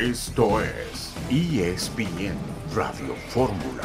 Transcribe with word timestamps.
Esto 0.00 0.60
es 0.60 1.12
ESPN 1.28 2.38
Radio 2.72 3.16
Fórmula. 3.30 3.82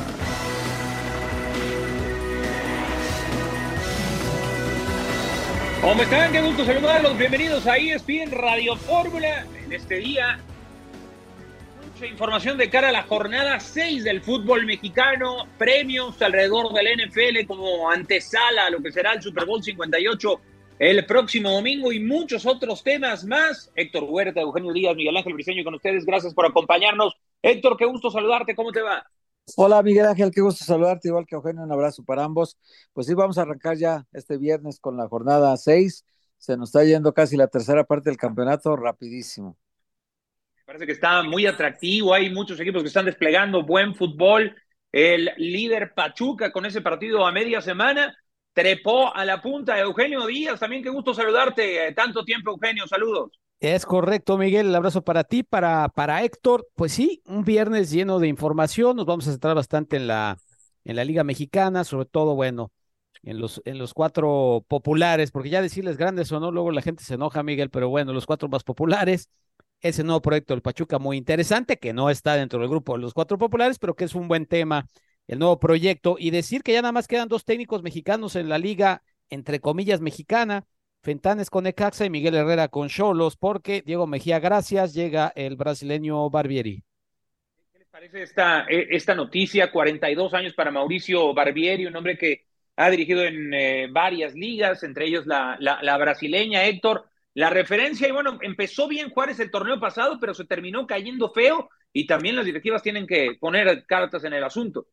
¿Cómo 5.82 6.04
están? 6.04 6.32
Qué 6.32 6.42
gusto 6.44 6.66
saludarlos. 6.66 7.18
Bienvenidos 7.18 7.66
a 7.66 7.78
ESPN 7.78 8.32
Radio 8.32 8.76
Fórmula. 8.76 9.48
En 9.66 9.74
este 9.74 9.96
día, 9.96 10.38
mucha 11.92 12.06
información 12.06 12.60
de 12.60 12.70
cara 12.70 12.90
a 12.90 12.92
la 12.92 13.04
jornada 13.04 13.60
6 13.60 14.04
del 14.04 14.22
fútbol 14.22 14.68
mexicano. 14.68 15.48
Premios 15.58 16.22
alrededor 16.22 16.74
del 16.74 17.08
NFL 17.08 17.48
como 17.48 17.90
antesala 17.90 18.68
a 18.68 18.70
lo 18.70 18.84
que 18.84 18.92
será 18.92 19.14
el 19.14 19.22
Super 19.24 19.48
Bowl 19.48 19.64
58 19.64 20.42
el 20.90 21.06
próximo 21.06 21.50
domingo 21.50 21.94
y 21.94 22.02
muchos 22.02 22.46
otros 22.46 22.84
temas 22.84 23.24
más. 23.24 23.72
Héctor 23.74 24.04
Huerta, 24.04 24.42
Eugenio 24.42 24.74
Díaz, 24.74 24.94
Miguel 24.98 25.16
Ángel 25.16 25.34
Briseño 25.34 25.64
con 25.64 25.76
ustedes. 25.76 26.06
Gracias 26.06 26.34
por 26.34 26.46
acompañarnos. 26.46 27.14
Héctor, 27.42 27.78
qué 27.78 27.86
gusto 27.86 28.12
saludarte. 28.12 28.54
¿Cómo 28.54 28.74
te 28.74 28.82
va? 28.82 29.02
Hola 29.56 29.82
Miguel 29.82 30.08
Ángel, 30.08 30.32
qué 30.34 30.42
gusto 30.42 30.66
saludarte, 30.66 31.08
igual 31.08 31.26
que 31.26 31.36
Eugenio, 31.36 31.64
un 31.64 31.72
abrazo 31.72 32.04
para 32.04 32.26
ambos. 32.26 32.58
Pues 32.92 33.08
sí, 33.08 33.14
vamos 33.14 33.38
a 33.38 33.44
arrancar 33.44 33.78
ya 33.78 34.06
este 34.12 34.38
viernes 34.38 34.78
con 34.82 34.98
la 34.98 35.08
jornada 35.08 35.56
6. 35.56 36.06
Se 36.38 36.58
nos 36.58 36.70
está 36.70 36.84
yendo 36.84 37.14
casi 37.14 37.38
la 37.38 37.48
tercera 37.48 37.86
parte 37.86 38.10
del 38.10 38.18
campeonato, 38.18 38.76
rapidísimo. 38.76 39.58
Parece 40.66 40.86
que 40.86 40.92
está 40.92 41.24
muy 41.24 41.46
atractivo, 41.46 42.14
hay 42.14 42.30
muchos 42.30 42.60
equipos 42.60 42.82
que 42.82 42.90
están 42.90 43.06
desplegando 43.06 43.64
buen 43.64 43.96
fútbol. 43.96 44.54
El 44.92 45.32
líder 45.38 45.94
Pachuca 45.94 46.52
con 46.52 46.66
ese 46.66 46.82
partido 46.82 47.26
a 47.26 47.32
media 47.32 47.62
semana 47.62 48.18
trepó 48.54 49.14
a 49.14 49.26
la 49.26 49.42
punta. 49.42 49.80
Eugenio 49.80 50.26
Díaz, 50.26 50.60
también 50.60 50.84
qué 50.84 50.90
gusto 50.90 51.14
saludarte. 51.14 51.92
Tanto 51.94 52.24
tiempo, 52.24 52.52
Eugenio, 52.52 52.88
saludos. 52.88 53.32
Es 53.60 53.86
correcto, 53.86 54.38
Miguel. 54.38 54.68
El 54.68 54.76
abrazo 54.76 55.04
para 55.04 55.24
ti, 55.24 55.44
para, 55.44 55.90
para 55.90 56.24
Héctor. 56.24 56.68
Pues 56.76 56.92
sí, 56.92 57.22
un 57.26 57.44
viernes 57.44 57.92
lleno 57.92 58.20
de 58.20 58.28
información. 58.28 58.96
Nos 58.96 59.06
vamos 59.06 59.28
a 59.28 59.32
centrar 59.32 59.56
bastante 59.56 59.96
en 59.98 60.08
la, 60.08 60.38
en 60.84 60.96
la 60.96 61.06
Liga 61.06 61.24
Mexicana, 61.24 61.84
sobre 61.84 62.06
todo, 62.06 62.36
bueno, 62.36 62.72
en 63.24 63.40
los, 63.40 63.62
en 63.66 63.78
los 63.78 63.94
cuatro 63.94 64.66
populares, 64.68 65.32
porque 65.32 65.50
ya 65.50 65.62
decirles 65.62 65.98
grandes 65.98 66.32
o 66.32 66.40
no, 66.40 66.52
luego 66.52 66.72
la 66.72 66.82
gente 66.82 67.04
se 67.04 67.14
enoja, 67.14 67.42
Miguel, 67.42 67.70
pero 67.70 67.90
bueno, 67.90 68.14
los 68.14 68.26
cuatro 68.26 68.50
más 68.50 68.64
populares. 68.64 69.30
Ese 69.80 70.04
nuevo 70.04 70.22
proyecto 70.22 70.54
del 70.54 70.62
Pachuca 70.62 70.98
muy 71.00 71.18
interesante, 71.18 71.78
que 71.78 71.94
no 71.94 72.10
está 72.10 72.36
dentro 72.36 72.60
del 72.60 72.70
grupo 72.70 72.94
de 72.94 73.00
los 73.00 73.14
cuatro 73.14 73.38
populares, 73.38 73.80
pero 73.80 73.96
que 73.96 74.06
es 74.06 74.16
un 74.16 74.30
buen 74.30 74.46
tema, 74.46 74.88
el 75.28 75.40
nuevo 75.40 75.60
proyecto. 75.60 76.16
Y 76.20 76.32
decir 76.32 76.64
que 76.64 76.74
ya 76.74 76.82
nada 76.82 76.92
más 76.92 77.08
quedan 77.08 77.30
dos 77.30 77.46
técnicos 77.46 77.84
mexicanos 77.84 78.36
en 78.36 78.50
la 78.50 78.58
liga, 78.58 79.04
entre 79.30 79.60
comillas, 79.60 80.02
mexicana 80.02 80.66
Fentanes 81.04 81.50
con 81.50 81.68
Ecaxa 81.68 82.06
y 82.06 82.10
Miguel 82.10 82.34
Herrera 82.34 82.70
con 82.70 82.88
Cholos, 82.88 83.36
porque 83.36 83.84
Diego 83.86 84.08
Mejía, 84.08 84.40
gracias, 84.40 84.94
llega 84.94 85.34
el 85.36 85.58
brasileño 85.58 86.30
Barbieri. 86.30 86.82
¿Qué 87.74 87.80
les 87.80 87.88
parece 87.90 88.24
esta, 88.24 88.66
e, 88.70 88.88
esta 88.90 89.14
noticia? 89.14 89.70
42 89.70 90.34
años 90.34 90.54
para 90.54 90.72
Mauricio 90.72 91.34
Barbieri, 91.34 91.86
un 91.86 91.96
hombre 91.98 92.18
que 92.18 92.46
ha 92.78 92.90
dirigido 92.90 93.22
en 93.22 93.54
eh, 93.54 93.88
varias 93.92 94.34
ligas, 94.34 94.84
entre 94.84 95.08
ellos 95.08 95.28
la, 95.28 95.58
la, 95.60 95.84
la, 95.84 95.98
brasileña, 95.98 96.64
Héctor. 96.64 97.06
La 97.34 97.50
referencia, 97.50 98.08
y 98.08 98.12
bueno, 98.12 98.40
empezó 98.42 98.88
bien 98.88 99.10
Juárez 99.10 99.42
el 99.42 99.52
torneo 99.52 99.82
pasado, 99.82 100.20
pero 100.22 100.34
se 100.34 100.46
terminó 100.46 100.88
cayendo 100.88 101.34
feo 101.34 101.70
y 101.92 102.08
también 102.08 102.38
las 102.38 102.46
directivas 102.46 102.82
tienen 102.82 103.06
que 103.06 103.36
poner 103.42 103.86
cartas 103.86 104.24
en 104.24 104.32
el 104.32 104.44
asunto. 104.46 104.88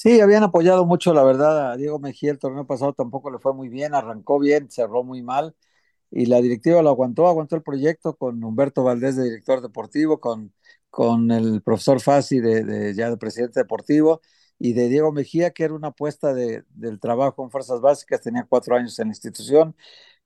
Sí, 0.00 0.20
habían 0.20 0.44
apoyado 0.44 0.86
mucho, 0.86 1.12
la 1.12 1.24
verdad, 1.24 1.72
a 1.72 1.76
Diego 1.76 1.98
Mejía 1.98 2.30
el 2.30 2.38
torneo 2.38 2.64
pasado 2.66 2.92
tampoco 2.92 3.30
le 3.32 3.38
fue 3.40 3.52
muy 3.52 3.68
bien, 3.68 3.94
arrancó 3.94 4.38
bien, 4.38 4.70
cerró 4.70 5.02
muy 5.02 5.22
mal 5.22 5.56
y 6.10 6.26
la 6.26 6.40
directiva 6.42 6.82
lo 6.82 6.90
aguantó, 6.90 7.28
aguantó 7.28 7.56
el 7.56 7.62
proyecto 7.62 8.16
con 8.16 8.44
Humberto 8.44 8.84
Valdés 8.84 9.16
de 9.16 9.24
director 9.24 9.62
deportivo, 9.62 10.20
con, 10.20 10.52
con 10.90 11.30
el 11.30 11.62
profesor 11.62 12.00
Fassi 12.00 12.40
de, 12.40 12.92
ya 12.94 13.10
de 13.10 13.16
presidente 13.18 13.60
deportivo 13.60 14.20
y 14.58 14.74
de 14.74 14.88
Diego 14.88 15.12
Mejía, 15.12 15.52
que 15.52 15.64
era 15.64 15.74
una 15.74 15.88
apuesta 15.88 16.34
de, 16.34 16.64
del 16.70 17.00
trabajo 17.00 17.44
en 17.44 17.50
fuerzas 17.52 17.80
básicas, 17.80 18.20
tenía 18.20 18.44
cuatro 18.50 18.76
años 18.76 18.98
en 18.98 19.08
la 19.08 19.12
institución, 19.12 19.76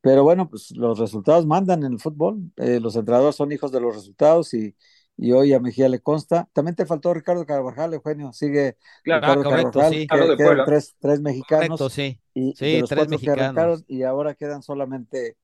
pero 0.01 0.25
bueno, 0.25 0.49
pues 0.51 0.71
los 0.73 0.99
resultados 0.99 1.47
mandan 1.47 1.85
en 1.85 1.93
el 1.93 2.01
fútbol, 2.01 2.41
eh, 2.57 2.81
los 2.81 2.97
entrenadores 2.97 3.37
son 3.37 3.53
hijos 3.53 3.71
de 3.73 3.81
los 3.81 3.95
resultados 3.95 4.53
y, 4.55 4.75
y 5.17 5.33
hoy 5.33 5.53
a 5.53 5.61
Mejía 5.61 5.89
le 5.89 6.01
consta. 6.01 6.49
También 6.53 6.75
te 6.75 6.87
faltó 6.87 7.15
Ricardo 7.15 7.47
Carvajal, 7.47 7.95
Eugenio, 7.95 8.33
sigue 8.33 8.77
claro, 9.03 9.21
Ricardo 9.21 9.41
ah, 9.41 9.45
correcto, 9.45 9.79
Carvajal, 9.79 9.93
sí. 9.93 10.07
que, 10.07 10.37
quedan 10.37 10.65
tres, 10.65 10.97
tres 11.01 11.21
mexicanos. 11.21 11.79
Correcto, 11.79 11.91
sí. 11.91 12.21
Y, 12.35 12.55
sí, 12.55 12.73
de 12.73 12.81
los 12.81 12.89
tres 12.89 13.05
que 13.05 13.11
mexicanos. 13.11 13.85
y 13.87 14.03
ahora 14.03 14.35
quedan 14.35 14.63
solamente 14.63 15.37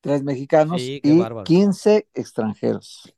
tres 0.00 0.22
mexicanos 0.22 0.82
Sí, 0.82 1.00
qué 1.02 1.10
y 1.10 1.18
bárbaro. 1.18 1.44
15 1.44 2.08
extranjeros. 2.12 3.14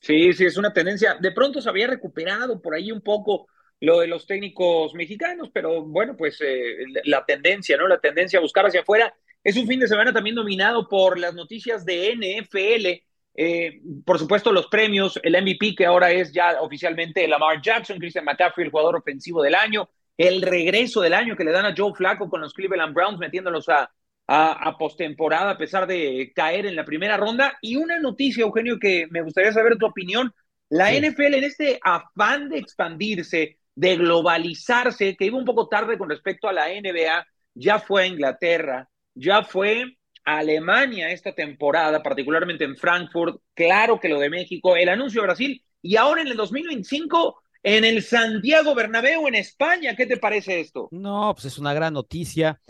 Sí, 0.00 0.32
sí, 0.32 0.44
es 0.44 0.56
una 0.56 0.72
tendencia. 0.72 1.16
De 1.20 1.32
pronto 1.32 1.60
se 1.60 1.68
había 1.68 1.86
recuperado 1.86 2.60
por 2.60 2.74
ahí 2.74 2.90
un 2.90 3.00
poco 3.00 3.46
lo 3.80 4.00
de 4.00 4.08
los 4.08 4.26
técnicos 4.26 4.94
mexicanos, 4.94 5.50
pero 5.52 5.84
bueno, 5.84 6.16
pues 6.16 6.40
eh, 6.40 6.78
la 7.04 7.24
tendencia, 7.24 7.76
¿no? 7.76 7.86
La 7.86 8.00
tendencia 8.00 8.38
a 8.38 8.42
buscar 8.42 8.66
hacia 8.66 8.80
afuera. 8.80 9.14
Es 9.44 9.56
un 9.56 9.66
fin 9.66 9.78
de 9.78 9.88
semana 9.88 10.12
también 10.12 10.34
dominado 10.34 10.88
por 10.88 11.18
las 11.18 11.34
noticias 11.34 11.84
de 11.84 12.12
NFL. 12.12 13.07
Eh, 13.34 13.80
por 14.04 14.18
supuesto, 14.18 14.52
los 14.52 14.66
premios, 14.66 15.18
el 15.22 15.34
MVP 15.36 15.74
que 15.76 15.86
ahora 15.86 16.10
es 16.10 16.32
ya 16.32 16.60
oficialmente 16.60 17.26
Lamar 17.28 17.60
Jackson, 17.62 17.98
Christian 17.98 18.24
McCaffrey, 18.24 18.64
el 18.66 18.70
jugador 18.72 18.96
ofensivo 18.96 19.42
del 19.42 19.54
año, 19.54 19.88
el 20.16 20.42
regreso 20.42 21.00
del 21.00 21.14
año 21.14 21.36
que 21.36 21.44
le 21.44 21.52
dan 21.52 21.66
a 21.66 21.74
Joe 21.76 21.92
Flacco 21.94 22.28
con 22.28 22.40
los 22.40 22.52
Cleveland 22.52 22.94
Browns, 22.94 23.18
metiéndolos 23.18 23.68
a, 23.68 23.90
a, 24.26 24.52
a 24.68 24.76
postemporada 24.76 25.52
a 25.52 25.58
pesar 25.58 25.86
de 25.86 26.32
caer 26.34 26.66
en 26.66 26.74
la 26.76 26.84
primera 26.84 27.16
ronda. 27.16 27.56
Y 27.62 27.76
una 27.76 27.98
noticia, 28.00 28.42
Eugenio, 28.42 28.78
que 28.78 29.06
me 29.10 29.22
gustaría 29.22 29.52
saber 29.52 29.76
tu 29.78 29.86
opinión. 29.86 30.32
La 30.70 30.92
Sí. 30.92 30.96
NFL 30.96 31.34
en 31.34 31.44
este 31.44 31.78
afán 31.82 32.48
de 32.48 32.58
expandirse, 32.58 33.58
de 33.74 33.96
globalizarse, 33.96 35.16
que 35.16 35.26
iba 35.26 35.38
un 35.38 35.44
poco 35.44 35.68
tarde 35.68 35.96
con 35.96 36.10
respecto 36.10 36.48
a 36.48 36.52
la 36.52 36.70
NBA, 36.72 37.26
ya 37.54 37.78
fue 37.78 38.02
a 38.02 38.06
Inglaterra, 38.06 38.88
ya 39.14 39.42
fue 39.44 39.96
a 40.28 40.38
Alemania 40.38 41.10
esta 41.10 41.32
temporada, 41.32 42.02
particularmente 42.02 42.64
en 42.64 42.76
Frankfurt, 42.76 43.40
claro 43.54 43.98
que 43.98 44.10
lo 44.10 44.20
de 44.20 44.28
México, 44.28 44.76
el 44.76 44.90
anuncio 44.90 45.22
de 45.22 45.26
Brasil, 45.26 45.64
y 45.80 45.96
ahora 45.96 46.20
en 46.20 46.28
el 46.28 46.36
2025 46.36 47.42
en 47.62 47.84
el 47.84 48.02
Santiago 48.02 48.74
Bernabéu 48.74 49.26
en 49.26 49.34
España. 49.34 49.96
¿Qué 49.96 50.06
te 50.06 50.18
parece 50.18 50.60
esto? 50.60 50.88
No, 50.90 51.32
pues 51.34 51.46
es 51.46 51.58
una 51.58 51.72
gran 51.72 51.94
noticia 51.94 52.60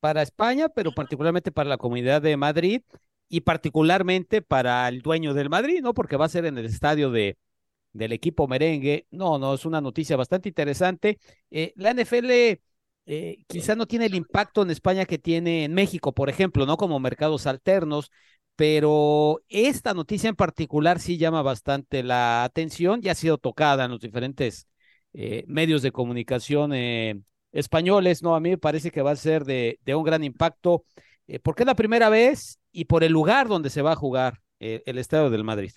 para 0.00 0.22
España, 0.22 0.70
pero 0.70 0.92
particularmente 0.92 1.52
para 1.52 1.68
la 1.68 1.76
comunidad 1.76 2.22
de 2.22 2.36
Madrid 2.36 2.82
y 3.28 3.42
particularmente 3.42 4.40
para 4.40 4.88
el 4.88 5.02
dueño 5.02 5.34
del 5.34 5.50
Madrid, 5.50 5.80
¿no? 5.82 5.92
Porque 5.92 6.16
va 6.16 6.24
a 6.24 6.30
ser 6.30 6.46
en 6.46 6.56
el 6.56 6.64
estadio 6.64 7.10
de, 7.10 7.36
del 7.92 8.12
equipo 8.12 8.48
merengue. 8.48 9.06
No, 9.10 9.38
no, 9.38 9.52
es 9.52 9.66
una 9.66 9.82
noticia 9.82 10.16
bastante 10.16 10.48
interesante. 10.48 11.18
Eh, 11.50 11.72
la 11.76 11.90
NFL 11.92 12.58
eh, 13.06 13.38
quizá 13.48 13.74
no 13.74 13.86
tiene 13.86 14.06
el 14.06 14.14
impacto 14.14 14.62
en 14.62 14.70
España 14.70 15.04
que 15.06 15.18
tiene 15.18 15.64
en 15.64 15.74
México, 15.74 16.12
por 16.12 16.28
ejemplo, 16.30 16.66
¿no? 16.66 16.76
Como 16.76 17.00
mercados 17.00 17.46
alternos, 17.46 18.10
pero 18.56 19.40
esta 19.48 19.94
noticia 19.94 20.28
en 20.28 20.36
particular 20.36 21.00
sí 21.00 21.18
llama 21.18 21.42
bastante 21.42 22.02
la 22.02 22.44
atención 22.44 23.00
y 23.02 23.08
ha 23.08 23.14
sido 23.14 23.38
tocada 23.38 23.84
en 23.84 23.90
los 23.92 24.00
diferentes 24.00 24.66
eh, 25.14 25.44
medios 25.46 25.82
de 25.82 25.92
comunicación 25.92 26.72
eh, 26.74 27.20
españoles, 27.52 28.22
¿no? 28.22 28.34
A 28.34 28.40
mí 28.40 28.50
me 28.50 28.58
parece 28.58 28.90
que 28.90 29.02
va 29.02 29.12
a 29.12 29.16
ser 29.16 29.44
de, 29.44 29.78
de 29.84 29.94
un 29.94 30.04
gran 30.04 30.24
impacto, 30.24 30.84
eh, 31.26 31.38
porque 31.38 31.62
es 31.62 31.66
la 31.66 31.74
primera 31.74 32.08
vez 32.08 32.58
y 32.70 32.84
por 32.86 33.04
el 33.04 33.12
lugar 33.12 33.48
donde 33.48 33.70
se 33.70 33.82
va 33.82 33.92
a 33.92 33.96
jugar 33.96 34.40
eh, 34.60 34.82
el 34.86 34.98
Estadio 34.98 35.30
del 35.30 35.44
Madrid. 35.44 35.72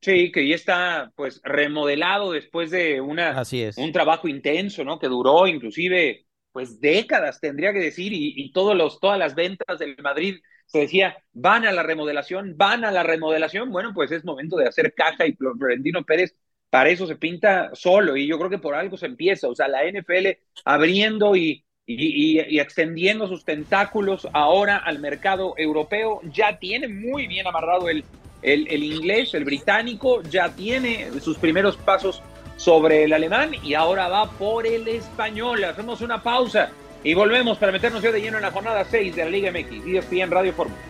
Sí, 0.00 0.32
que 0.32 0.48
ya 0.48 0.56
está 0.56 1.12
pues 1.14 1.40
remodelado 1.44 2.32
después 2.32 2.70
de 2.72 3.00
una, 3.00 3.40
Así 3.40 3.62
es. 3.62 3.76
un 3.76 3.92
trabajo 3.92 4.26
intenso, 4.26 4.82
¿no? 4.84 4.98
Que 4.98 5.06
duró 5.06 5.46
inclusive 5.46 6.26
pues 6.52 6.80
décadas, 6.80 7.40
tendría 7.40 7.72
que 7.72 7.80
decir, 7.80 8.12
y, 8.12 8.52
todos 8.52 8.76
los, 8.76 9.00
todas 9.00 9.18
las 9.18 9.34
ventas 9.34 9.78
del 9.78 9.96
Madrid 10.02 10.36
se 10.66 10.80
decía, 10.80 11.16
van 11.32 11.66
a 11.66 11.72
la 11.72 11.82
remodelación, 11.82 12.54
van 12.56 12.84
a 12.84 12.90
la 12.90 13.02
remodelación. 13.02 13.70
Bueno, 13.70 13.92
pues 13.94 14.10
es 14.12 14.24
momento 14.24 14.56
de 14.56 14.68
hacer 14.68 14.94
caja 14.94 15.26
y 15.26 15.34
Florentino 15.34 16.04
Pérez 16.04 16.34
para 16.70 16.88
eso 16.88 17.06
se 17.06 17.16
pinta 17.16 17.70
solo 17.74 18.16
y 18.16 18.26
yo 18.26 18.38
creo 18.38 18.48
que 18.48 18.58
por 18.58 18.74
algo 18.74 18.96
se 18.96 19.06
empieza. 19.06 19.48
O 19.48 19.54
sea, 19.54 19.68
la 19.68 19.84
NFL 19.84 20.28
abriendo 20.64 21.36
y, 21.36 21.64
y, 21.84 22.38
y, 22.38 22.56
y 22.56 22.60
extendiendo 22.60 23.28
sus 23.28 23.44
tentáculos 23.44 24.26
ahora 24.32 24.78
al 24.78 24.98
mercado 24.98 25.54
europeo, 25.58 26.20
ya 26.32 26.58
tiene 26.58 26.88
muy 26.88 27.26
bien 27.26 27.46
amarrado 27.46 27.90
el, 27.90 28.04
el, 28.40 28.66
el 28.68 28.84
inglés, 28.84 29.34
el 29.34 29.44
británico, 29.44 30.22
ya 30.22 30.54
tiene 30.54 31.10
sus 31.20 31.36
primeros 31.38 31.76
pasos 31.76 32.22
sobre 32.56 33.04
el 33.04 33.12
alemán 33.12 33.52
y 33.62 33.74
ahora 33.74 34.08
va 34.08 34.30
por 34.30 34.66
el 34.66 34.86
español. 34.88 35.64
Hacemos 35.64 36.00
una 36.00 36.22
pausa 36.22 36.70
y 37.04 37.14
volvemos 37.14 37.58
para 37.58 37.72
meternos 37.72 38.02
ya 38.02 38.12
de 38.12 38.20
lleno 38.20 38.36
en 38.36 38.42
la 38.42 38.50
jornada 38.50 38.84
6 38.84 39.16
de 39.16 39.24
la 39.24 39.30
Liga 39.30 39.50
MX, 39.50 39.86
ESPN 39.86 40.30
Radio 40.30 40.52
Fórmula. 40.52 40.80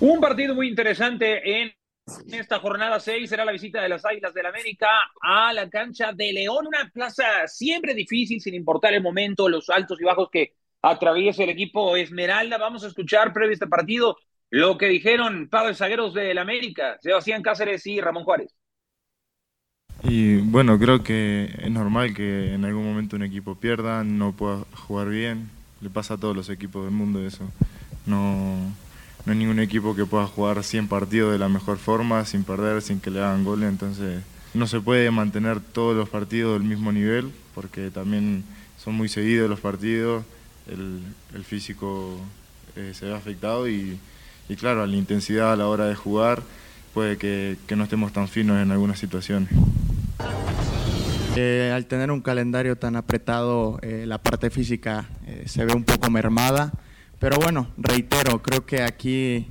Un 0.00 0.18
partido 0.18 0.54
muy 0.54 0.66
interesante 0.66 1.60
en 1.60 1.74
esta 2.32 2.58
jornada 2.58 3.00
6 3.00 3.28
será 3.28 3.44
la 3.44 3.52
visita 3.52 3.80
de 3.82 3.88
las 3.88 4.04
Águilas 4.04 4.34
del 4.34 4.46
América 4.46 4.88
a 5.20 5.52
la 5.52 5.68
cancha 5.68 6.12
de 6.12 6.32
León, 6.32 6.66
una 6.66 6.90
plaza 6.92 7.46
siempre 7.46 7.94
difícil, 7.94 8.40
sin 8.40 8.54
importar 8.54 8.94
el 8.94 9.02
momento, 9.02 9.48
los 9.48 9.70
altos 9.70 10.00
y 10.00 10.04
bajos 10.04 10.28
que 10.30 10.54
atraviesa 10.82 11.44
el 11.44 11.50
equipo 11.50 11.96
Esmeralda. 11.96 12.58
Vamos 12.58 12.84
a 12.84 12.88
escuchar 12.88 13.32
previo 13.32 13.50
a 13.50 13.54
este 13.54 13.66
partido 13.66 14.16
lo 14.50 14.76
que 14.76 14.86
dijeron 14.86 15.48
padres 15.48 15.78
zagueros 15.78 16.12
del 16.14 16.38
América, 16.38 16.98
Sebastián 17.00 17.42
Cáceres 17.42 17.86
y 17.86 18.00
Ramón 18.00 18.24
Juárez. 18.24 18.54
Y 20.02 20.38
bueno, 20.38 20.78
creo 20.78 21.02
que 21.02 21.54
es 21.58 21.70
normal 21.70 22.14
que 22.14 22.54
en 22.54 22.64
algún 22.64 22.84
momento 22.84 23.16
un 23.16 23.22
equipo 23.22 23.54
pierda, 23.54 24.02
no 24.02 24.32
pueda 24.32 24.64
jugar 24.86 25.08
bien. 25.08 25.50
Le 25.80 25.90
pasa 25.90 26.14
a 26.14 26.18
todos 26.18 26.34
los 26.34 26.48
equipos 26.48 26.84
del 26.84 26.92
mundo 26.92 27.24
eso. 27.24 27.48
No, 28.06 28.56
no 29.26 29.32
hay 29.32 29.38
ningún 29.38 29.60
equipo 29.60 29.94
que 29.94 30.06
pueda 30.06 30.26
jugar 30.26 30.62
100 30.62 30.88
partidos 30.88 31.32
de 31.32 31.38
la 31.38 31.48
mejor 31.48 31.78
forma, 31.78 32.24
sin 32.24 32.44
perder, 32.44 32.82
sin 32.82 33.00
que 33.00 33.10
le 33.10 33.20
hagan 33.20 33.44
goles. 33.44 33.68
Entonces 33.68 34.22
no 34.54 34.66
se 34.66 34.80
puede 34.80 35.10
mantener 35.10 35.60
todos 35.60 35.96
los 35.96 36.08
partidos 36.08 36.58
del 36.58 36.68
mismo 36.68 36.92
nivel, 36.92 37.30
porque 37.54 37.90
también 37.90 38.44
son 38.82 38.94
muy 38.94 39.08
seguidos 39.08 39.48
los 39.48 39.60
partidos, 39.60 40.24
el, 40.66 41.44
físico 41.44 42.18
eh, 42.76 42.92
se 42.94 43.06
ve 43.06 43.14
afectado 43.14 43.68
y, 43.68 43.98
claro, 44.58 44.86
la 44.86 44.96
intensidad 44.96 45.52
a 45.52 45.56
la 45.56 45.66
hora 45.66 45.86
de 45.86 45.94
jugar 45.94 46.42
puede 46.94 47.16
que, 47.16 47.56
no 47.76 47.84
estemos 47.84 48.12
tan 48.12 48.28
finos 48.28 48.60
en 48.60 48.70
algunas 48.70 48.98
situaciones. 48.98 49.50
Eh, 51.36 51.72
al 51.74 51.86
tener 51.86 52.10
un 52.10 52.20
calendario 52.20 52.76
tan 52.76 52.96
apretado, 52.96 53.78
eh, 53.82 54.04
la 54.06 54.18
parte 54.18 54.50
física 54.50 55.08
se 55.46 55.64
ve 55.64 55.74
un 55.74 55.84
poco 55.84 56.10
mermada. 56.10 56.72
Pero 57.20 57.36
bueno, 57.36 57.68
reitero, 57.76 58.40
creo 58.40 58.64
que 58.64 58.82
aquí 58.82 59.46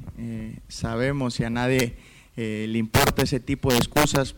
sabemos 0.68 1.40
y 1.40 1.44
a 1.44 1.52
nadie 1.52 1.96
le 2.36 2.78
importa 2.80 3.22
ese 3.22 3.40
tipo 3.40 3.72
de 3.72 3.78
excusas. 3.78 4.36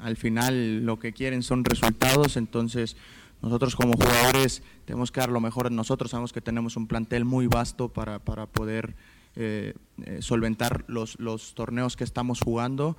al 0.00 0.16
final 0.16 0.86
lo 0.86 0.98
que 0.98 1.12
quieren 1.12 1.42
son 1.42 1.62
resultados, 1.62 2.38
entonces 2.38 2.96
nosotros 3.42 3.76
como 3.76 3.92
jugadores 3.92 4.62
tenemos 4.86 5.12
que 5.12 5.20
dar 5.20 5.28
lo 5.28 5.40
mejor 5.40 5.66
en 5.66 5.76
nosotros. 5.76 6.10
Sabemos 6.10 6.32
que 6.32 6.40
tenemos 6.40 6.78
un 6.78 6.86
plantel 6.86 7.26
muy 7.26 7.48
vasto 7.48 7.90
para, 7.90 8.18
para 8.18 8.46
poder 8.46 8.94
solventar 10.20 10.84
los, 10.88 11.20
los 11.20 11.54
torneos 11.54 11.96
que 11.96 12.04
estamos 12.04 12.40
jugando 12.40 12.96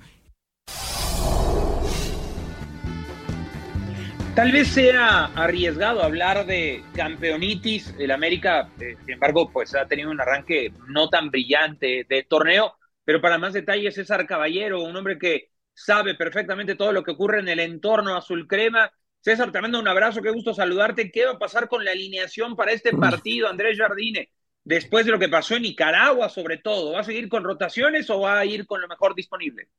Tal 4.36 4.52
vez 4.52 4.68
sea 4.68 5.32
arriesgado 5.34 6.02
hablar 6.02 6.44
de 6.44 6.84
campeonitis. 6.94 7.94
El 7.98 8.10
América, 8.10 8.68
eh, 8.78 8.94
sin 9.00 9.14
embargo, 9.14 9.50
pues 9.50 9.74
ha 9.74 9.88
tenido 9.88 10.10
un 10.10 10.20
arranque 10.20 10.74
no 10.88 11.08
tan 11.08 11.30
brillante 11.30 12.04
de 12.06 12.22
torneo. 12.24 12.74
Pero 13.02 13.22
para 13.22 13.38
más 13.38 13.54
detalles, 13.54 13.94
César 13.94 14.26
Caballero, 14.26 14.82
un 14.82 14.94
hombre 14.94 15.18
que 15.18 15.52
sabe 15.72 16.14
perfectamente 16.16 16.74
todo 16.74 16.92
lo 16.92 17.02
que 17.02 17.12
ocurre 17.12 17.40
en 17.40 17.48
el 17.48 17.60
entorno 17.60 18.14
azul 18.14 18.46
crema. 18.46 18.92
César, 19.22 19.50
te 19.52 19.60
mando 19.62 19.80
un 19.80 19.88
abrazo, 19.88 20.20
qué 20.20 20.28
gusto 20.28 20.52
saludarte. 20.52 21.10
¿Qué 21.10 21.24
va 21.24 21.32
a 21.32 21.38
pasar 21.38 21.66
con 21.66 21.82
la 21.82 21.92
alineación 21.92 22.56
para 22.56 22.72
este 22.72 22.92
partido, 22.92 23.48
Andrés 23.48 23.78
Jardine? 23.78 24.28
Después 24.62 25.06
de 25.06 25.12
lo 25.12 25.18
que 25.18 25.30
pasó 25.30 25.56
en 25.56 25.62
Nicaragua, 25.62 26.28
sobre 26.28 26.58
todo, 26.58 26.92
¿va 26.92 27.00
a 27.00 27.04
seguir 27.04 27.30
con 27.30 27.42
rotaciones 27.42 28.10
o 28.10 28.20
va 28.20 28.38
a 28.38 28.44
ir 28.44 28.66
con 28.66 28.82
lo 28.82 28.88
mejor 28.88 29.14
disponible? 29.14 29.70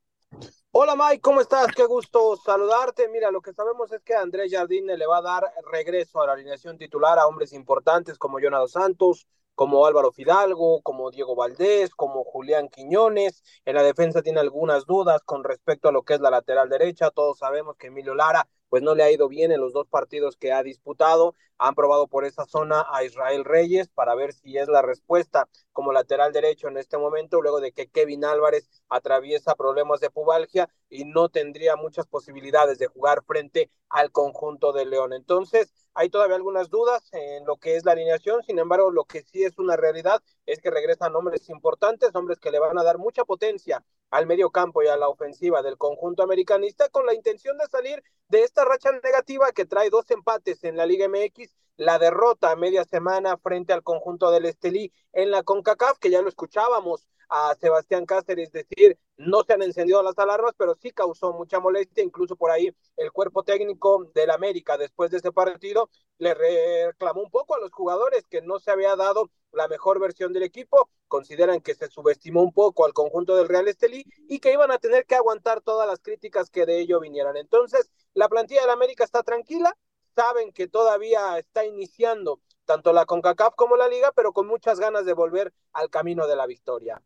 Hola 0.72 0.96
Mike, 0.96 1.22
¿cómo 1.22 1.42
estás? 1.42 1.68
Qué 1.76 1.86
gusto 1.86 2.36
saludarte. 2.38 3.08
Mira, 3.10 3.32
lo 3.32 3.42
que 3.42 3.54
sabemos 3.54 3.92
es 3.92 4.02
que 4.04 4.14
Andrés 4.14 4.52
Jardine 4.52 4.98
le 4.98 5.08
va 5.08 5.18
a 5.18 5.22
dar 5.22 5.52
regreso 5.72 6.22
a 6.22 6.28
la 6.28 6.34
alineación 6.34 6.78
titular 6.78 7.18
a 7.18 7.28
hombres 7.28 7.54
importantes 7.54 8.18
como 8.18 8.40
Jonado 8.40 8.68
Santos, 8.68 9.28
como 9.56 9.86
Álvaro 9.88 10.12
Fidalgo, 10.12 10.82
como 10.84 11.10
Diego 11.10 11.36
Valdés, 11.36 11.96
como 11.96 12.24
Julián 12.24 12.70
Quiñones. 12.70 13.42
En 13.66 13.76
la 13.76 13.84
defensa 13.84 14.22
tiene 14.22 14.40
algunas 14.40 14.86
dudas 14.86 15.24
con 15.24 15.44
respecto 15.44 15.90
a 15.90 15.92
lo 15.92 16.04
que 16.04 16.14
es 16.14 16.20
la 16.20 16.30
lateral 16.30 16.70
derecha. 16.70 17.10
Todos 17.10 17.40
sabemos 17.40 17.76
que 17.78 17.88
Emilio 17.88 18.14
Lara 18.14 18.48
pues 18.70 18.84
no 18.84 18.94
le 18.96 19.04
ha 19.04 19.12
ido 19.12 19.28
bien 19.30 19.52
en 19.52 19.62
los 19.62 19.74
dos 19.74 19.88
partidos 19.88 20.38
que 20.38 20.52
ha 20.52 20.62
disputado. 20.62 21.34
Han 21.58 21.76
probado 21.76 22.08
por 22.08 22.26
esa 22.26 22.46
zona 22.46 22.86
a 22.92 23.04
Israel 23.04 23.44
Reyes 23.46 23.90
para 23.90 24.16
ver 24.16 24.34
si 24.34 24.58
es 24.58 24.68
la 24.68 24.82
respuesta 24.82 25.48
como 25.74 25.94
lateral 25.94 26.34
derecho 26.34 26.68
en 26.68 26.78
este 26.78 26.98
momento, 26.98 27.42
luego 27.42 27.60
de 27.60 27.72
que 27.72 27.88
Kevin 27.88 28.26
Álvarez 28.26 28.70
atraviesa 28.90 29.56
problemas 29.56 30.00
de 30.00 30.10
pubalgia 30.10 30.70
y 30.90 31.06
no 31.06 31.30
tendría 31.30 31.76
muchas 31.76 32.08
posibilidades 32.08 32.80
de 32.80 32.88
jugar 32.88 33.24
frente 33.24 33.70
al 33.90 34.12
conjunto 34.12 34.74
de 34.74 34.86
León. 34.86 35.14
Entonces, 35.14 35.74
hay 35.94 36.10
todavía 36.10 36.36
algunas 36.36 36.70
dudas 36.70 37.10
en 37.12 37.46
lo 37.46 37.58
que 37.58 37.76
es 37.76 37.84
la 37.84 37.94
alineación, 37.94 38.44
sin 38.44 38.60
embargo, 38.60 38.92
lo 38.92 39.06
que 39.06 39.24
sí 39.24 39.44
es 39.44 39.58
una 39.58 39.76
realidad 39.76 40.22
es 40.46 40.62
que 40.62 40.70
regresan 40.70 41.16
hombres 41.16 41.50
importantes, 41.50 42.14
hombres 42.14 42.40
que 42.40 42.52
le 42.52 42.60
van 42.60 42.78
a 42.78 42.84
dar 42.84 43.00
mucha 43.00 43.26
potencia 43.26 43.84
al 44.12 44.28
medio 44.28 44.52
campo 44.52 44.84
y 44.84 44.88
a 44.88 44.96
la 44.96 45.10
ofensiva 45.10 45.62
del 45.62 45.78
conjunto 45.78 46.24
americanista 46.24 46.88
con 46.90 47.06
la 47.06 47.14
intención 47.14 47.58
de 47.58 47.66
salir 47.66 48.04
de 48.30 48.44
esta 48.44 48.64
racha 48.64 48.92
negativa 48.92 49.52
que 49.52 49.66
trae 49.66 49.90
dos 49.90 50.10
empates 50.12 50.64
en 50.64 50.78
la 50.78 50.86
Liga 50.86 51.08
MX, 51.08 51.47
la 51.78 52.00
derrota 52.00 52.52
a 52.52 52.56
media 52.56 52.84
semana 52.84 53.38
frente 53.38 53.74
al 53.74 53.84
conjunto 53.84 54.32
del 54.32 54.46
Estelí 54.46 54.92
en 55.14 55.32
la 55.32 55.44
CONCACAF, 55.44 56.00
que 56.00 56.10
ya 56.10 56.22
lo 56.22 56.30
escuchábamos 56.30 57.08
a 57.30 57.56
Sebastián 57.56 58.06
Cáceres 58.06 58.52
decir, 58.52 58.98
no 59.18 59.44
se 59.44 59.54
han 59.54 59.62
encendido 59.62 60.02
las 60.02 60.18
alarmas, 60.18 60.54
pero 60.58 60.76
sí 60.76 60.92
causó 60.92 61.34
mucha 61.34 61.60
molestia, 61.60 62.04
incluso 62.04 62.36
por 62.36 62.52
ahí 62.52 62.74
el 62.96 63.12
cuerpo 63.12 63.44
técnico 63.44 64.06
del 64.14 64.32
América 64.32 64.78
después 64.78 65.12
de 65.12 65.18
ese 65.18 65.32
partido 65.32 65.90
le 66.20 66.34
reclamó 66.34 67.22
un 67.22 67.30
poco 67.30 67.56
a 67.56 67.60
los 67.60 67.72
jugadores 67.72 68.26
que 68.28 68.42
no 68.42 68.60
se 68.60 68.72
había 68.72 68.96
dado 68.96 69.30
la 69.52 69.68
mejor 69.68 70.00
versión 70.00 70.34
del 70.34 70.44
equipo, 70.44 70.90
consideran 71.08 71.62
que 71.62 71.76
se 71.76 71.88
subestimó 71.88 72.44
un 72.44 72.54
poco 72.54 72.86
al 72.86 72.94
conjunto 72.94 73.36
del 73.36 73.48
Real 73.48 73.68
Estelí 73.68 74.06
y 74.28 74.40
que 74.40 74.54
iban 74.54 74.72
a 74.72 74.78
tener 74.78 75.06
que 75.06 75.16
aguantar 75.16 75.62
todas 75.62 75.88
las 75.88 76.00
críticas 76.00 76.50
que 76.50 76.66
de 76.66 76.80
ello 76.80 77.00
vinieran. 77.00 77.38
Entonces, 77.38 77.92
la 78.14 78.30
plantilla 78.30 78.62
del 78.62 78.70
América 78.72 79.04
está 79.04 79.24
tranquila, 79.24 79.76
saben 80.18 80.52
que 80.52 80.68
todavía 80.68 81.38
está 81.38 81.64
iniciando 81.64 82.42
tanto 82.66 82.92
la 82.92 83.06
CONCACAF 83.06 83.54
como 83.56 83.78
la 83.78 83.88
liga, 83.88 84.12
pero 84.16 84.34
con 84.34 84.48
muchas 84.48 84.80
ganas 84.80 85.06
de 85.06 85.14
volver 85.14 85.54
al 85.74 85.92
camino 85.92 86.26
de 86.26 86.36
la 86.36 86.48
victoria. 86.48 87.00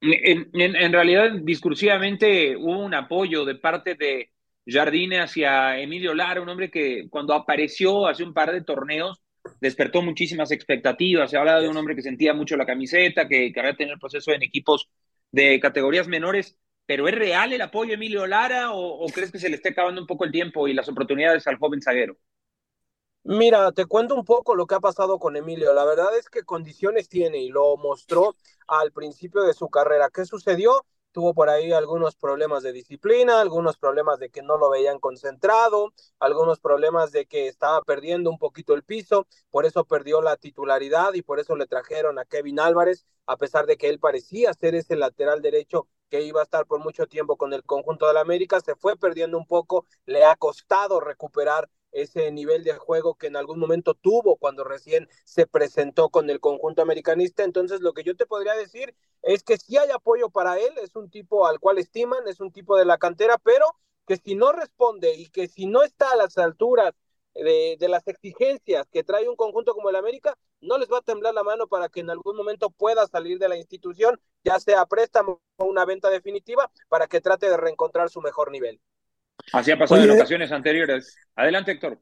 En, 0.00 0.50
en, 0.52 0.92
realidad, 0.92 1.30
discursivamente 1.42 2.56
hubo 2.56 2.84
un 2.84 2.94
apoyo 2.94 3.44
de 3.44 3.54
parte 3.54 3.94
de 3.94 4.32
Jardine 4.66 5.20
hacia 5.20 5.78
Emilio 5.78 6.12
Lara, 6.12 6.42
un 6.42 6.48
hombre 6.48 6.70
que 6.70 7.06
cuando 7.08 7.34
apareció 7.34 8.08
hace 8.08 8.24
un 8.24 8.34
par 8.34 8.50
de 8.50 8.62
torneos 8.62 9.22
despertó 9.60 10.02
muchísimas 10.02 10.50
expectativas. 10.50 11.30
Se 11.30 11.38
hablaba 11.38 11.60
de 11.60 11.68
un 11.68 11.76
hombre 11.76 11.94
que 11.94 12.02
sentía 12.02 12.34
mucho 12.34 12.56
la 12.56 12.66
camiseta, 12.66 13.28
que, 13.28 13.52
que 13.52 13.60
había 13.60 13.76
tenido 13.76 13.94
el 13.94 14.00
proceso 14.00 14.32
en 14.32 14.42
equipos 14.42 14.90
de 15.30 15.60
categorías 15.60 16.08
menores. 16.08 16.58
¿Pero 16.84 17.06
es 17.06 17.14
real 17.14 17.52
el 17.52 17.62
apoyo 17.62 17.92
a 17.92 17.94
Emilio 17.94 18.26
Lara 18.26 18.72
o, 18.72 19.04
o 19.04 19.06
crees 19.10 19.30
que 19.30 19.38
se 19.38 19.48
le 19.48 19.54
esté 19.54 19.68
acabando 19.68 20.00
un 20.00 20.08
poco 20.08 20.24
el 20.24 20.32
tiempo 20.32 20.66
y 20.66 20.74
las 20.74 20.88
oportunidades 20.88 21.46
al 21.46 21.58
joven 21.58 21.80
zaguero? 21.80 22.16
Mira, 23.22 23.70
te 23.72 23.84
cuento 23.86 24.14
un 24.14 24.24
poco 24.24 24.54
lo 24.54 24.66
que 24.66 24.74
ha 24.74 24.80
pasado 24.80 25.18
con 25.18 25.36
Emilio. 25.36 25.72
La 25.74 25.84
verdad 25.84 26.16
es 26.16 26.28
que 26.28 26.42
condiciones 26.42 27.08
tiene 27.08 27.38
y 27.38 27.48
lo 27.50 27.76
mostró 27.76 28.34
al 28.66 28.92
principio 28.92 29.42
de 29.42 29.52
su 29.54 29.68
carrera. 29.68 30.08
¿Qué 30.12 30.24
sucedió? 30.24 30.86
Tuvo 31.12 31.34
por 31.34 31.50
ahí 31.50 31.72
algunos 31.72 32.16
problemas 32.16 32.62
de 32.62 32.72
disciplina, 32.72 33.40
algunos 33.40 33.76
problemas 33.76 34.20
de 34.20 34.30
que 34.30 34.42
no 34.42 34.56
lo 34.56 34.70
veían 34.70 35.00
concentrado, 35.00 35.92
algunos 36.18 36.60
problemas 36.60 37.10
de 37.12 37.26
que 37.26 37.48
estaba 37.48 37.82
perdiendo 37.82 38.30
un 38.30 38.38
poquito 38.38 38.74
el 38.74 38.84
piso, 38.84 39.26
por 39.50 39.66
eso 39.66 39.84
perdió 39.84 40.22
la 40.22 40.36
titularidad 40.36 41.12
y 41.14 41.22
por 41.22 41.40
eso 41.40 41.56
le 41.56 41.66
trajeron 41.66 42.18
a 42.20 42.24
Kevin 42.24 42.60
Álvarez, 42.60 43.06
a 43.26 43.36
pesar 43.36 43.66
de 43.66 43.76
que 43.76 43.88
él 43.88 43.98
parecía 43.98 44.54
ser 44.54 44.76
ese 44.76 44.94
lateral 44.96 45.42
derecho 45.42 45.88
que 46.10 46.22
iba 46.22 46.40
a 46.40 46.44
estar 46.44 46.64
por 46.66 46.78
mucho 46.80 47.06
tiempo 47.06 47.36
con 47.36 47.52
el 47.54 47.64
conjunto 47.64 48.06
de 48.06 48.14
la 48.14 48.20
América, 48.20 48.60
se 48.60 48.76
fue 48.76 48.96
perdiendo 48.96 49.36
un 49.36 49.46
poco, 49.46 49.86
le 50.06 50.24
ha 50.24 50.36
costado 50.36 51.00
recuperar 51.00 51.68
ese 51.92 52.30
nivel 52.32 52.64
de 52.64 52.74
juego 52.74 53.14
que 53.14 53.26
en 53.26 53.36
algún 53.36 53.58
momento 53.58 53.94
tuvo 53.94 54.36
cuando 54.36 54.64
recién 54.64 55.08
se 55.24 55.46
presentó 55.46 56.10
con 56.10 56.30
el 56.30 56.40
conjunto 56.40 56.82
americanista. 56.82 57.44
Entonces, 57.44 57.80
lo 57.80 57.92
que 57.92 58.04
yo 58.04 58.16
te 58.16 58.26
podría 58.26 58.54
decir 58.54 58.94
es 59.22 59.42
que 59.42 59.58
si 59.58 59.76
hay 59.76 59.90
apoyo 59.90 60.30
para 60.30 60.58
él, 60.58 60.72
es 60.82 60.96
un 60.96 61.10
tipo 61.10 61.46
al 61.46 61.60
cual 61.60 61.78
estiman, 61.78 62.26
es 62.28 62.40
un 62.40 62.52
tipo 62.52 62.76
de 62.76 62.84
la 62.84 62.98
cantera, 62.98 63.38
pero 63.38 63.66
que 64.06 64.16
si 64.16 64.34
no 64.34 64.52
responde 64.52 65.14
y 65.14 65.28
que 65.30 65.48
si 65.48 65.66
no 65.66 65.82
está 65.82 66.12
a 66.12 66.16
las 66.16 66.36
alturas 66.38 66.94
de, 67.34 67.76
de, 67.78 67.88
las 67.88 68.06
exigencias 68.08 68.86
que 68.90 69.04
trae 69.04 69.28
un 69.28 69.36
conjunto 69.36 69.72
como 69.74 69.88
el 69.88 69.96
América, 69.96 70.36
no 70.60 70.78
les 70.78 70.90
va 70.90 70.98
a 70.98 71.02
temblar 71.02 71.32
la 71.32 71.44
mano 71.44 71.68
para 71.68 71.88
que 71.88 72.00
en 72.00 72.10
algún 72.10 72.36
momento 72.36 72.70
pueda 72.70 73.06
salir 73.06 73.38
de 73.38 73.48
la 73.48 73.56
institución, 73.56 74.20
ya 74.42 74.58
sea 74.58 74.84
préstamo 74.86 75.40
o 75.56 75.64
una 75.64 75.84
venta 75.84 76.10
definitiva, 76.10 76.70
para 76.88 77.06
que 77.06 77.20
trate 77.20 77.48
de 77.48 77.56
reencontrar 77.56 78.10
su 78.10 78.20
mejor 78.20 78.50
nivel. 78.50 78.80
Así 79.52 79.70
ha 79.70 79.78
pasado 79.78 80.00
Oye, 80.00 80.10
en 80.10 80.18
ocasiones 80.18 80.52
anteriores. 80.52 81.16
Adelante, 81.34 81.72
Héctor. 81.72 82.00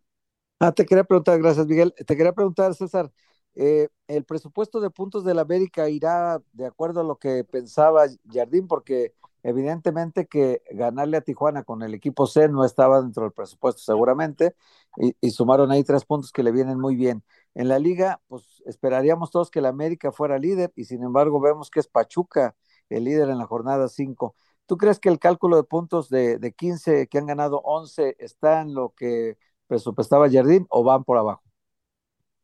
Ah, 0.61 0.73
te 0.73 0.85
quería 0.85 1.05
preguntar, 1.05 1.39
gracias, 1.39 1.67
Miguel. 1.67 1.95
Te 1.95 2.17
quería 2.17 2.33
preguntar, 2.33 2.75
César, 2.75 3.11
eh, 3.55 3.89
¿el 4.09 4.25
presupuesto 4.25 4.81
de 4.81 4.91
puntos 4.91 5.25
de 5.25 5.35
la 5.35 5.43
América 5.43 5.89
irá 5.89 6.41
de 6.53 6.67
acuerdo 6.67 7.01
a 7.01 7.05
lo 7.05 7.17
que 7.17 7.45
pensaba 7.45 8.07
Jardín? 8.33 8.67
Porque 8.67 9.15
evidentemente 9.43 10.27
que 10.27 10.63
ganarle 10.71 11.17
a 11.17 11.21
Tijuana 11.21 11.63
con 11.63 11.83
el 11.83 11.95
equipo 11.95 12.27
C 12.27 12.49
no 12.49 12.65
estaba 12.65 13.01
dentro 13.01 13.23
del 13.23 13.33
presupuesto 13.33 13.81
seguramente, 13.83 14.55
y, 14.97 15.15
y 15.21 15.31
sumaron 15.31 15.71
ahí 15.71 15.85
tres 15.85 16.05
puntos 16.05 16.33
que 16.33 16.43
le 16.43 16.51
vienen 16.51 16.81
muy 16.81 16.97
bien. 16.97 17.23
En 17.55 17.69
la 17.69 17.79
liga, 17.79 18.21
pues 18.29 18.63
esperaríamos 18.67 19.31
todos 19.31 19.51
que 19.51 19.61
la 19.61 19.69
América 19.69 20.13
fuera 20.13 20.39
líder, 20.39 20.73
y 20.75 20.85
sin 20.85 21.03
embargo 21.03 21.41
vemos 21.41 21.71
que 21.71 21.81
es 21.81 21.87
Pachuca 21.87 22.57
el 22.89 23.05
líder 23.05 23.29
en 23.31 23.39
la 23.39 23.47
jornada 23.47 23.89
5. 23.89 24.35
¿Tú 24.69 24.77
crees 24.77 25.01
que 25.01 25.09
el 25.09 25.19
cálculo 25.19 25.57
de 25.57 25.63
puntos 25.65 26.11
de, 26.11 26.37
de 26.37 26.53
15 26.53 27.07
que 27.09 27.17
han 27.17 27.25
ganado 27.25 27.63
11 27.65 28.17
está 28.19 28.61
en 28.61 28.75
lo 28.75 28.91
que 28.95 29.39
presupuestaba 29.67 30.31
Jardín 30.31 30.67
o 30.69 30.85
van 30.85 31.05
por 31.05 31.17
abajo? 31.17 31.43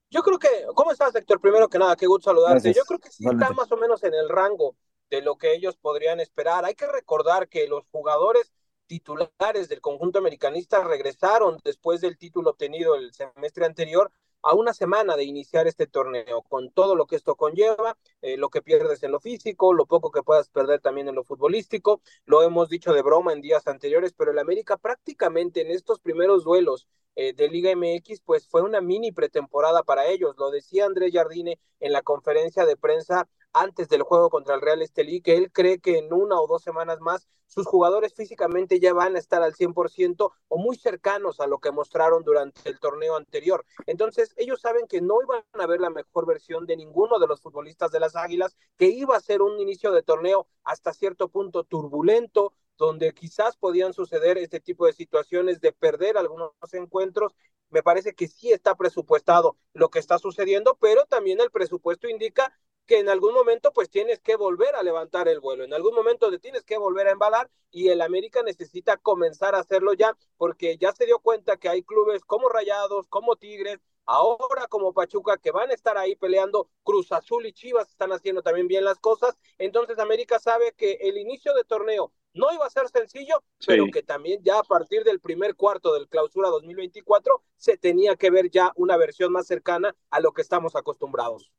Yo 0.08 0.22
creo 0.22 0.38
que, 0.38 0.48
¿cómo 0.74 0.90
estás, 0.90 1.14
Héctor? 1.14 1.38
Primero 1.38 1.68
que 1.68 1.78
nada, 1.78 1.94
qué 1.96 2.06
gusto 2.06 2.30
saludarte. 2.30 2.54
Gracias. 2.54 2.76
Yo 2.76 2.84
creo 2.86 2.98
que 2.98 3.10
sí 3.10 3.26
está 3.28 3.50
más 3.50 3.70
o 3.70 3.76
menos 3.76 4.02
en 4.04 4.14
el 4.14 4.30
rango 4.30 4.74
de 5.10 5.20
lo 5.20 5.36
que 5.36 5.52
ellos 5.52 5.76
podrían 5.76 6.18
esperar. 6.18 6.64
Hay 6.64 6.74
que 6.74 6.86
recordar 6.86 7.46
que 7.46 7.68
los 7.68 7.84
jugadores 7.92 8.54
titulares 8.86 9.68
del 9.68 9.82
conjunto 9.82 10.18
americanista 10.18 10.82
regresaron 10.82 11.58
después 11.62 12.00
del 12.00 12.16
título 12.16 12.50
obtenido 12.50 12.94
el 12.94 13.12
semestre 13.12 13.66
anterior 13.66 14.10
a 14.44 14.54
una 14.54 14.74
semana 14.74 15.16
de 15.16 15.24
iniciar 15.24 15.66
este 15.66 15.86
torneo, 15.86 16.42
con 16.42 16.70
todo 16.70 16.94
lo 16.94 17.06
que 17.06 17.16
esto 17.16 17.34
conlleva, 17.34 17.96
eh, 18.20 18.36
lo 18.36 18.50
que 18.50 18.62
pierdes 18.62 19.02
en 19.02 19.12
lo 19.12 19.20
físico, 19.20 19.72
lo 19.72 19.86
poco 19.86 20.10
que 20.10 20.22
puedas 20.22 20.50
perder 20.50 20.80
también 20.80 21.08
en 21.08 21.14
lo 21.14 21.24
futbolístico, 21.24 22.02
lo 22.26 22.42
hemos 22.42 22.68
dicho 22.68 22.92
de 22.92 23.02
broma 23.02 23.32
en 23.32 23.40
días 23.40 23.66
anteriores, 23.66 24.12
pero 24.12 24.32
el 24.32 24.38
América 24.38 24.76
prácticamente 24.76 25.62
en 25.62 25.70
estos 25.70 25.98
primeros 25.98 26.44
duelos 26.44 26.86
eh, 27.16 27.32
de 27.32 27.48
Liga 27.48 27.74
MX, 27.74 28.20
pues 28.20 28.46
fue 28.46 28.62
una 28.62 28.80
mini 28.80 29.12
pretemporada 29.12 29.82
para 29.82 30.06
ellos, 30.08 30.34
lo 30.36 30.50
decía 30.50 30.84
Andrés 30.84 31.12
Jardine 31.14 31.58
en 31.80 31.92
la 31.92 32.02
conferencia 32.02 32.66
de 32.66 32.76
prensa 32.76 33.28
antes 33.54 33.88
del 33.88 34.02
juego 34.02 34.28
contra 34.28 34.54
el 34.54 34.60
Real 34.60 34.82
Estelí, 34.82 35.22
que 35.22 35.36
él 35.36 35.50
cree 35.52 35.78
que 35.78 35.98
en 35.98 36.12
una 36.12 36.38
o 36.40 36.46
dos 36.46 36.62
semanas 36.62 37.00
más 37.00 37.28
sus 37.46 37.66
jugadores 37.66 38.14
físicamente 38.14 38.80
ya 38.80 38.92
van 38.92 39.14
a 39.14 39.18
estar 39.18 39.42
al 39.42 39.54
100% 39.54 40.32
o 40.48 40.58
muy 40.58 40.76
cercanos 40.76 41.40
a 41.40 41.46
lo 41.46 41.60
que 41.60 41.70
mostraron 41.70 42.24
durante 42.24 42.68
el 42.68 42.80
torneo 42.80 43.16
anterior. 43.16 43.64
Entonces, 43.86 44.34
ellos 44.36 44.60
saben 44.60 44.86
que 44.88 45.00
no 45.00 45.22
iban 45.22 45.44
a 45.52 45.66
ver 45.66 45.80
la 45.80 45.90
mejor 45.90 46.26
versión 46.26 46.66
de 46.66 46.76
ninguno 46.76 47.18
de 47.18 47.28
los 47.28 47.40
futbolistas 47.40 47.92
de 47.92 48.00
las 48.00 48.16
Águilas, 48.16 48.56
que 48.76 48.86
iba 48.86 49.16
a 49.16 49.20
ser 49.20 49.40
un 49.40 49.60
inicio 49.60 49.92
de 49.92 50.02
torneo 50.02 50.48
hasta 50.64 50.92
cierto 50.92 51.28
punto 51.28 51.62
turbulento, 51.62 52.54
donde 52.76 53.14
quizás 53.14 53.56
podían 53.56 53.92
suceder 53.92 54.36
este 54.36 54.58
tipo 54.58 54.86
de 54.86 54.92
situaciones 54.92 55.60
de 55.60 55.72
perder 55.72 56.18
algunos 56.18 56.52
encuentros. 56.72 57.36
Me 57.70 57.84
parece 57.84 58.14
que 58.14 58.26
sí 58.26 58.50
está 58.52 58.74
presupuestado 58.74 59.56
lo 59.74 59.90
que 59.90 60.00
está 60.00 60.18
sucediendo, 60.18 60.76
pero 60.80 61.04
también 61.06 61.40
el 61.40 61.50
presupuesto 61.50 62.08
indica 62.08 62.52
que 62.86 62.98
en 62.98 63.08
algún 63.08 63.34
momento 63.34 63.72
pues 63.72 63.90
tienes 63.90 64.20
que 64.20 64.36
volver 64.36 64.74
a 64.74 64.82
levantar 64.82 65.28
el 65.28 65.40
vuelo, 65.40 65.64
en 65.64 65.74
algún 65.74 65.94
momento 65.94 66.30
te 66.30 66.38
tienes 66.38 66.64
que 66.64 66.78
volver 66.78 67.08
a 67.08 67.12
embalar 67.12 67.50
y 67.70 67.88
el 67.88 68.00
América 68.00 68.42
necesita 68.42 68.96
comenzar 68.96 69.54
a 69.54 69.60
hacerlo 69.60 69.94
ya 69.94 70.16
porque 70.36 70.76
ya 70.76 70.92
se 70.92 71.06
dio 71.06 71.18
cuenta 71.18 71.56
que 71.56 71.68
hay 71.68 71.82
clubes 71.82 72.24
como 72.24 72.48
Rayados, 72.48 73.08
como 73.08 73.36
Tigres, 73.36 73.80
ahora 74.06 74.66
como 74.68 74.92
Pachuca 74.92 75.38
que 75.38 75.50
van 75.50 75.70
a 75.70 75.74
estar 75.74 75.96
ahí 75.96 76.14
peleando, 76.16 76.68
Cruz 76.82 77.10
Azul 77.12 77.46
y 77.46 77.52
Chivas 77.52 77.88
están 77.88 78.12
haciendo 78.12 78.42
también 78.42 78.68
bien 78.68 78.84
las 78.84 78.98
cosas, 78.98 79.36
entonces 79.58 79.98
América 79.98 80.38
sabe 80.38 80.72
que 80.76 80.98
el 81.00 81.16
inicio 81.16 81.54
de 81.54 81.64
torneo 81.64 82.12
no 82.34 82.52
iba 82.52 82.66
a 82.66 82.70
ser 82.70 82.88
sencillo, 82.88 83.42
sí. 83.60 83.66
pero 83.68 83.86
que 83.92 84.02
también 84.02 84.42
ya 84.42 84.58
a 84.58 84.64
partir 84.64 85.04
del 85.04 85.20
primer 85.20 85.54
cuarto 85.54 85.94
del 85.94 86.08
clausura 86.08 86.48
2024 86.50 87.42
se 87.56 87.78
tenía 87.78 88.16
que 88.16 88.30
ver 88.30 88.50
ya 88.50 88.72
una 88.76 88.96
versión 88.96 89.32
más 89.32 89.46
cercana 89.46 89.94
a 90.10 90.20
lo 90.20 90.32
que 90.32 90.42
estamos 90.42 90.76
acostumbrados. 90.76 91.52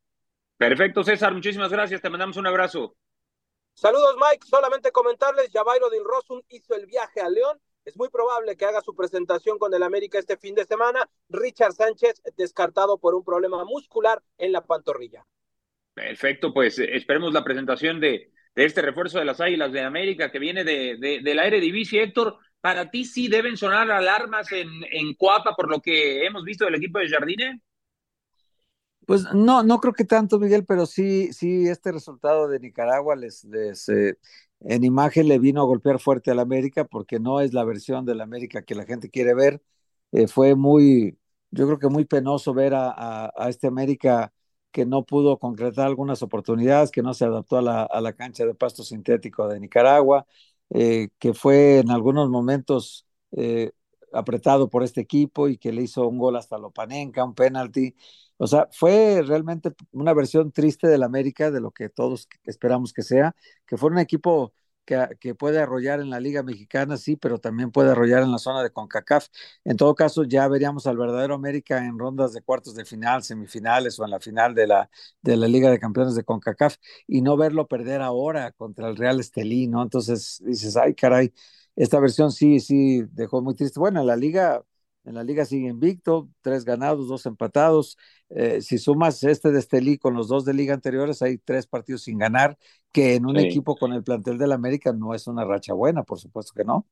Perfecto, 0.57 1.03
César, 1.03 1.33
muchísimas 1.33 1.71
gracias, 1.71 2.01
te 2.01 2.09
mandamos 2.09 2.37
un 2.37 2.47
abrazo. 2.47 2.95
Saludos, 3.73 4.15
Mike. 4.15 4.47
Solamente 4.47 4.91
comentarles, 4.91 5.49
Javairo 5.51 5.89
Del 5.89 6.03
hizo 6.47 6.75
el 6.75 6.85
viaje 6.85 7.19
a 7.19 7.29
León. 7.29 7.59
Es 7.83 7.97
muy 7.97 8.09
probable 8.09 8.55
que 8.55 8.65
haga 8.65 8.81
su 8.81 8.95
presentación 8.95 9.59
con 9.59 9.73
el 9.73 9.83
América 9.83 10.17
este 10.17 10.37
fin 10.37 10.55
de 10.55 10.65
semana. 10.65 11.07
Richard 11.29 11.73
Sánchez 11.73 12.21
descartado 12.37 12.97
por 12.97 13.13
un 13.13 13.23
problema 13.23 13.63
muscular 13.65 14.23
en 14.37 14.53
la 14.53 14.65
pantorrilla. 14.65 15.25
Perfecto, 15.93 16.53
pues 16.53 16.79
esperemos 16.79 17.33
la 17.33 17.43
presentación 17.43 17.99
de, 17.99 18.31
de 18.55 18.65
este 18.65 18.81
refuerzo 18.81 19.19
de 19.19 19.25
las 19.25 19.39
Águilas 19.39 19.71
de 19.71 19.81
América 19.81 20.31
que 20.31 20.39
viene 20.39 20.63
de, 20.63 20.97
de, 20.97 21.19
del 21.21 21.39
aire 21.39 21.59
división. 21.59 22.05
Héctor, 22.05 22.37
para 22.59 22.89
ti 22.89 23.05
sí 23.05 23.27
deben 23.27 23.55
sonar 23.55 23.91
alarmas 23.91 24.51
en, 24.51 24.67
en 24.89 25.13
Coapa 25.13 25.53
por 25.55 25.69
lo 25.69 25.81
que 25.81 26.25
hemos 26.25 26.43
visto 26.43 26.65
del 26.65 26.75
equipo 26.75 26.99
de 26.99 27.09
Jardine. 27.09 27.61
Pues 29.05 29.25
no, 29.33 29.63
no 29.63 29.79
creo 29.79 29.93
que 29.93 30.05
tanto, 30.05 30.39
Miguel, 30.39 30.65
pero 30.65 30.85
sí, 30.85 31.31
sí, 31.33 31.67
este 31.67 31.91
resultado 31.91 32.47
de 32.47 32.59
Nicaragua 32.59 33.15
les, 33.15 33.43
les 33.45 33.87
eh, 33.89 34.17
en 34.61 34.83
imagen 34.83 35.27
le 35.27 35.37
vino 35.39 35.61
a 35.61 35.65
golpear 35.65 35.99
fuerte 35.99 36.31
al 36.31 36.39
América 36.39 36.85
porque 36.85 37.19
no 37.19 37.39
es 37.41 37.53
la 37.53 37.63
versión 37.63 38.05
del 38.05 38.21
América 38.21 38.63
que 38.63 38.75
la 38.75 38.85
gente 38.85 39.09
quiere 39.09 39.35
ver. 39.35 39.61
Eh, 40.11 40.27
fue 40.27 40.55
muy, 40.55 41.19
yo 41.51 41.65
creo 41.67 41.79
que 41.79 41.89
muy 41.89 42.05
penoso 42.05 42.53
ver 42.53 42.73
a, 42.75 43.31
este 43.49 43.67
América 43.67 44.33
que 44.71 44.85
no 44.85 45.05
pudo 45.05 45.37
concretar 45.39 45.87
algunas 45.87 46.21
oportunidades, 46.23 46.91
que 46.91 47.01
no 47.03 47.13
se 47.13 47.25
adaptó 47.25 47.57
a 47.57 47.61
la, 48.01 48.13
cancha 48.13 48.45
de 48.45 48.55
pasto 48.55 48.83
sintético 48.83 49.47
de 49.47 49.59
Nicaragua, 49.59 50.25
eh, 50.69 51.09
que 51.19 51.33
fue 51.33 51.79
en 51.79 51.91
algunos 51.91 52.29
momentos 52.29 53.07
apretado 54.13 54.69
por 54.69 54.83
este 54.83 55.01
equipo 55.01 55.47
y 55.49 55.57
que 55.57 55.71
le 55.71 55.83
hizo 55.83 56.07
un 56.07 56.17
gol 56.17 56.35
hasta 56.37 56.57
Lopanenka, 56.57 57.23
un 57.23 57.35
penalti. 57.35 57.95
O 58.37 58.47
sea, 58.47 58.67
fue 58.71 59.21
realmente 59.25 59.73
una 59.91 60.13
versión 60.13 60.51
triste 60.51 60.87
del 60.87 61.03
América, 61.03 61.51
de 61.51 61.61
lo 61.61 61.71
que 61.71 61.89
todos 61.89 62.27
esperamos 62.45 62.93
que 62.93 63.01
sea, 63.03 63.35
que 63.65 63.77
fue 63.77 63.89
un 63.91 63.99
equipo 63.99 64.53
que, 64.85 65.07
que, 65.19 65.35
puede 65.35 65.59
arrollar 65.59 65.99
en 65.99 66.09
la 66.09 66.19
Liga 66.19 66.43
Mexicana, 66.43 66.97
sí, 66.97 67.15
pero 67.15 67.39
también 67.39 67.71
puede 67.71 67.91
arrollar 67.91 68.23
en 68.23 68.31
la 68.31 68.37
zona 68.37 68.61
de 68.61 68.69
CONCACAF. 68.71 69.27
En 69.63 69.77
todo 69.77 69.95
caso, 69.95 70.23
ya 70.23 70.47
veríamos 70.47 70.85
al 70.87 70.97
verdadero 70.97 71.33
América 71.33 71.85
en 71.85 71.97
rondas 71.97 72.33
de 72.33 72.41
cuartos 72.41 72.75
de 72.75 72.85
final, 72.85 73.23
semifinales 73.23 73.99
o 73.99 74.05
en 74.05 74.11
la 74.11 74.19
final 74.19 74.53
de 74.53 74.67
la, 74.67 74.89
de 75.21 75.37
la 75.37 75.47
Liga 75.47 75.71
de 75.71 75.79
Campeones 75.79 76.15
de 76.15 76.23
CONCACAF 76.23 76.77
y 77.07 77.21
no 77.21 77.37
verlo 77.37 77.67
perder 77.67 78.01
ahora 78.01 78.51
contra 78.51 78.87
el 78.89 78.95
Real 78.97 79.19
Estelí, 79.19 79.67
¿no? 79.67 79.81
Entonces 79.81 80.41
dices, 80.45 80.77
ay, 80.77 80.93
caray, 80.93 81.33
esta 81.75 81.99
versión 81.99 82.31
sí, 82.31 82.59
sí 82.59 83.03
dejó 83.11 83.41
muy 83.41 83.55
triste. 83.55 83.79
Bueno, 83.79 84.01
en 84.01 84.07
la 84.07 84.15
Liga 84.15 84.63
en 85.05 85.15
la 85.15 85.23
liga 85.23 85.45
sigue 85.45 85.67
invicto, 85.67 86.29
tres 86.41 86.65
ganados, 86.65 87.07
dos 87.07 87.25
empatados. 87.25 87.97
Eh, 88.29 88.61
si 88.61 88.77
sumas 88.77 89.23
este 89.23 89.51
de 89.51 89.59
Estelí 89.59 89.97
con 89.97 90.15
los 90.15 90.27
dos 90.27 90.45
de 90.45 90.53
liga 90.53 90.73
anteriores, 90.73 91.21
hay 91.21 91.37
tres 91.37 91.67
partidos 91.67 92.03
sin 92.03 92.17
ganar, 92.17 92.57
que 92.91 93.15
en 93.15 93.25
un 93.25 93.39
sí. 93.39 93.45
equipo 93.45 93.75
con 93.75 93.93
el 93.93 94.03
plantel 94.03 94.37
del 94.37 94.51
América 94.51 94.91
no 94.93 95.13
es 95.13 95.27
una 95.27 95.45
racha 95.45 95.73
buena, 95.73 96.03
por 96.03 96.19
supuesto 96.19 96.53
que 96.55 96.63
no. 96.63 96.87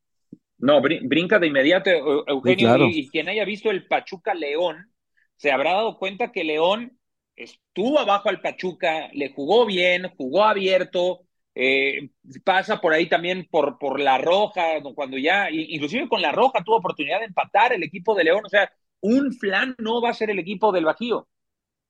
No, 0.60 0.82
brin 0.82 1.10
brinca 1.10 1.40
de 1.40 1.48
inmediato, 1.48 1.90
Eugenio, 2.28 2.58
sí, 2.58 2.64
claro. 2.66 2.86
y, 2.86 3.00
y, 3.00 3.10
quien 3.10 3.28
haya 3.28 3.44
visto 3.44 3.70
el 3.70 3.88
Pachuca 3.88 4.34
León, 4.34 4.94
se 5.36 5.52
habrá 5.52 5.74
dado 5.74 5.98
cuenta 5.98 6.32
que 6.32 6.44
León 6.44 6.98
estuvo 7.36 8.00
abajo 8.00 8.30
al 8.30 8.42
Pachuca, 8.42 9.10
le 9.14 9.34
jugó 9.34 9.66
bien, 9.66 10.10
jugó 10.16 10.44
abierto, 10.44 11.26
eh, 11.56 12.10
pasa 12.44 12.82
por 12.82 12.94
ahí 12.94 13.08
también 13.08 13.48
por, 13.50 13.78
por 13.78 14.00
la 14.00 14.18
roja, 14.18 14.82
cuando 14.96 15.18
ya, 15.18 15.50
inclusive 15.52 16.10
con 16.10 16.22
la 16.22 16.32
roja 16.32 16.64
tuvo 16.64 16.78
oportunidad 16.78 17.20
de 17.20 17.26
empatar 17.26 17.74
el 17.74 17.84
equipo 17.84 18.16
de 18.16 18.24
León, 18.26 18.44
o 18.46 18.50
sea, 18.50 18.72
un 19.02 19.34
flan 19.34 19.76
no 19.80 20.02
va 20.02 20.10
a 20.10 20.14
ser 20.14 20.30
el 20.30 20.40
equipo 20.40 20.72
del 20.72 20.86
Bajío. 20.86 21.28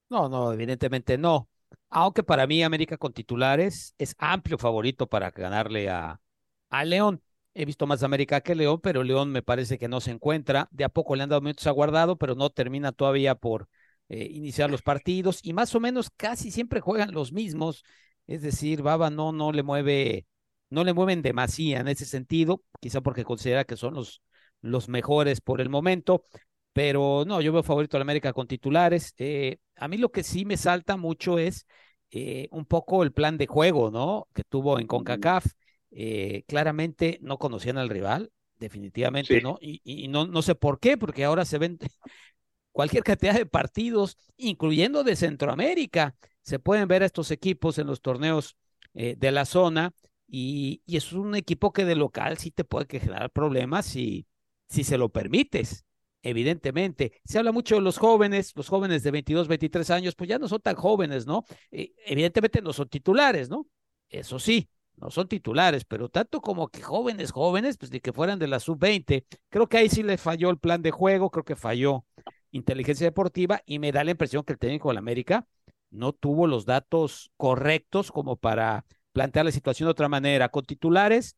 No, 0.10 0.29
no, 0.29 0.53
evidentemente 0.53 1.17
no. 1.17 1.50
Aunque 1.89 2.24
para 2.24 2.46
mí 2.48 2.63
América 2.63 2.98
con 2.98 3.13
titulares 3.13 3.96
es 3.98 4.15
amplio 4.20 4.58
favorito 4.58 5.08
para 5.08 5.32
ganarle 5.32 5.89
a, 5.89 6.22
a 6.70 6.86
León. 6.86 7.22
He 7.55 7.65
visto 7.65 7.86
más 7.88 8.03
América 8.03 8.41
que 8.41 8.55
León, 8.55 8.79
pero 8.82 9.03
León 9.03 9.32
me 9.32 9.41
parece 9.43 9.77
que 9.77 9.88
no 9.88 10.01
se 10.01 10.12
encuentra. 10.12 10.67
De 10.72 10.84
a 10.84 10.89
poco 10.89 11.15
le 11.15 11.24
han 11.24 11.29
dado 11.29 11.41
minutos 11.41 11.67
aguardado, 11.67 12.17
pero 12.17 12.36
no 12.36 12.50
termina 12.50 12.91
todavía 12.91 13.36
por 13.36 13.70
eh, 14.10 14.27
iniciar 14.32 14.70
los 14.72 14.82
partidos. 14.82 15.39
Y 15.43 15.53
más 15.53 15.74
o 15.75 15.79
menos 15.79 16.10
casi 16.15 16.51
siempre 16.51 16.79
juegan 16.82 17.12
los 17.12 17.32
mismos. 17.32 17.84
Es 18.27 18.42
decir, 18.42 18.82
Baba 18.82 19.10
no, 19.10 19.32
no 19.32 19.51
le 19.51 19.63
mueve, 19.63 20.25
no 20.70 20.84
le 20.84 20.94
mueven 20.94 21.22
demasía 21.22 21.80
en 21.80 21.88
ese 21.88 22.06
sentido, 22.06 22.63
quizá 22.80 23.01
porque 23.01 23.24
considera 23.24 23.65
que 23.65 23.77
son 23.77 23.96
los, 23.96 24.22
los 24.62 24.89
mejores 24.89 25.42
por 25.42 25.62
el 25.62 25.70
momento, 25.70 26.25
pero 26.74 27.24
no, 27.27 27.42
yo 27.42 27.53
veo 27.53 27.63
favorito 27.63 27.98
al 27.98 28.01
América 28.01 28.34
con 28.34 28.48
titulares. 28.48 29.13
Eh, 29.18 29.58
a 29.75 29.88
mí 29.88 29.98
lo 29.98 30.12
que 30.12 30.24
sí 30.24 30.46
me 30.46 30.58
salta 30.58 30.98
mucho 30.98 31.38
es 31.38 31.68
eh, 32.12 32.48
un 32.51 32.65
poco 32.65 33.03
el 33.03 33.12
plan 33.12 33.38
de 33.38 33.48
juego, 33.48 33.92
¿no? 33.92 34.27
Que 34.34 34.44
tuvo 34.44 34.80
en 34.80 34.88
CONCACAF. 34.88 35.46
Eh, 35.92 36.44
claramente 36.48 37.20
no 37.22 37.38
conocían 37.38 37.77
al 37.77 37.89
rival, 37.89 38.32
definitivamente 38.58 39.36
sí. 39.36 39.42
no, 39.44 39.60
y, 39.62 39.80
y 39.84 40.08
no, 40.08 40.25
no 40.25 40.42
sé 40.42 40.56
por 40.56 40.80
qué, 40.80 40.98
porque 40.98 41.24
ahora 41.24 41.46
se 41.46 41.60
ven 41.60 41.77
cualquier 42.72 43.03
cantidad 43.03 43.36
de 43.36 43.46
partidos, 43.46 44.18
incluyendo 44.38 45.03
de 45.03 45.15
Centroamérica. 45.15 46.15
Se 46.43 46.59
pueden 46.59 46.88
ver 46.88 47.03
a 47.03 47.07
estos 47.07 47.31
equipos 47.31 47.77
en 47.77 47.88
los 47.88 48.01
torneos 48.01 48.55
eh, 48.93 49.15
de 49.17 49.31
la 49.31 49.45
zona 49.45 49.93
y, 50.27 50.81
y, 50.85 50.97
es 50.97 51.13
un 51.13 51.35
equipo 51.35 51.73
que 51.73 51.85
de 51.85 51.95
local 51.95 52.38
sí 52.38 52.51
te 52.51 52.63
puede 52.63 52.88
generar 53.00 53.31
problemas 53.31 53.85
si, 53.85 54.27
si 54.69 54.83
se 54.83 54.97
lo 54.97 55.09
permites. 55.09 55.85
Evidentemente, 56.21 57.21
se 57.25 57.38
habla 57.38 57.51
mucho 57.51 57.75
de 57.75 57.81
los 57.81 57.97
jóvenes, 57.97 58.53
los 58.55 58.69
jóvenes 58.69 59.03
de 59.03 59.12
22, 59.12 59.47
23 59.47 59.89
años, 59.89 60.15
pues 60.15 60.29
ya 60.29 60.39
no 60.39 60.47
son 60.47 60.62
tan 60.62 60.75
jóvenes, 60.75 61.27
¿no? 61.27 61.43
Eh, 61.69 61.93
evidentemente 62.05 62.62
no 62.62 62.71
son 62.71 62.88
titulares, 62.88 63.50
¿no? 63.50 63.67
Eso 64.09 64.39
sí, 64.39 64.69
no 64.95 65.09
son 65.12 65.27
titulares, 65.27 65.83
pero 65.83 66.07
tanto 66.07 66.39
como 66.39 66.69
que 66.69 66.81
jóvenes, 66.81 67.31
jóvenes, 67.31 67.77
pues 67.77 67.91
de 67.91 68.00
que 68.00 68.13
fueran 68.13 68.39
de 68.39 68.47
la 68.47 68.59
sub-20, 68.59 69.25
creo 69.50 69.67
que 69.67 69.77
ahí 69.77 69.89
sí 69.89 70.01
le 70.01 70.17
falló 70.17 70.50
el 70.50 70.59
plan 70.59 70.81
de 70.81 70.91
juego, 70.91 71.29
creo 71.29 71.43
que 71.43 71.55
falló 71.57 72.05
inteligencia 72.51 73.05
deportiva 73.05 73.62
y 73.65 73.79
me 73.79 73.91
da 73.91 74.03
la 74.03 74.12
impresión 74.12 74.43
que 74.43 74.53
el 74.53 74.59
técnico 74.59 74.89
de 74.89 74.93
la 74.93 75.00
América 75.00 75.45
no 75.93 76.13
tuvo 76.13 76.47
los 76.47 76.65
datos 76.65 77.31
correctos 77.38 78.12
como 78.12 78.35
para 78.35 78.85
plantear 79.13 79.45
la 79.45 79.51
situación 79.51 79.88
de 79.88 79.91
otra 79.91 80.09
manera. 80.09 80.50
Con 80.50 80.65
titulares, 80.65 81.38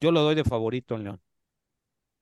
yo 0.00 0.12
lo 0.12 0.22
doy 0.22 0.34
de 0.34 0.44
favorito 0.44 0.94
en 0.94 1.04
León. 1.04 1.22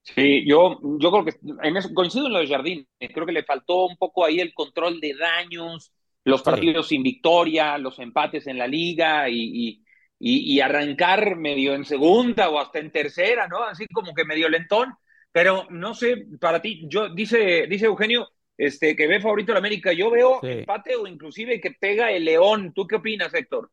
Sí, 0.03 0.47
yo, 0.47 0.79
yo 0.99 1.11
creo 1.11 1.25
que 1.25 1.33
en 1.63 1.77
eso, 1.79 1.93
coincido 1.95 2.27
en 2.27 2.35
lo 2.35 2.39
de 2.39 2.47
Jardín. 2.47 2.87
Creo 2.99 3.25
que 3.25 3.33
le 3.33 3.43
faltó 3.43 3.87
un 3.87 3.97
poco 3.97 4.25
ahí 4.25 4.39
el 4.39 4.53
control 4.53 5.01
de 5.01 5.15
daños, 5.15 5.93
los 6.25 6.43
partidos 6.43 6.89
sin 6.89 7.03
victoria, 7.03 7.79
los 7.79 7.99
empates 7.99 8.47
en 8.47 8.59
la 8.59 8.67
liga 8.67 9.29
y, 9.31 9.83
y, 10.19 10.55
y, 10.55 10.61
arrancar 10.61 11.37
medio 11.37 11.75
en 11.75 11.85
segunda 11.85 12.51
o 12.51 12.59
hasta 12.59 12.79
en 12.79 12.91
tercera, 12.91 13.49
¿no? 13.49 13.63
Así 13.65 13.87
como 13.89 14.15
que 14.15 14.25
medio 14.25 14.49
lentón. 14.49 14.95
Pero 15.33 15.67
no 15.71 15.95
sé, 15.95 16.27
para 16.39 16.61
ti, 16.63 16.87
yo 16.89 17.09
dice, 17.09 17.67
dice 17.67 17.87
Eugenio, 17.87 18.29
este, 18.57 18.95
que 18.97 19.07
ve 19.07 19.21
favorito 19.21 19.53
la 19.53 19.59
América. 19.59 19.93
Yo 19.93 20.11
veo 20.11 20.43
empate 20.43 20.97
o 20.97 21.07
inclusive 21.07 21.61
que 21.61 21.73
pega 21.73 22.11
el 22.11 22.25
León. 22.25 22.73
¿Tú 22.75 22.87
qué 22.87 22.97
opinas, 22.97 23.33
Héctor? 23.35 23.71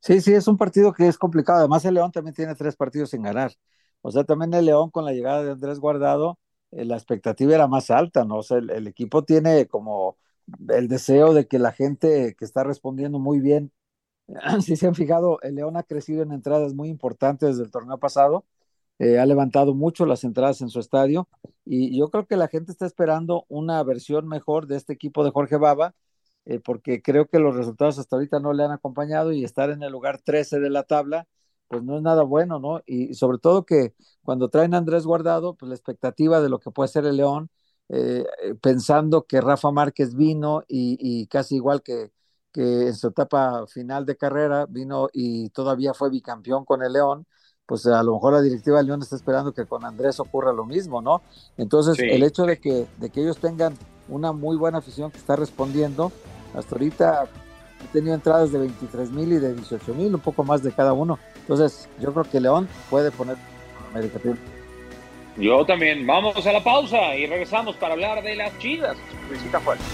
Sí, 0.00 0.20
sí, 0.20 0.32
es 0.32 0.48
un 0.48 0.56
partido 0.56 0.92
que 0.92 1.06
es 1.06 1.18
complicado. 1.18 1.58
Además, 1.58 1.84
el 1.84 1.94
León 1.94 2.10
también 2.10 2.34
tiene 2.34 2.54
tres 2.54 2.74
partidos 2.76 3.10
sin 3.10 3.22
ganar. 3.22 3.52
O 4.02 4.10
sea, 4.10 4.24
también 4.24 4.54
el 4.54 4.64
León 4.64 4.90
con 4.90 5.04
la 5.04 5.12
llegada 5.12 5.44
de 5.44 5.52
Andrés 5.52 5.78
Guardado, 5.78 6.38
eh, 6.70 6.84
la 6.84 6.96
expectativa 6.96 7.54
era 7.54 7.68
más 7.68 7.90
alta, 7.90 8.24
¿no? 8.24 8.38
O 8.38 8.42
sea, 8.42 8.58
el, 8.58 8.86
equipo 8.86 9.24
tiene 9.24 9.66
como 9.66 10.16
el 10.68 10.88
deseo 10.88 11.34
de 11.34 11.46
que 11.46 11.58
la 11.58 11.72
gente 11.72 12.34
que 12.38 12.44
está 12.44 12.64
respondiendo 12.64 13.18
muy 13.18 13.40
bien, 13.40 13.72
si 14.62 14.76
se 14.76 14.86
han 14.86 14.94
fijado, 14.94 15.40
el 15.42 15.56
León 15.56 15.76
ha 15.76 15.82
crecido 15.82 16.22
en 16.22 16.32
entradas 16.32 16.74
muy 16.74 16.88
importantes 16.88 17.50
desde 17.50 17.64
el 17.64 17.70
torneo 17.70 17.98
pasado, 17.98 18.46
eh, 18.98 19.18
ha 19.18 19.26
levantado 19.26 19.74
mucho 19.74 20.06
las 20.06 20.24
entradas 20.24 20.60
en 20.62 20.68
su 20.70 20.80
estadio 20.80 21.28
y 21.72 21.96
yo 21.98 22.08
creo 22.10 22.26
que 22.26 22.36
la 22.36 22.48
gente 22.48 22.72
está 22.72 22.86
esperando 22.86 23.44
una 23.48 23.82
versión 23.84 24.26
mejor 24.28 24.66
de 24.66 24.76
este 24.76 24.92
equipo 24.92 25.22
de 25.24 25.30
Jorge 25.30 25.56
Baba, 25.56 25.94
eh, 26.44 26.58
porque 26.60 27.02
creo 27.02 27.26
que 27.28 27.38
los 27.38 27.54
resultados 27.54 27.98
hasta 27.98 28.16
ahorita 28.16 28.40
no 28.40 28.52
le 28.52 28.64
han 28.64 28.72
acompañado 28.72 29.32
y 29.32 29.44
estar 29.44 29.70
en 29.70 29.82
el 29.82 29.92
lugar 29.92 30.20
13 30.20 30.58
de 30.60 30.70
la 30.70 30.82
tabla 30.84 31.28
pues 31.68 31.84
no 31.84 31.96
es 31.96 32.02
nada 32.02 32.24
bueno, 32.24 32.58
¿no? 32.58 32.82
Y 32.86 33.14
sobre 33.14 33.38
todo 33.38 33.64
que 33.64 33.94
cuando 34.24 34.48
traen 34.48 34.74
a 34.74 34.78
Andrés 34.78 35.04
Guardado, 35.06 35.54
pues 35.54 35.68
la 35.68 35.76
expectativa 35.76 36.40
de 36.40 36.48
lo 36.48 36.58
que 36.58 36.72
puede 36.72 36.88
ser 36.88 37.06
el 37.06 37.16
León, 37.16 37.50
eh, 37.88 38.24
eh, 38.42 38.54
pensando 38.56 39.24
que 39.26 39.40
Rafa 39.40 39.70
Márquez 39.70 40.16
vino 40.16 40.64
y, 40.68 41.26
casi 41.28 41.56
igual 41.56 41.82
que 41.82 42.10
en 42.54 42.94
su 42.96 43.08
etapa 43.08 43.66
final 43.68 44.04
de 44.06 44.16
carrera 44.16 44.66
vino 44.66 45.08
y 45.12 45.50
todavía 45.50 45.94
fue 45.94 46.10
bicampeón 46.10 46.64
con 46.64 46.82
el 46.82 46.92
León, 46.92 47.26
pues 47.70 47.86
a 47.86 48.02
lo 48.02 48.14
mejor 48.14 48.32
la 48.32 48.42
directiva 48.42 48.78
del 48.78 48.88
León 48.88 49.00
está 49.00 49.14
esperando 49.14 49.52
que 49.52 49.64
con 49.64 49.84
Andrés 49.84 50.18
ocurra 50.18 50.52
lo 50.52 50.64
mismo, 50.64 51.00
¿no? 51.00 51.22
Entonces, 51.56 51.96
el 52.00 52.24
hecho 52.24 52.44
de 52.44 52.58
que, 52.58 52.86
de 52.96 53.10
que 53.10 53.20
ellos 53.20 53.38
tengan 53.38 53.74
una 54.08 54.32
muy 54.32 54.56
buena 54.56 54.78
afición 54.78 55.12
que 55.12 55.18
está 55.18 55.36
respondiendo, 55.36 56.10
hasta 56.52 56.74
ahorita 56.74 57.28
he 57.84 57.92
tenido 57.92 58.12
entradas 58.12 58.50
de 58.50 58.58
23 58.58 59.12
mil 59.12 59.34
y 59.34 59.36
de 59.36 59.54
18 59.54 59.94
mil, 59.94 60.12
un 60.12 60.20
poco 60.20 60.42
más 60.42 60.64
de 60.64 60.72
cada 60.72 60.92
uno. 60.92 61.20
Entonces, 61.42 61.88
yo 62.00 62.12
creo 62.12 62.24
que 62.28 62.40
León 62.40 62.68
puede 62.90 63.12
poner 63.12 63.36
América 63.92 64.18
Yo 65.36 65.64
también. 65.64 66.04
Vamos 66.08 66.44
a 66.44 66.52
la 66.52 66.64
pausa 66.64 67.14
y 67.14 67.26
regresamos 67.26 67.76
para 67.76 67.94
hablar 67.94 68.20
de 68.24 68.34
las 68.34 68.58
chidas. 68.58 68.96
Visita 69.30 69.60
fuerte. 69.60 69.84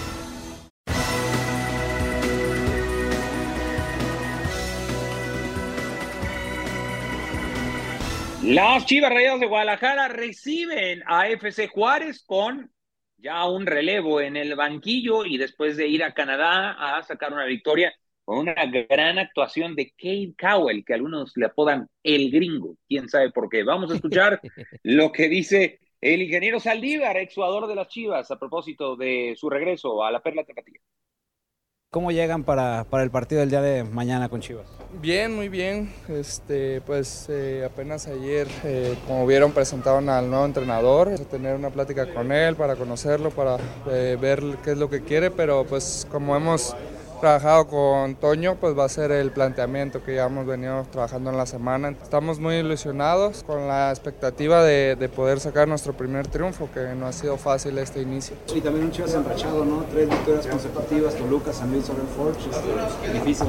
Las 8.47 8.85
Chivas 8.85 9.11
Rayadas 9.11 9.41
de 9.41 9.47
Guadalajara 9.47 10.07
reciben 10.07 11.03
a 11.05 11.27
FC 11.27 11.67
Juárez 11.67 12.23
con 12.25 12.71
ya 13.17 13.45
un 13.45 13.65
relevo 13.65 14.21
en 14.21 14.37
el 14.37 14.55
banquillo 14.55 15.25
y 15.25 15.37
después 15.37 15.75
de 15.75 15.89
ir 15.89 16.01
a 16.01 16.13
Canadá 16.13 16.71
a 16.71 17.03
sacar 17.03 17.33
una 17.33 17.43
victoria 17.43 17.93
con 18.23 18.37
una 18.39 18.55
gran 18.65 19.19
actuación 19.19 19.75
de 19.75 19.91
Kate 19.91 20.33
Cowell, 20.39 20.85
que 20.85 20.93
algunos 20.93 21.33
le 21.35 21.47
apodan 21.47 21.89
el 22.03 22.31
gringo, 22.31 22.77
quién 22.87 23.09
sabe 23.09 23.31
por 23.31 23.49
qué. 23.49 23.63
Vamos 23.63 23.91
a 23.91 23.95
escuchar 23.95 24.39
lo 24.83 25.11
que 25.11 25.27
dice 25.27 25.81
el 25.99 26.21
ingeniero 26.21 26.61
Saldívar, 26.61 27.17
exjugador 27.17 27.67
de 27.67 27.75
las 27.75 27.89
Chivas, 27.89 28.31
a 28.31 28.39
propósito 28.39 28.95
de 28.95 29.33
su 29.35 29.49
regreso 29.49 30.05
a 30.05 30.09
la 30.09 30.21
Perla 30.21 30.45
Tapatía. 30.45 30.79
¿Cómo 31.97 32.11
llegan 32.11 32.43
para, 32.43 32.85
para, 32.87 33.01
el 33.01 33.09
partido 33.09 33.39
del 33.39 33.49
día 33.49 33.59
de 33.59 33.83
mañana 33.83 34.29
con 34.29 34.39
Chivas? 34.39 34.67
Bien, 35.01 35.35
muy 35.35 35.49
bien. 35.49 35.91
Este, 36.07 36.79
pues 36.81 37.25
eh, 37.27 37.63
apenas 37.65 38.05
ayer, 38.05 38.47
eh, 38.65 38.95
como 39.07 39.25
vieron, 39.25 39.51
presentaron 39.51 40.07
al 40.07 40.29
nuevo 40.29 40.45
entrenador, 40.45 41.17
tener 41.21 41.55
una 41.55 41.71
plática 41.71 42.13
con 42.13 42.31
él 42.31 42.55
para 42.55 42.75
conocerlo, 42.75 43.31
para 43.31 43.57
eh, 43.89 44.15
ver 44.21 44.43
qué 44.63 44.73
es 44.73 44.77
lo 44.77 44.91
que 44.91 45.01
quiere, 45.01 45.31
pero 45.31 45.65
pues 45.65 46.05
como 46.11 46.35
hemos 46.35 46.75
trabajado 47.19 47.67
con 47.67 48.15
Toño, 48.15 48.55
pues 48.59 48.77
va 48.77 48.85
a 48.85 48.89
ser 48.89 49.11
el 49.11 49.31
planteamiento 49.31 50.03
que 50.03 50.15
ya 50.15 50.25
hemos 50.25 50.45
venido 50.45 50.85
trabajando 50.91 51.29
en 51.29 51.37
la 51.37 51.45
semana. 51.45 51.89
Estamos 51.89 52.39
muy 52.39 52.55
ilusionados 52.55 53.43
con 53.43 53.67
la 53.67 53.89
expectativa 53.89 54.63
de, 54.63 54.95
de 54.95 55.09
poder 55.09 55.39
sacar 55.39 55.67
nuestro 55.67 55.93
primer 55.93 56.27
triunfo, 56.27 56.69
que 56.73 56.95
no 56.95 57.07
ha 57.07 57.13
sido 57.13 57.37
fácil 57.37 57.77
este 57.77 58.01
inicio. 58.01 58.35
Y 58.53 58.61
también 58.61 58.85
un 58.85 58.91
Chivas 58.91 59.13
enrachado, 59.13 59.65
¿no? 59.65 59.83
Tres 59.91 60.09
victorias 60.09 60.47
consecutivas, 60.47 61.15
Toluca, 61.15 61.53
San 61.53 61.71
Luis 61.71 61.85
sobre 61.85 62.03
Forge, 62.03 62.49
este, 62.49 63.13
difícil 63.13 63.47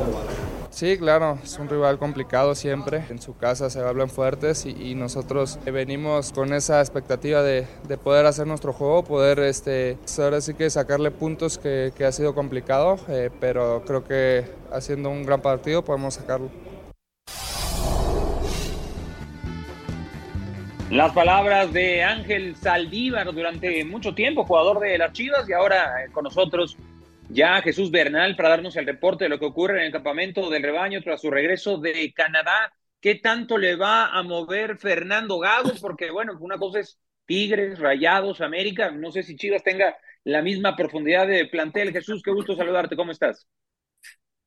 Sí, 0.71 0.99
claro, 0.99 1.39
es 1.43 1.59
un 1.59 1.69
rival 1.69 1.99
complicado 1.99 2.55
siempre. 2.55 3.03
En 3.11 3.21
su 3.21 3.37
casa 3.37 3.71
se 3.71 3.81
hablan 3.81 4.09
fuertes 4.09 4.67
y, 4.67 4.95
nosotros 4.95 5.59
venimos 5.65 6.33
con 6.33 6.53
esa 6.53 6.81
expectativa 6.81 7.43
de, 7.43 7.67
poder 8.03 8.27
hacer 8.27 8.47
nuestro 8.47 8.73
juego, 8.73 9.03
poder 9.03 9.39
este, 9.41 9.97
ahora 10.19 10.41
sí 10.41 10.55
que 10.55 10.71
sacarle 10.71 11.11
puntos 11.11 11.59
que, 11.59 11.93
ha 12.07 12.13
sido 12.13 12.35
complicado, 12.35 12.99
eh, 13.09 13.31
pero 13.41 13.83
creo 13.87 14.05
que 14.05 14.45
haciendo 14.73 15.11
un 15.11 15.25
gran 15.25 15.41
partido 15.41 15.85
podemos 15.85 16.15
sacarlo. 16.15 16.51
Las 20.91 21.13
palabras 21.13 21.71
de 21.73 22.03
Ángel 22.03 22.57
Saldívar 22.57 23.33
durante 23.33 23.85
mucho 23.85 24.15
tiempo, 24.15 24.45
jugador 24.45 24.81
de 24.81 24.97
las 24.97 25.13
Chivas 25.13 25.47
y 25.49 25.53
ahora 25.53 26.05
eh, 26.05 26.11
con 26.13 26.25
nosotros 26.25 26.79
ya 27.31 27.61
Jesús 27.63 27.91
Bernal 27.91 28.37
para 28.37 28.51
darnos 28.51 28.77
el 28.77 28.87
reporte 28.87 29.25
de 29.25 29.31
lo 29.31 29.39
que 29.39 29.47
ocurre 29.47 29.81
en 29.81 29.87
el 29.87 29.93
campamento 29.93 30.49
del 30.51 30.63
rebaño 30.63 31.03
tras 31.03 31.21
su 31.21 31.31
regreso 31.31 31.79
de 31.79 32.13
Canadá. 32.15 32.73
¿Qué 33.01 33.17
tanto 33.17 33.59
le 33.59 33.77
va 33.77 34.07
a 34.07 34.23
mover 34.23 34.77
Fernando 34.79 35.39
Gago? 35.39 35.71
Porque, 35.81 36.11
bueno, 36.11 36.37
una 36.41 36.59
cosa 36.59 36.81
es 36.81 36.99
Tigres, 37.27 37.79
Rayados, 37.79 38.41
América. 38.41 38.91
No 38.91 39.13
sé 39.13 39.23
si 39.23 39.37
Chivas 39.37 39.63
tenga 39.63 39.97
la 40.25 40.43
misma 40.43 40.75
profundidad 40.75 41.29
de 41.29 41.47
plantel. 41.47 41.93
Jesús, 41.93 42.23
qué 42.25 42.33
gusto 42.33 42.57
saludarte. 42.57 42.97
¿Cómo 42.97 43.13
estás? 43.13 43.47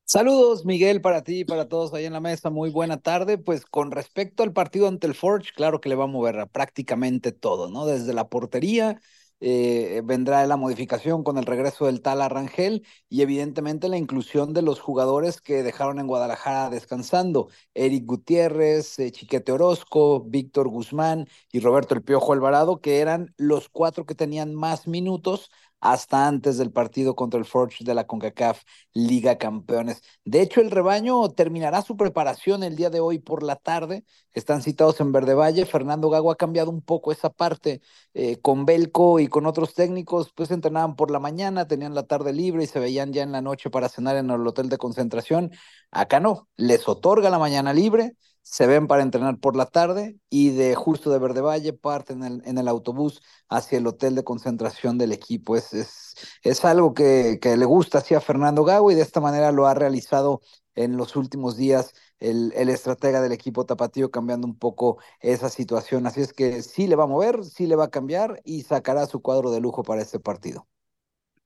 Saludos, 0.03 0.65
Miguel, 0.65 0.99
para 0.99 1.23
ti 1.23 1.39
y 1.39 1.45
para 1.45 1.69
todos 1.69 1.93
ahí 1.93 2.03
en 2.03 2.11
la 2.11 2.19
mesa. 2.19 2.49
Muy 2.49 2.69
buena 2.69 2.99
tarde. 2.99 3.37
Pues 3.37 3.65
con 3.65 3.91
respecto 3.91 4.43
al 4.43 4.51
partido 4.51 4.89
ante 4.89 5.07
el 5.07 5.15
Forge, 5.15 5.51
claro 5.55 5.79
que 5.79 5.87
le 5.87 5.95
va 5.95 6.03
a 6.03 6.07
mover 6.07 6.47
prácticamente 6.51 7.31
todo, 7.31 7.69
¿no? 7.69 7.85
Desde 7.85 8.13
la 8.13 8.27
portería, 8.27 8.99
eh, 9.41 10.01
vendrá 10.05 10.45
la 10.45 10.55
modificación 10.55 11.23
con 11.23 11.37
el 11.37 11.45
regreso 11.45 11.85
del 11.87 12.01
tal 12.01 12.21
Arrangel 12.21 12.85
y 13.09 13.21
evidentemente 13.21 13.89
la 13.89 13.97
inclusión 13.97 14.53
de 14.53 14.61
los 14.61 14.79
jugadores 14.79 15.41
que 15.41 15.63
dejaron 15.63 15.99
en 15.99 16.07
Guadalajara 16.07 16.69
descansando, 16.69 17.49
Eric 17.73 18.05
Gutiérrez, 18.05 18.99
eh, 18.99 19.11
Chiquete 19.11 19.51
Orozco, 19.51 20.23
Víctor 20.23 20.69
Guzmán 20.69 21.27
y 21.51 21.59
Roberto 21.59 21.95
El 21.95 22.03
Piojo 22.03 22.33
Alvarado, 22.33 22.79
que 22.81 22.99
eran 22.99 23.33
los 23.37 23.67
cuatro 23.69 24.05
que 24.05 24.15
tenían 24.15 24.53
más 24.53 24.87
minutos 24.87 25.49
hasta 25.81 26.27
antes 26.27 26.57
del 26.57 26.71
partido 26.71 27.15
contra 27.15 27.39
el 27.39 27.45
Forge 27.45 27.83
de 27.83 27.95
la 27.95 28.05
CONCACAF 28.07 28.61
Liga 28.93 29.37
Campeones. 29.37 30.01
De 30.23 30.41
hecho, 30.41 30.61
el 30.61 30.71
rebaño 30.71 31.27
terminará 31.31 31.81
su 31.81 31.97
preparación 31.97 32.63
el 32.63 32.75
día 32.75 32.89
de 32.89 32.99
hoy 32.99 33.19
por 33.19 33.43
la 33.43 33.55
tarde. 33.55 34.05
Están 34.33 34.61
citados 34.61 35.01
en 35.01 35.11
Verde 35.11 35.33
Valle. 35.33 35.65
Fernando 35.65 36.09
Gago 36.09 36.31
ha 36.31 36.37
cambiado 36.37 36.69
un 36.69 36.81
poco 36.81 37.11
esa 37.11 37.29
parte 37.31 37.81
eh, 38.13 38.37
con 38.41 38.65
Belco 38.65 39.19
y 39.19 39.27
con 39.27 39.45
otros 39.47 39.73
técnicos. 39.73 40.31
Pues 40.33 40.51
entrenaban 40.51 40.95
por 40.95 41.11
la 41.11 41.19
mañana, 41.19 41.67
tenían 41.67 41.95
la 41.95 42.03
tarde 42.03 42.31
libre 42.31 42.63
y 42.63 42.67
se 42.67 42.79
veían 42.79 43.11
ya 43.11 43.23
en 43.23 43.31
la 43.31 43.41
noche 43.41 43.69
para 43.69 43.89
cenar 43.89 44.15
en 44.17 44.29
el 44.29 44.45
hotel 44.47 44.69
de 44.69 44.77
concentración. 44.77 45.51
Acá 45.89 46.19
no, 46.19 46.47
les 46.57 46.87
otorga 46.87 47.29
la 47.29 47.39
mañana 47.39 47.73
libre 47.73 48.15
se 48.41 48.67
ven 48.67 48.87
para 48.87 49.03
entrenar 49.03 49.39
por 49.39 49.55
la 49.55 49.65
tarde 49.65 50.17
y 50.29 50.49
de 50.49 50.75
justo 50.75 51.09
de 51.09 51.19
Verde 51.19 51.41
Valle 51.41 51.73
parten 51.73 52.23
en 52.23 52.57
el, 52.57 52.67
autobús 52.67 53.21
hacia 53.49 53.77
el 53.77 53.87
hotel 53.87 54.15
de 54.15 54.23
concentración 54.23 54.97
del 54.97 55.11
equipo. 55.11 55.55
Es, 55.55 55.73
es, 55.73 56.15
es 56.43 56.65
algo 56.65 56.93
que, 56.93 57.39
que, 57.41 57.55
le 57.55 57.65
gusta 57.65 57.99
así 57.99 58.15
a 58.15 58.21
Fernando 58.21 58.63
Gago 58.63 58.91
y 58.91 58.95
de 58.95 59.01
esta 59.01 59.21
manera 59.21 59.51
lo 59.51 59.67
ha 59.67 59.73
realizado 59.73 60.41
en 60.75 60.97
los 60.97 61.15
últimos 61.15 61.57
días 61.57 61.93
el, 62.19 62.53
el 62.55 62.69
estratega 62.69 63.21
del 63.21 63.31
equipo 63.31 63.65
tapatío 63.65 64.11
cambiando 64.11 64.47
un 64.47 64.57
poco 64.57 64.99
esa 65.19 65.49
situación. 65.49 66.07
Así 66.07 66.21
es 66.21 66.33
que 66.33 66.61
sí 66.61 66.87
le 66.87 66.95
va 66.95 67.03
a 67.03 67.07
mover, 67.07 67.43
sí 67.43 67.67
le 67.67 67.75
va 67.75 67.85
a 67.85 67.91
cambiar 67.91 68.41
y 68.43 68.61
sacará 68.61 69.05
su 69.05 69.21
cuadro 69.21 69.51
de 69.51 69.61
lujo 69.61 69.83
para 69.83 70.01
este 70.01 70.19
partido. 70.19 70.67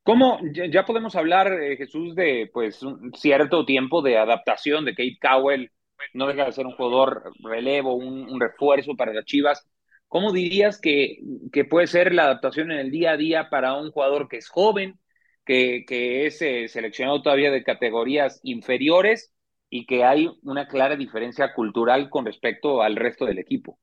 ¿Cómo 0.03 0.37
ya 0.71 0.85
podemos 0.85 1.15
hablar, 1.15 1.51
eh, 1.51 1.77
Jesús, 1.77 2.13
de 2.13 2.47
pues 2.53 2.83
un 2.83 3.11
cierto 3.15 3.65
tiempo 3.65 4.03
de 4.03 4.19
adaptación 4.19 4.85
de 4.85 4.91
Kate 4.91 5.17
Cowell 5.19 5.71
no 6.13 6.27
deja 6.27 6.45
de 6.45 6.51
ser 6.51 6.65
un 6.65 6.75
jugador 6.75 7.31
relevo, 7.43 7.95
un, 7.95 8.39
refuerzo 8.39 8.95
para 8.95 9.13
las 9.13 9.25
Chivas. 9.25 9.67
¿Cómo 10.07 10.31
dirías 10.31 10.79
que, 10.79 11.19
que, 11.51 11.65
puede 11.65 11.87
ser 11.87 12.13
la 12.13 12.23
adaptación 12.23 12.71
en 12.71 12.79
el 12.79 12.91
día 12.91 13.11
a 13.11 13.17
día 13.17 13.49
para 13.49 13.73
un 13.73 13.91
jugador 13.91 14.27
que 14.27 14.37
es 14.37 14.49
joven, 14.49 14.99
que, 15.45 15.83
que 15.87 16.25
es 16.25 16.41
eh, 16.41 16.67
seleccionado 16.67 17.21
todavía 17.21 17.51
de 17.51 17.63
categorías 17.63 18.39
inferiores 18.43 19.33
y 19.69 19.85
que 19.85 20.03
hay 20.03 20.29
una 20.43 20.67
clara 20.67 20.95
diferencia 20.95 21.53
cultural 21.53 22.09
con 22.09 22.25
respecto 22.25 22.81
al 22.81 22.95
resto 22.95 23.25
del 23.25 23.39
equipo? 23.39 23.79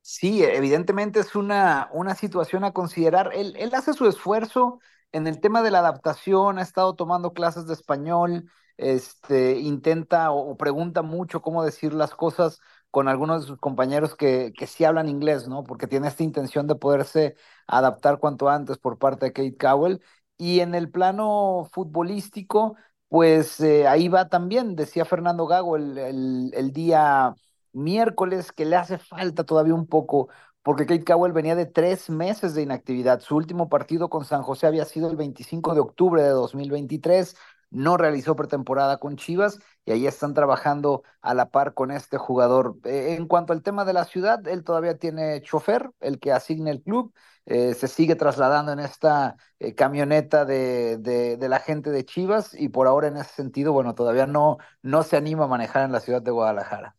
Sí, 0.00 0.42
evidentemente 0.42 1.20
es 1.20 1.34
una, 1.34 1.88
una 1.92 2.14
situación 2.14 2.64
a 2.64 2.72
considerar. 2.72 3.30
Él, 3.34 3.54
él 3.58 3.74
hace 3.74 3.92
su 3.92 4.06
esfuerzo 4.06 4.78
en 5.12 5.26
el 5.26 5.40
tema 5.40 5.62
de 5.62 5.70
la 5.70 5.80
adaptación, 5.80 6.58
ha 6.58 6.62
estado 6.62 6.94
tomando 6.94 7.32
clases 7.32 7.66
de 7.66 7.74
español, 7.74 8.50
este, 8.76 9.58
intenta 9.60 10.30
o, 10.30 10.56
pregunta 10.56 11.02
mucho 11.02 11.42
cómo 11.42 11.64
decir 11.64 11.92
las 11.94 12.14
cosas 12.14 12.60
con 12.90 13.08
algunos 13.08 13.42
de 13.42 13.48
sus 13.48 13.58
compañeros 13.58 14.14
que, 14.16 14.52
que 14.56 14.66
sí 14.66 14.84
hablan 14.84 15.08
inglés, 15.08 15.48
¿no? 15.48 15.64
Porque 15.64 15.86
tiene 15.86 16.08
esta 16.08 16.22
intención 16.22 16.66
de 16.66 16.76
poderse 16.76 17.36
adaptar 17.66 18.18
cuanto 18.18 18.48
antes 18.48 18.78
por 18.78 18.98
parte 18.98 19.26
de 19.26 19.32
Kate 19.32 19.56
Cowell. 19.56 20.00
Y 20.38 20.60
en 20.60 20.74
el 20.74 20.90
plano 20.90 21.68
futbolístico, 21.72 22.76
pues 23.08 23.60
eh, 23.60 23.86
ahí 23.86 24.08
va 24.08 24.28
también, 24.28 24.76
decía 24.76 25.04
Fernando 25.04 25.46
Gago 25.46 25.76
el, 25.76 25.96
el, 25.98 26.50
el 26.54 26.72
día 26.72 27.34
miércoles 27.72 28.52
que 28.52 28.64
le 28.64 28.76
hace 28.76 28.98
falta 28.98 29.44
todavía 29.44 29.74
un 29.74 29.86
poco, 29.86 30.28
porque 30.62 30.86
Kate 30.86 31.04
Cowell 31.04 31.32
venía 31.32 31.54
de 31.54 31.66
tres 31.66 32.10
meses 32.10 32.54
de 32.54 32.62
inactividad. 32.62 33.20
Su 33.20 33.36
último 33.36 33.68
partido 33.68 34.08
con 34.10 34.24
San 34.24 34.42
José 34.42 34.66
había 34.66 34.84
sido 34.84 35.08
el 35.08 35.16
25 35.16 35.74
de 35.74 35.80
octubre 35.80 36.22
de 36.22 36.30
2023. 36.30 37.36
No 37.76 37.98
realizó 37.98 38.34
pretemporada 38.36 38.96
con 38.96 39.16
Chivas 39.16 39.58
y 39.84 39.92
ahí 39.92 40.06
están 40.06 40.32
trabajando 40.32 41.02
a 41.20 41.34
la 41.34 41.50
par 41.50 41.74
con 41.74 41.90
este 41.90 42.16
jugador. 42.16 42.78
Eh, 42.84 43.16
en 43.18 43.26
cuanto 43.26 43.52
al 43.52 43.62
tema 43.62 43.84
de 43.84 43.92
la 43.92 44.06
ciudad, 44.06 44.46
él 44.48 44.64
todavía 44.64 44.96
tiene 44.96 45.42
chofer, 45.42 45.90
el 46.00 46.18
que 46.18 46.32
asigna 46.32 46.70
el 46.70 46.82
club. 46.82 47.12
Eh, 47.44 47.74
se 47.74 47.86
sigue 47.86 48.16
trasladando 48.16 48.72
en 48.72 48.78
esta 48.78 49.36
eh, 49.58 49.74
camioneta 49.74 50.46
de, 50.46 50.96
de, 50.96 51.36
de, 51.36 51.48
la 51.50 51.60
gente 51.60 51.90
de 51.90 52.06
Chivas 52.06 52.54
y 52.54 52.70
por 52.70 52.86
ahora 52.86 53.08
en 53.08 53.18
ese 53.18 53.34
sentido, 53.34 53.74
bueno, 53.74 53.94
todavía 53.94 54.26
no, 54.26 54.56
no 54.80 55.02
se 55.02 55.18
anima 55.18 55.44
a 55.44 55.48
manejar 55.48 55.84
en 55.84 55.92
la 55.92 56.00
ciudad 56.00 56.22
de 56.22 56.30
Guadalajara. 56.30 56.96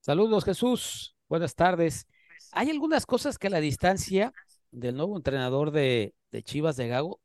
Saludos, 0.00 0.46
Jesús. 0.46 1.14
Buenas 1.28 1.54
tardes. 1.54 2.06
Hay 2.52 2.70
algunas 2.70 3.04
cosas 3.04 3.36
que 3.36 3.48
a 3.48 3.50
la 3.50 3.60
distancia 3.60 4.32
del 4.70 4.96
nuevo 4.96 5.18
entrenador 5.18 5.72
de, 5.72 6.14
de 6.30 6.42
Chivas 6.42 6.76
de 6.76 6.88
Gago 6.88 7.20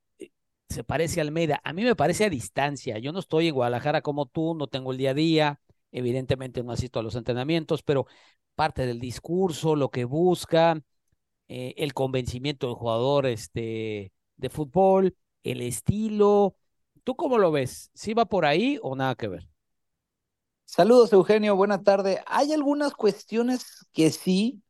se 0.69 0.83
parece 0.83 1.19
a 1.19 1.23
Almeida. 1.23 1.61
A 1.63 1.73
mí 1.73 1.83
me 1.83 1.95
parece 1.95 2.25
a 2.25 2.29
distancia. 2.29 2.97
Yo 2.99 3.11
no 3.11 3.19
estoy 3.19 3.47
en 3.47 3.55
Guadalajara 3.55 4.01
como 4.01 4.25
tú, 4.25 4.55
no 4.55 4.67
tengo 4.67 4.91
el 4.91 4.97
día 4.97 5.11
a 5.11 5.13
día. 5.13 5.59
Evidentemente 5.91 6.63
no 6.63 6.71
asisto 6.71 6.99
a 6.99 7.03
los 7.03 7.15
entrenamientos, 7.15 7.83
pero 7.83 8.07
parte 8.55 8.85
del 8.85 8.99
discurso, 8.99 9.75
lo 9.75 9.89
que 9.89 10.05
busca, 10.05 10.81
eh, 11.47 11.73
el 11.77 11.93
convencimiento 11.93 12.67
del 12.67 12.75
jugador 12.75 13.25
este, 13.27 14.11
de 14.37 14.49
fútbol, 14.49 15.15
el 15.43 15.61
estilo. 15.61 16.57
¿Tú 17.03 17.15
cómo 17.15 17.37
lo 17.37 17.51
ves? 17.51 17.91
¿Sí 17.93 18.13
va 18.13 18.25
por 18.25 18.45
ahí 18.45 18.79
o 18.81 18.95
nada 18.95 19.15
que 19.15 19.27
ver? 19.27 19.47
Saludos, 20.65 21.13
Eugenio, 21.13 21.55
buena 21.55 21.83
tarde. 21.83 22.21
Hay 22.25 22.51
algunas 22.51 22.93
cuestiones 22.93 23.85
que 23.93 24.11
sí, 24.11 24.63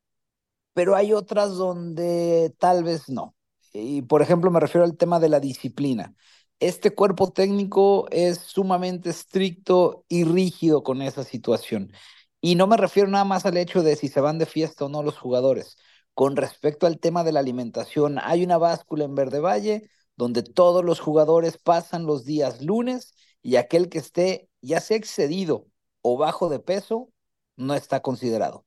pero 0.74 0.96
hay 0.96 1.14
otras 1.14 1.52
donde 1.56 2.54
tal 2.60 2.84
vez 2.84 3.10
no. 3.10 3.35
Y 3.78 4.04
por 4.04 4.22
ejemplo, 4.22 4.52
me 4.52 4.60
refiero 4.62 4.86
al 4.86 4.96
tema 4.98 5.20
de 5.20 5.30
la 5.30 5.40
disciplina. 5.42 6.16
Este 6.60 6.92
cuerpo 6.96 7.32
técnico 7.34 8.08
es 8.10 8.38
sumamente 8.40 9.10
estricto 9.10 10.06
y 10.08 10.24
rígido 10.24 10.82
con 10.84 11.02
esa 11.02 11.24
situación. 11.26 11.92
Y 12.40 12.56
no 12.56 12.68
me 12.68 12.78
refiero 12.78 13.10
nada 13.10 13.26
más 13.26 13.46
al 13.46 13.58
hecho 13.58 13.84
de 13.84 13.98
si 13.98 14.08
se 14.08 14.22
van 14.22 14.38
de 14.40 14.46
fiesta 14.46 14.86
o 14.86 14.90
no 14.90 15.04
los 15.04 15.18
jugadores. 15.18 15.78
Con 16.14 16.38
respecto 16.38 16.88
al 16.88 17.00
tema 17.00 17.26
de 17.26 17.34
la 17.34 17.42
alimentación, 17.42 18.18
hay 18.22 18.44
una 18.46 18.58
báscula 18.58 19.04
en 19.04 19.16
Verde 19.16 19.40
Valle 19.40 19.90
donde 20.16 20.44
todos 20.44 20.86
los 20.86 21.02
jugadores 21.02 21.58
pasan 21.58 22.06
los 22.06 22.24
días 22.24 22.62
lunes 22.62 23.14
y 23.42 23.58
aquel 23.58 23.90
que 23.90 23.98
esté 23.98 24.50
ya 24.62 24.80
se 24.80 24.94
ha 24.94 24.98
excedido 24.98 25.68
o 26.02 26.18
bajo 26.18 26.48
de 26.48 26.60
peso 26.60 27.12
no 27.58 27.74
está 27.76 28.02
considerado. 28.02 28.66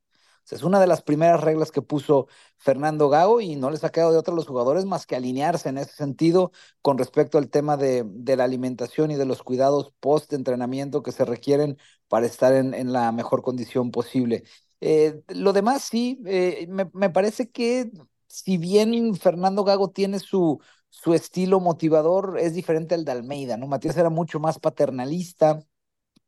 Es 0.52 0.62
una 0.62 0.80
de 0.80 0.86
las 0.86 1.02
primeras 1.02 1.40
reglas 1.40 1.70
que 1.70 1.82
puso 1.82 2.28
Fernando 2.56 3.08
Gago 3.08 3.40
y 3.40 3.56
no 3.56 3.70
les 3.70 3.84
ha 3.84 3.90
quedado 3.90 4.12
de 4.12 4.18
otra 4.18 4.32
a 4.32 4.36
los 4.36 4.46
jugadores 4.46 4.84
más 4.84 5.06
que 5.06 5.16
alinearse 5.16 5.68
en 5.68 5.78
ese 5.78 5.92
sentido 5.92 6.52
con 6.82 6.98
respecto 6.98 7.38
al 7.38 7.50
tema 7.50 7.76
de, 7.76 8.04
la 8.36 8.44
alimentación 8.44 9.10
y 9.10 9.16
de 9.16 9.26
los 9.26 9.42
cuidados 9.42 9.92
post-entrenamiento 10.00 11.02
que 11.02 11.12
se 11.12 11.24
requieren 11.24 11.78
para 12.08 12.26
estar 12.26 12.52
en, 12.54 12.92
la 12.92 13.12
mejor 13.12 13.42
condición 13.42 13.90
posible. 13.90 14.44
Eh, 14.80 15.22
lo 15.28 15.52
demás 15.52 15.82
sí, 15.82 16.20
eh, 16.26 16.66
me, 16.68 17.10
parece 17.10 17.50
que 17.50 17.90
si 18.28 18.58
bien 18.58 19.14
Fernando 19.16 19.64
Gago 19.64 19.90
tiene 19.90 20.18
su 20.18 20.60
estilo 21.12 21.60
motivador, 21.60 22.38
es 22.38 22.54
diferente 22.54 22.94
al 22.94 23.04
de 23.04 23.12
Almeida, 23.12 23.56
¿no? 23.56 23.66
Matías 23.66 23.96
era 23.96 24.10
mucho 24.10 24.40
más 24.40 24.58
paternalista, 24.58 25.60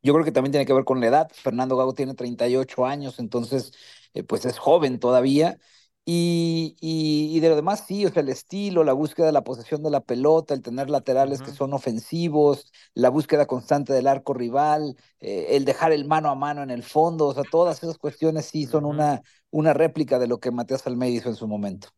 yo 0.02 0.12
creo 0.14 0.24
que 0.24 0.32
también 0.32 0.52
tiene 0.52 0.66
que 0.66 0.72
ver 0.72 0.84
con 0.84 1.00
la 1.00 1.06
edad. 1.08 1.30
Fernando 1.34 1.76
Gago 1.76 1.94
tiene 1.94 2.14
38 2.14 2.86
años, 2.86 3.18
entonces, 3.18 3.72
eh, 4.14 4.22
pues 4.24 4.44
es 4.46 4.58
joven 4.58 4.98
todavía. 5.00 5.58
Y, 6.04 6.76
y, 6.80 7.36
y, 7.36 7.40
de 7.40 7.50
lo 7.50 7.56
demás, 7.56 7.84
sí, 7.86 8.04
o 8.06 8.10
sea, 8.10 8.22
el 8.22 8.30
estilo, 8.30 8.82
la 8.84 8.94
búsqueda 8.94 9.26
de 9.26 9.32
la 9.32 9.44
posesión 9.44 9.82
de 9.82 9.90
la 9.90 10.00
pelota, 10.00 10.54
el 10.54 10.62
tener 10.62 10.90
laterales 10.90 11.40
uh 11.40 11.42
-huh. 11.44 11.46
que 11.46 11.52
son 11.52 11.72
ofensivos, 11.74 12.72
la 12.94 13.10
búsqueda 13.10 13.46
constante 13.46 13.92
del 13.92 14.06
arco 14.08 14.34
rival, 14.34 14.96
eh, 15.20 15.48
el 15.50 15.64
dejar 15.64 15.92
el 15.92 16.06
mano 16.06 16.30
a 16.30 16.34
mano 16.34 16.62
en 16.62 16.70
el 16.70 16.82
fondo, 16.82 17.26
o 17.28 17.34
sea, 17.34 17.44
todas 17.50 17.82
esas 17.82 17.98
cuestiones 17.98 18.46
sí 18.46 18.66
son 18.66 18.84
uh 18.86 18.88
-huh. 18.88 18.92
una, 18.92 19.22
una 19.50 19.72
réplica 19.74 20.18
de 20.18 20.26
lo 20.26 20.40
que 20.40 20.50
Matías 20.50 20.86
Almeida 20.86 21.18
hizo 21.18 21.28
en 21.28 21.36
su 21.36 21.46
momento. 21.46 21.88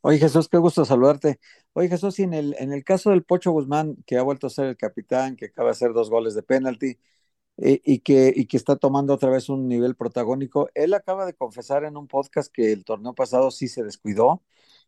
Oye 0.00 0.18
Jesús, 0.18 0.48
qué 0.48 0.58
gusto 0.58 0.84
saludarte. 0.84 1.38
Oye 1.72 1.88
Jesús, 1.88 2.18
y 2.18 2.22
en 2.24 2.34
el, 2.34 2.56
en 2.58 2.72
el 2.72 2.84
caso 2.84 3.10
del 3.10 3.24
Pocho 3.24 3.52
Guzmán, 3.52 3.96
que 4.06 4.16
ha 4.18 4.22
vuelto 4.22 4.46
a 4.46 4.50
ser 4.50 4.66
el 4.66 4.76
capitán, 4.76 5.36
que 5.36 5.46
acaba 5.46 5.68
de 5.68 5.72
hacer 5.72 5.92
dos 5.92 6.10
goles 6.10 6.34
de 6.34 6.42
penalti, 6.42 6.98
eh, 7.60 7.80
y, 7.84 8.00
que, 8.00 8.32
y 8.34 8.46
que 8.46 8.56
está 8.56 8.76
tomando 8.76 9.14
otra 9.14 9.30
vez 9.30 9.48
un 9.48 9.66
nivel 9.66 9.96
protagónico. 9.96 10.68
Él 10.74 10.94
acaba 10.94 11.26
de 11.26 11.34
confesar 11.34 11.84
en 11.84 11.96
un 11.96 12.06
podcast 12.06 12.52
que 12.52 12.72
el 12.72 12.84
torneo 12.84 13.14
pasado 13.14 13.50
sí 13.50 13.66
se 13.66 13.82
descuidó, 13.82 14.42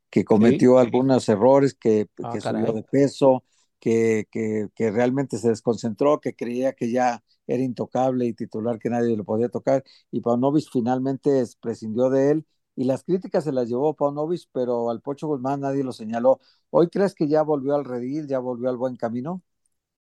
que 0.09 0.25
cometió 0.25 0.75
¿Sí? 0.75 0.87
algunos 0.87 1.29
errores, 1.29 1.75
que, 1.75 2.09
ah, 2.23 2.31
que 2.33 2.41
subió 2.41 2.73
de 2.73 2.85
peso, 2.85 3.43
que, 3.81 4.29
que, 4.31 4.69
que, 4.75 4.91
realmente 4.93 5.39
se 5.39 5.49
desconcentró, 5.49 6.21
que 6.21 6.35
creía 6.37 6.73
que 6.73 6.93
ya 6.93 7.25
era 7.47 7.63
intocable 7.63 8.27
y 8.27 8.35
titular, 8.35 8.79
que 8.79 8.91
nadie 8.91 9.17
lo 9.17 9.25
podía 9.25 9.49
tocar, 9.49 9.83
y 10.13 10.21
Paunovic 10.21 10.69
finalmente 10.73 11.45
prescindió 11.61 12.09
de 12.11 12.31
él, 12.31 12.47
y 12.77 12.85
las 12.85 13.03
críticas 13.03 13.45
se 13.45 13.53
las 13.53 13.69
llevó 13.69 13.95
Paunovic, 13.95 14.43
pero 14.53 14.91
al 14.91 15.01
Pocho 15.01 15.27
Guzmán 15.27 15.61
nadie 15.61 15.83
lo 15.83 15.93
señaló. 15.93 16.41
¿Hoy 16.71 16.89
crees 16.89 17.15
que 17.15 17.29
ya 17.29 17.43
volvió 17.43 17.75
al 17.75 17.85
redil, 17.85 18.29
ya 18.29 18.39
volvió 18.39 18.71
al 18.71 18.77
buen 18.77 18.97
camino? 18.97 19.43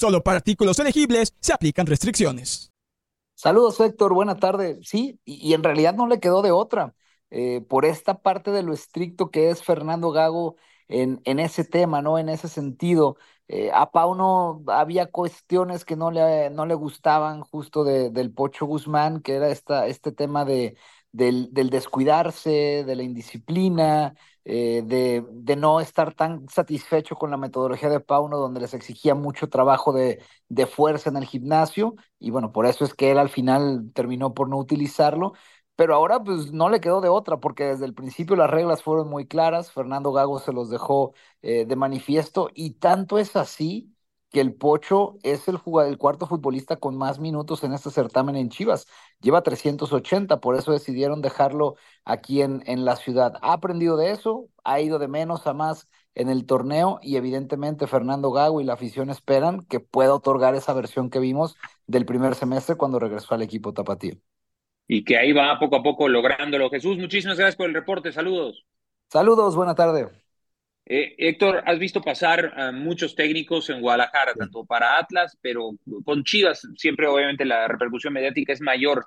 Solo 0.00 0.22
para 0.22 0.38
artículos 0.38 0.78
elegibles 0.78 1.34
se 1.40 1.52
aplican 1.52 1.86
restricciones. 1.86 2.72
Saludos, 3.34 3.78
Héctor. 3.80 4.14
Buena 4.14 4.34
tarde. 4.34 4.78
Sí, 4.82 5.20
y, 5.26 5.52
en 5.52 5.62
realidad 5.62 5.94
no 5.94 6.06
le 6.06 6.20
quedó 6.20 6.40
de 6.40 6.52
otra. 6.52 6.94
Eh, 7.28 7.60
por 7.68 7.84
esta 7.84 8.22
parte 8.22 8.50
de 8.50 8.62
lo 8.62 8.72
estricto 8.72 9.30
que 9.30 9.50
es 9.50 9.62
Fernando 9.62 10.10
Gago 10.10 10.56
en, 10.88 11.20
en 11.24 11.38
ese 11.38 11.64
tema, 11.64 12.00
¿no? 12.00 12.18
En 12.18 12.30
ese 12.30 12.48
sentido. 12.48 13.18
Eh, 13.46 13.70
a 13.74 13.90
Pauno 13.90 14.62
había 14.68 15.10
cuestiones 15.10 15.84
que 15.84 15.96
no 15.96 16.10
le, 16.10 16.48
no 16.48 16.64
le 16.64 16.74
gustaban 16.76 17.42
justo 17.42 17.84
de, 17.84 18.08
del 18.08 18.32
Pocho 18.32 18.64
Guzmán, 18.64 19.20
que 19.20 19.34
era 19.34 19.50
esta, 19.50 19.86
este 19.86 20.12
tema 20.12 20.46
de, 20.46 20.78
del 21.12 21.50
descuidarse, 21.68 22.84
de 22.86 22.96
la 22.96 23.02
indisciplina, 23.02 24.14
eh, 24.44 24.82
de, 24.84 25.24
de, 25.30 25.56
no 25.56 25.80
estar 25.80 26.14
tan 26.14 26.48
satisfecho 26.48 27.16
con 27.16 27.30
la 27.30 27.36
metodología 27.36 27.88
de 27.88 28.00
Pauno, 28.00 28.38
donde 28.38 28.60
les 28.60 28.74
exigía 28.74 29.14
mucho 29.14 29.48
trabajo 29.48 29.92
de, 29.92 30.22
de, 30.48 30.66
fuerza 30.66 31.10
en 31.10 31.16
el 31.16 31.24
gimnasio, 31.26 31.94
y 32.18 32.30
bueno, 32.30 32.52
por 32.52 32.66
eso 32.66 32.84
es 32.84 32.94
que 32.94 33.10
él 33.10 33.18
al 33.18 33.28
final 33.28 33.90
terminó 33.94 34.34
por 34.34 34.48
no 34.48 34.58
utilizarlo, 34.58 35.32
pero 35.76 35.94
ahora 35.94 36.22
pues 36.22 36.52
no 36.52 36.68
le 36.68 36.80
quedó 36.80 37.00
de 37.00 37.08
otra, 37.08 37.38
porque 37.38 37.64
desde 37.64 37.86
el 37.86 37.94
principio 37.94 38.36
las 38.36 38.50
reglas 38.50 38.82
fueron 38.82 39.08
muy 39.08 39.26
claras, 39.26 39.72
Fernando 39.72 40.12
Gago 40.12 40.38
se 40.38 40.52
los 40.52 40.70
dejó 40.70 41.14
eh, 41.42 41.64
de 41.66 41.76
manifiesto, 41.76 42.50
y 42.54 42.72
tanto 42.74 43.18
es 43.18 43.36
así 43.36 43.94
que 44.30 44.40
el 44.40 44.54
Pocho 44.54 45.18
es 45.22 45.48
el, 45.48 45.58
el 45.86 45.98
cuarto 45.98 46.26
futbolista 46.26 46.76
con 46.76 46.96
más 46.96 47.18
minutos 47.18 47.64
en 47.64 47.72
este 47.72 47.90
certamen 47.90 48.36
en 48.36 48.48
Chivas. 48.50 48.86
Lleva 49.20 49.42
380, 49.42 50.40
por 50.40 50.56
eso 50.56 50.72
decidieron 50.72 51.20
dejarlo 51.22 51.76
aquí 52.04 52.42
en, 52.42 52.62
en 52.66 52.84
la 52.84 52.96
ciudad. 52.96 53.34
Ha 53.42 53.52
aprendido 53.54 53.96
de 53.96 54.12
eso, 54.12 54.48
ha 54.64 54.80
ido 54.80 54.98
de 54.98 55.08
menos 55.08 55.46
a 55.46 55.54
más 55.54 55.88
en 56.14 56.28
el 56.28 56.46
torneo 56.46 56.98
y 57.02 57.16
evidentemente 57.16 57.86
Fernando 57.86 58.30
Gago 58.32 58.60
y 58.60 58.64
la 58.64 58.74
afición 58.74 59.10
esperan 59.10 59.64
que 59.66 59.80
pueda 59.80 60.14
otorgar 60.14 60.54
esa 60.54 60.72
versión 60.74 61.10
que 61.10 61.18
vimos 61.20 61.56
del 61.86 62.06
primer 62.06 62.34
semestre 62.34 62.76
cuando 62.76 62.98
regresó 62.98 63.34
al 63.34 63.42
equipo 63.42 63.72
tapatío. 63.72 64.14
Y 64.86 65.04
que 65.04 65.16
ahí 65.16 65.32
va 65.32 65.58
poco 65.58 65.76
a 65.76 65.82
poco 65.82 66.06
lográndolo. 66.08 66.68
Jesús, 66.68 66.98
muchísimas 66.98 67.38
gracias 67.38 67.56
por 67.56 67.66
el 67.68 67.74
reporte. 67.74 68.12
Saludos. 68.12 68.66
Saludos, 69.08 69.54
buena 69.56 69.74
tarde. 69.74 70.08
Eh, 70.92 71.14
Héctor, 71.18 71.62
has 71.66 71.78
visto 71.78 72.00
pasar 72.02 72.52
a 72.58 72.72
muchos 72.72 73.14
técnicos 73.14 73.70
en 73.70 73.80
Guadalajara, 73.80 74.34
tanto 74.34 74.64
para 74.64 74.98
Atlas, 74.98 75.38
pero 75.40 75.70
con 76.04 76.24
Chivas 76.24 76.66
siempre 76.76 77.06
obviamente 77.06 77.44
la 77.44 77.68
repercusión 77.68 78.12
mediática 78.12 78.52
es 78.52 78.60
mayor. 78.60 79.06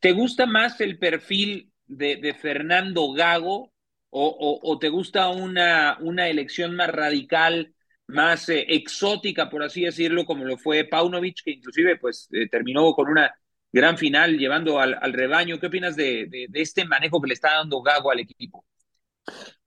¿Te 0.00 0.12
gusta 0.12 0.46
más 0.46 0.80
el 0.80 0.98
perfil 0.98 1.72
de, 1.86 2.16
de 2.16 2.34
Fernando 2.34 3.12
Gago 3.12 3.72
o, 4.10 4.60
o, 4.62 4.78
te 4.78 4.88
gusta 4.88 5.28
una, 5.28 5.96
una 6.00 6.28
elección 6.28 6.76
más 6.76 6.90
radical, 6.90 7.74
más 8.06 8.48
eh, 8.50 8.66
exótica, 8.68 9.48
por 9.50 9.62
así 9.62 9.82
decirlo, 9.84 10.24
como 10.26 10.44
lo 10.44 10.58
fue 10.58 10.84
Paunovic, 10.84 11.42
que 11.44 11.52
inclusive 11.52 11.96
pues 11.96 12.28
eh, 12.32 12.46
terminó 12.48 12.92
con 12.92 13.08
una 13.08 13.34
gran 13.72 13.96
final 13.98 14.36
llevando 14.38 14.78
al, 14.80 14.96
al 15.00 15.12
rebaño? 15.14 15.58
¿Qué 15.58 15.66
opinas 15.66 15.96
de, 15.96 16.26
de, 16.28 16.46
de 16.48 16.60
este 16.60 16.84
manejo 16.84 17.20
que 17.22 17.28
le 17.28 17.34
está 17.34 17.54
dando 17.56 17.80
Gago 17.82 18.10
al 18.10 18.20
equipo? 18.20 18.64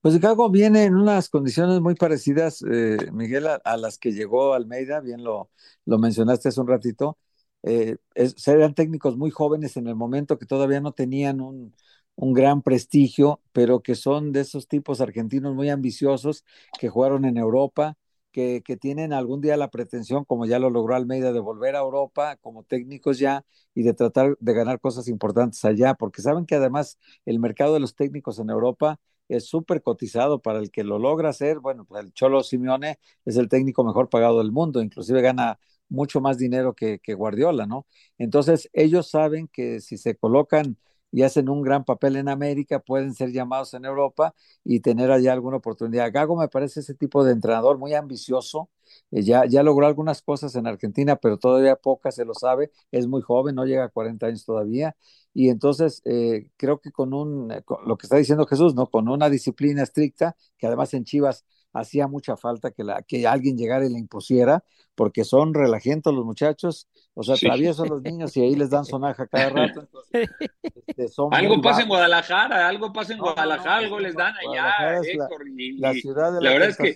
Pues 0.01 0.19
Gago 0.19 0.49
viene 0.51 0.83
en 0.83 0.95
unas 0.95 1.29
condiciones 1.29 1.81
muy 1.81 1.95
parecidas, 1.95 2.63
eh, 2.69 2.97
Miguel, 3.11 3.47
a, 3.47 3.77
las 3.77 3.97
que 3.97 4.11
llegó 4.11 4.53
Almeida, 4.53 4.99
bien 4.99 5.23
lo, 5.23 5.49
lo 5.85 5.97
mencionaste 5.97 6.49
hace 6.49 6.61
un 6.61 6.67
ratito. 6.67 7.17
Eh, 7.63 7.97
eran 8.45 8.75
técnicos 8.75 9.17
muy 9.17 9.31
jóvenes 9.31 9.77
en 9.77 9.87
el 9.87 9.95
momento 9.95 10.37
que 10.37 10.45
todavía 10.45 10.79
no 10.79 10.91
tenían 10.91 11.41
un, 11.41 11.73
un, 12.15 12.33
gran 12.33 12.61
prestigio, 12.61 13.41
pero 13.51 13.81
que 13.81 13.95
son 13.95 14.31
de 14.31 14.41
esos 14.41 14.67
tipos 14.67 15.01
argentinos 15.01 15.55
muy 15.55 15.69
ambiciosos 15.69 16.45
que 16.79 16.89
jugaron 16.89 17.25
en 17.25 17.37
Europa, 17.37 17.97
que, 18.31 18.61
que 18.63 18.77
tienen 18.77 19.11
algún 19.13 19.41
día 19.41 19.57
la 19.57 19.71
pretensión, 19.71 20.25
como 20.25 20.45
ya 20.45 20.59
lo 20.59 20.69
logró 20.69 20.95
Almeida, 20.95 21.33
de 21.33 21.39
volver 21.39 21.75
a 21.75 21.79
Europa 21.79 22.37
como 22.41 22.63
técnicos 22.63 23.17
ya 23.17 23.43
y 23.73 23.81
de 23.81 23.93
tratar 23.95 24.37
de 24.39 24.53
ganar 24.53 24.79
cosas 24.79 25.07
importantes 25.07 25.65
allá, 25.65 25.95
porque 25.95 26.21
saben 26.21 26.45
que 26.45 26.55
además 26.55 26.99
el 27.25 27.39
mercado 27.39 27.73
de 27.73 27.79
los 27.79 27.95
técnicos 27.95 28.37
en 28.37 28.51
Europa 28.51 28.99
es 29.27 29.47
súper 29.47 29.81
cotizado 29.81 30.39
para 30.41 30.59
el 30.59 30.71
que 30.71 30.83
lo 30.83 30.99
logra 30.99 31.29
hacer. 31.29 31.59
Bueno, 31.59 31.85
pues 31.85 32.03
el 32.03 32.13
Cholo 32.13 32.43
Simeone 32.43 32.99
es 33.25 33.37
el 33.37 33.49
técnico 33.49 33.83
mejor 33.83 34.09
pagado 34.09 34.39
del 34.39 34.51
mundo, 34.51 34.81
inclusive 34.81 35.21
gana 35.21 35.59
mucho 35.89 36.21
más 36.21 36.37
dinero 36.37 36.73
que, 36.73 36.99
que, 36.99 37.13
Guardiola, 37.13 37.65
¿no? 37.65 37.85
Entonces, 38.17 38.69
ellos 38.73 39.09
saben 39.09 39.47
que 39.47 39.81
si 39.81 39.97
se 39.97 40.15
colocan 40.15 40.77
y 41.15 41.23
hacen 41.23 41.47
un 41.47 41.61
gran 41.61 41.85
papel 41.85 42.17
en 42.17 42.27
América, 42.27 42.79
pueden 42.79 43.13
ser 43.13 43.31
llamados 43.31 43.73
en 43.73 43.85
Europa 43.85 44.35
y 44.65 44.81
tener 44.81 45.11
allá 45.11 45.31
alguna 45.31 45.55
oportunidad. 45.57 46.11
Gago 46.11 46.35
me 46.35 46.49
parece 46.49 46.81
ese 46.81 46.93
tipo 46.93 47.23
de 47.23 47.31
entrenador 47.31 47.77
muy 47.77 47.93
ambicioso, 47.93 48.69
eh, 49.11 49.23
ya, 49.23 49.45
ya 49.45 49.63
logró 49.63 49.87
algunas 49.87 50.21
cosas 50.21 50.53
en 50.55 50.67
Argentina, 50.67 51.15
pero 51.15 51.37
todavía 51.37 51.77
pocas, 51.77 52.15
se 52.15 52.25
lo 52.25 52.33
sabe, 52.33 52.69
es 52.91 53.07
muy 53.07 53.21
joven, 53.21 53.55
no 53.55 53.63
llega 53.65 53.85
a 53.85 53.89
40 53.89 54.27
años 54.27 54.43
todavía, 54.43 54.93
y 55.33 55.47
entonces 55.49 56.01
eh, 56.03 56.49
creo 56.57 56.79
que 56.81 56.91
con 56.91 57.13
un, 57.13 57.47
con 57.63 57.87
lo 57.87 57.97
que 57.97 58.07
está 58.07 58.17
diciendo 58.17 58.45
Jesús, 58.45 58.75
¿no? 58.75 58.87
Con 58.89 59.07
una 59.07 59.29
disciplina 59.29 59.83
estricta, 59.83 60.35
que 60.57 60.67
además 60.67 60.93
en 60.93 61.05
Chivas 61.05 61.45
hacía 61.73 62.07
mucha 62.07 62.35
falta 62.35 62.71
que, 62.71 62.83
la, 62.83 63.01
que 63.03 63.25
alguien 63.25 63.57
llegara 63.57 63.85
y 63.85 63.89
le 63.89 63.99
impusiera, 63.99 64.65
porque 64.95 65.23
son 65.23 65.53
relajentos 65.53 66.13
los 66.13 66.25
muchachos, 66.25 66.87
o 67.13 67.23
sea, 67.23 67.35
sí. 67.35 67.45
traviesos 67.45 67.87
los 67.89 68.01
niños 68.01 68.35
y 68.37 68.41
ahí 68.41 68.55
les 68.55 68.69
dan 68.69 68.85
sonaja 68.85 69.27
cada 69.27 69.49
rato. 69.49 69.81
Entonces, 69.81 70.29
este, 70.87 71.21
algo 71.31 71.61
pasa 71.61 71.81
en 71.81 71.87
Guadalajara, 71.87 72.67
algo 72.67 72.91
pasa 72.91 73.13
en 73.13 73.19
no, 73.19 73.25
Guadalajara, 73.25 73.75
no, 73.81 73.85
algo 73.85 73.99
les 73.99 74.15
dan 74.15 74.33
allá, 74.35 74.99
Héctor, 75.01 75.45
la, 75.45 75.61
y, 75.61 75.77
la, 75.77 75.93
ciudad 75.93 76.33
de 76.33 76.41
la, 76.41 76.49
la 76.49 76.53
verdad 76.53 76.69
es 76.69 76.77
que, 76.77 76.95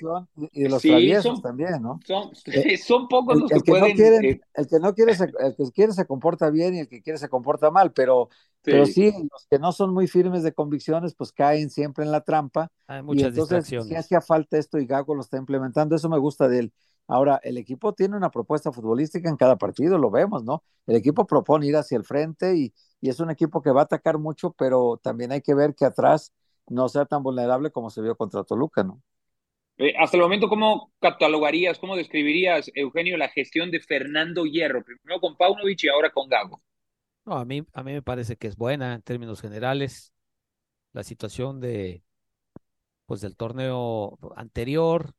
y 0.54 0.64
de 0.64 0.70
los 0.70 0.82
sí, 0.82 0.90
traviesos 0.90 1.24
son, 1.24 1.42
también, 1.42 1.82
¿no? 1.82 2.00
Son, 2.06 2.32
son 2.86 3.08
pocos 3.08 3.36
el, 3.36 3.42
los 3.42 3.52
el 3.52 3.58
que, 3.58 3.64
que 3.64 3.72
pueden... 3.72 3.90
No 3.90 3.96
quieren, 3.96 4.26
eh, 4.26 4.42
el 4.54 4.68
que 4.68 4.80
no 4.80 4.94
quiere 4.94 5.16
se, 5.16 5.24
el 5.40 5.56
que 5.56 5.72
quiere 5.74 5.94
se 5.94 6.06
comporta 6.06 6.50
bien 6.50 6.76
y 6.76 6.80
el 6.80 6.88
que 6.88 7.02
quiere 7.02 7.20
se 7.20 7.30
comporta 7.30 7.70
mal, 7.70 7.92
pero 7.92 8.30
Sí. 8.62 8.72
Pero 8.72 8.86
sí, 8.86 9.14
los 9.32 9.48
que 9.50 9.58
no 9.58 9.72
son 9.72 9.94
muy 9.94 10.08
firmes 10.08 10.44
de 10.44 10.54
convicciones, 10.54 11.16
pues 11.16 11.32
caen 11.32 11.70
siempre 11.70 12.04
en 12.04 12.12
la 12.12 12.22
trampa. 12.22 12.70
Hay 12.88 13.02
muchas 13.02 13.24
y 13.24 13.26
entonces, 13.28 13.58
distracciones. 13.60 13.88
sí 13.88 13.96
hacía 13.96 14.20
falta 14.20 14.58
esto 14.58 14.80
y 14.80 14.86
Gago 14.86 15.16
lo 15.16 15.22
está 15.22 15.38
implementando, 15.38 15.96
eso 15.96 16.10
me 16.10 16.18
gusta 16.18 16.50
de 16.50 16.60
él. 16.60 16.74
Ahora, 17.10 17.40
el 17.44 17.58
equipo 17.58 17.94
tiene 17.94 18.16
una 18.16 18.30
propuesta 18.30 18.72
futbolística 18.72 19.30
en 19.30 19.36
cada 19.36 19.58
partido, 19.58 19.98
lo 19.98 20.12
vemos, 20.12 20.44
¿no? 20.44 20.64
El 20.86 20.96
equipo 20.96 21.26
propone 21.26 21.66
ir 21.66 21.76
hacia 21.76 21.98
el 21.98 22.06
frente 22.06 22.56
y, 22.56 22.74
y 23.02 23.10
es 23.10 23.20
un 23.20 23.32
equipo 23.32 23.62
que 23.64 23.72
va 23.72 23.82
a 23.82 23.84
atacar 23.86 24.20
mucho, 24.20 24.52
pero 24.54 25.00
también 25.02 25.32
hay 25.32 25.42
que 25.42 25.56
ver 25.56 25.74
que 25.74 25.86
atrás 25.86 26.34
no 26.68 26.88
sea 26.88 27.06
tan 27.06 27.24
vulnerable 27.24 27.72
como 27.72 27.90
se 27.90 28.02
vio 28.04 28.16
contra 28.16 28.44
Toluca, 28.44 28.84
¿no? 28.84 29.02
Eh, 29.80 29.96
hasta 29.98 30.18
el 30.18 30.24
momento, 30.24 30.50
¿cómo 30.50 30.92
catalogarías, 31.00 31.80
cómo 31.80 31.96
describirías, 31.96 32.70
Eugenio, 32.76 33.18
la 33.18 33.30
gestión 33.30 33.72
de 33.72 33.80
Fernando 33.80 34.46
Hierro? 34.46 34.84
Primero 34.84 35.20
con 35.20 35.36
Paunovic 35.36 35.86
y 35.86 35.88
ahora 35.90 36.12
con 36.12 36.30
Gago. 36.30 36.62
No, 37.26 37.38
a 37.38 37.46
mí, 37.46 37.66
a 37.74 37.84
mí 37.84 37.94
me 37.94 38.02
parece 38.02 38.36
que 38.36 38.48
es 38.48 38.56
buena 38.56 38.94
en 38.94 39.02
términos 39.02 39.42
generales. 39.42 40.14
La 40.94 41.04
situación 41.04 41.60
de, 41.60 42.04
pues, 43.06 43.22
del 43.22 43.36
torneo 43.36 44.20
anterior, 44.36 45.14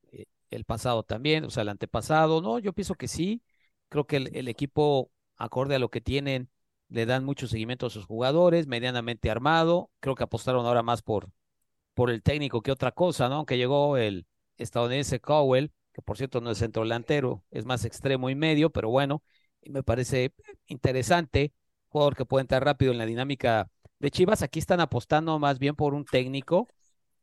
el 0.50 0.64
pasado 0.64 1.02
también, 1.04 1.44
o 1.44 1.50
sea, 1.50 1.62
el 1.62 1.68
antepasado, 1.70 2.42
no, 2.42 2.58
yo 2.58 2.72
pienso 2.72 2.94
que 2.96 3.08
sí. 3.08 3.42
Creo 3.88 4.06
que 4.06 4.16
el, 4.18 4.48
equipo, 4.48 5.10
acorde 5.36 5.76
a 5.76 5.78
lo 5.78 5.90
que 5.90 6.00
tienen, 6.00 6.50
le 6.88 7.06
dan 7.06 7.24
mucho 7.24 7.46
seguimiento 7.48 7.86
a 7.86 7.90
sus 7.90 8.06
jugadores, 8.06 8.66
medianamente 8.66 9.30
armado. 9.30 9.90
Creo 10.00 10.14
que 10.14 10.24
apostaron 10.24 10.66
ahora 10.66 10.82
más 10.82 11.02
por, 11.02 11.30
por 11.94 12.10
el 12.10 12.22
técnico 12.22 12.62
que 12.62 12.72
otra 12.72 12.92
cosa, 12.92 13.28
¿no? 13.28 13.36
Aunque 13.36 13.58
llegó 13.58 13.96
el 13.96 14.26
estadounidense 14.58 15.20
Cowell, 15.20 15.72
que 15.92 16.02
por 16.02 16.16
cierto 16.16 16.40
no 16.40 16.50
es 16.50 16.58
centro 16.58 16.82
delantero, 16.82 17.44
es 17.50 17.64
más 17.64 17.84
extremo 17.84 18.30
y 18.30 18.34
medio, 18.34 18.70
pero 18.70 18.90
bueno, 18.90 19.22
me 19.62 19.82
parece 19.82 20.32
interesante 20.66 21.52
jugador 21.88 22.16
que 22.16 22.24
puede 22.24 22.42
entrar 22.42 22.64
rápido 22.64 22.92
en 22.92 22.98
la 22.98 23.06
dinámica 23.06 23.70
de 23.98 24.10
Chivas. 24.10 24.42
Aquí 24.42 24.58
están 24.58 24.80
apostando 24.80 25.38
más 25.38 25.58
bien 25.58 25.76
por 25.76 25.94
un 25.94 26.04
técnico 26.04 26.68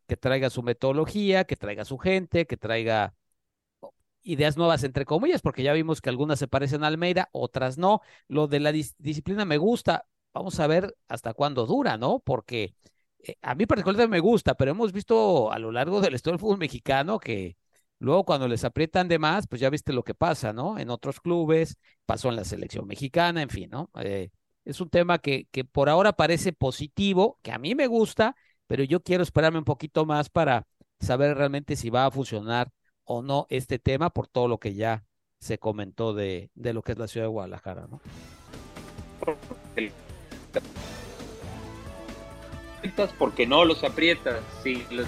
que 0.07 0.17
traiga 0.17 0.49
su 0.49 0.63
metodología, 0.63 1.43
que 1.45 1.55
traiga 1.55 1.85
su 1.85 1.97
gente, 1.97 2.47
que 2.47 2.57
traiga 2.57 3.15
ideas 4.23 4.57
nuevas, 4.57 4.83
entre 4.83 5.05
comillas, 5.05 5.41
porque 5.41 5.63
ya 5.63 5.73
vimos 5.73 6.01
que 6.01 6.09
algunas 6.09 6.39
se 6.39 6.47
parecen 6.47 6.83
a 6.83 6.87
Almeida, 6.87 7.29
otras 7.31 7.77
no. 7.77 8.01
Lo 8.27 8.47
de 8.47 8.59
la 8.59 8.71
dis 8.71 8.95
disciplina 8.97 9.45
me 9.45 9.57
gusta. 9.57 10.05
Vamos 10.33 10.59
a 10.59 10.67
ver 10.67 10.95
hasta 11.07 11.33
cuándo 11.33 11.65
dura, 11.65 11.97
¿no? 11.97 12.19
Porque 12.19 12.75
eh, 13.19 13.35
a 13.41 13.55
mí 13.55 13.65
particularmente 13.65 14.11
me 14.11 14.19
gusta, 14.19 14.55
pero 14.55 14.71
hemos 14.71 14.91
visto 14.91 15.51
a 15.51 15.59
lo 15.59 15.71
largo 15.71 16.01
del 16.01 16.15
historia 16.15 16.33
del 16.33 16.39
fútbol 16.41 16.57
mexicano 16.59 17.19
que 17.19 17.57
luego 17.99 18.25
cuando 18.25 18.47
les 18.47 18.63
aprietan 18.63 19.07
de 19.07 19.19
más, 19.19 19.47
pues 19.47 19.61
ya 19.61 19.69
viste 19.69 19.93
lo 19.93 20.03
que 20.03 20.13
pasa, 20.13 20.53
¿no? 20.53 20.77
En 20.77 20.89
otros 20.89 21.19
clubes, 21.21 21.77
pasó 22.05 22.29
en 22.29 22.35
la 22.35 22.43
selección 22.45 22.85
mexicana, 22.87 23.41
en 23.41 23.49
fin, 23.49 23.69
¿no? 23.69 23.89
Eh, 23.99 24.29
es 24.65 24.81
un 24.81 24.89
tema 24.89 25.19
que 25.19 25.47
por 25.71 25.89
ahora 25.89 26.13
parece 26.13 26.51
positivo, 26.53 27.39
que 27.41 27.51
a 27.53 27.57
mí 27.57 27.75
me 27.75 27.87
gusta, 27.87 28.35
pero 28.67 28.83
yo 28.83 29.01
quiero 29.01 29.23
esperarme 29.23 29.59
un 29.59 29.65
poquito 29.65 30.05
más 30.05 30.29
para 30.29 30.67
saber 30.99 31.37
realmente 31.37 31.75
si 31.75 31.89
va 31.89 32.05
a 32.05 32.11
funcionar 32.11 32.69
o 33.03 33.21
no 33.21 33.47
este 33.49 33.79
tema 33.79 34.09
por 34.09 34.27
todo 34.27 34.47
lo 34.47 34.59
que 34.59 34.73
ya 34.73 35.05
se 35.39 35.57
comentó 35.57 36.13
de, 36.13 36.51
de 36.55 36.73
lo 36.73 36.81
que 36.81 36.91
es 36.93 36.97
la 36.97 37.07
ciudad 37.07 37.25
de 37.25 37.31
Guadalajara, 37.31 37.87
¿no? 37.87 38.01
Porque 43.17 43.45
no 43.45 43.65
los 43.65 43.83
aprietas, 43.83 44.41
sí. 44.63 44.85
Los... 44.91 45.07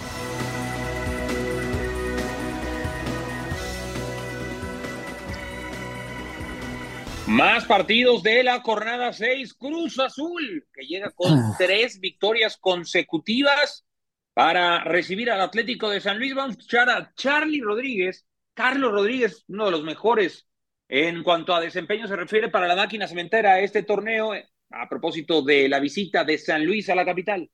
Más 7.29 7.65
partidos 7.65 8.23
de 8.23 8.43
la 8.43 8.59
jornada 8.61 9.13
6, 9.13 9.53
Cruz 9.53 9.99
Azul, 9.99 10.65
que 10.73 10.87
llega 10.87 11.11
con 11.11 11.39
tres 11.59 11.99
victorias 11.99 12.57
consecutivas 12.57 13.85
para 14.33 14.83
recibir 14.83 15.29
al 15.29 15.39
Atlético 15.39 15.91
de 15.91 16.01
San 16.01 16.17
Luis. 16.17 16.33
Vamos 16.33 16.55
a 16.55 16.59
escuchar 16.59 16.89
a 16.89 17.13
Charlie 17.13 17.61
Rodríguez, 17.61 18.25
Carlos 18.55 18.91
Rodríguez, 18.91 19.45
uno 19.47 19.65
de 19.65 19.71
los 19.71 19.83
mejores 19.83 20.47
en 20.87 21.21
cuanto 21.21 21.53
a 21.53 21.61
desempeño 21.61 22.07
se 22.07 22.15
refiere 22.15 22.49
para 22.49 22.67
la 22.67 22.75
máquina 22.75 23.07
cementera 23.07 23.59
este 23.59 23.83
torneo, 23.83 24.31
a 24.71 24.89
propósito 24.89 25.43
de 25.43 25.69
la 25.69 25.79
visita 25.79 26.23
de 26.23 26.39
San 26.39 26.65
Luis 26.65 26.89
a 26.89 26.95
la 26.95 27.05
capital. 27.05 27.47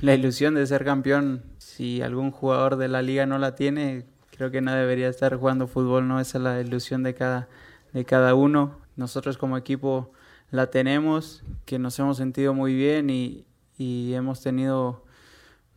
La 0.00 0.14
ilusión 0.14 0.54
de 0.54 0.66
ser 0.66 0.82
campeón, 0.82 1.44
si 1.58 2.00
algún 2.00 2.30
jugador 2.30 2.76
de 2.76 2.88
la 2.88 3.02
liga 3.02 3.26
no 3.26 3.36
la 3.36 3.54
tiene, 3.54 4.06
creo 4.34 4.50
que 4.50 4.62
no 4.62 4.74
debería 4.74 5.08
estar 5.08 5.36
jugando 5.36 5.68
fútbol, 5.68 6.08
no 6.08 6.20
esa 6.20 6.38
es 6.38 6.44
la 6.44 6.60
ilusión 6.62 7.02
de 7.02 7.14
cada 7.14 7.48
de 7.96 8.04
cada 8.04 8.34
uno. 8.34 8.76
Nosotros 8.94 9.38
como 9.38 9.56
equipo 9.56 10.12
la 10.50 10.66
tenemos, 10.66 11.42
que 11.64 11.78
nos 11.78 11.98
hemos 11.98 12.18
sentido 12.18 12.52
muy 12.52 12.74
bien 12.74 13.08
y, 13.08 13.46
y 13.78 14.12
hemos 14.12 14.42
tenido 14.42 15.02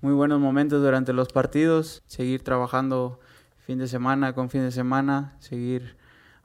muy 0.01 0.11
buenos 0.11 0.41
momentos 0.41 0.81
durante 0.81 1.13
los 1.13 1.29
partidos, 1.29 2.03
seguir 2.07 2.43
trabajando 2.43 3.21
fin 3.59 3.79
de 3.79 3.87
semana 3.87 4.33
con 4.33 4.49
fin 4.49 4.61
de 4.63 4.71
semana, 4.71 5.37
seguir 5.39 5.95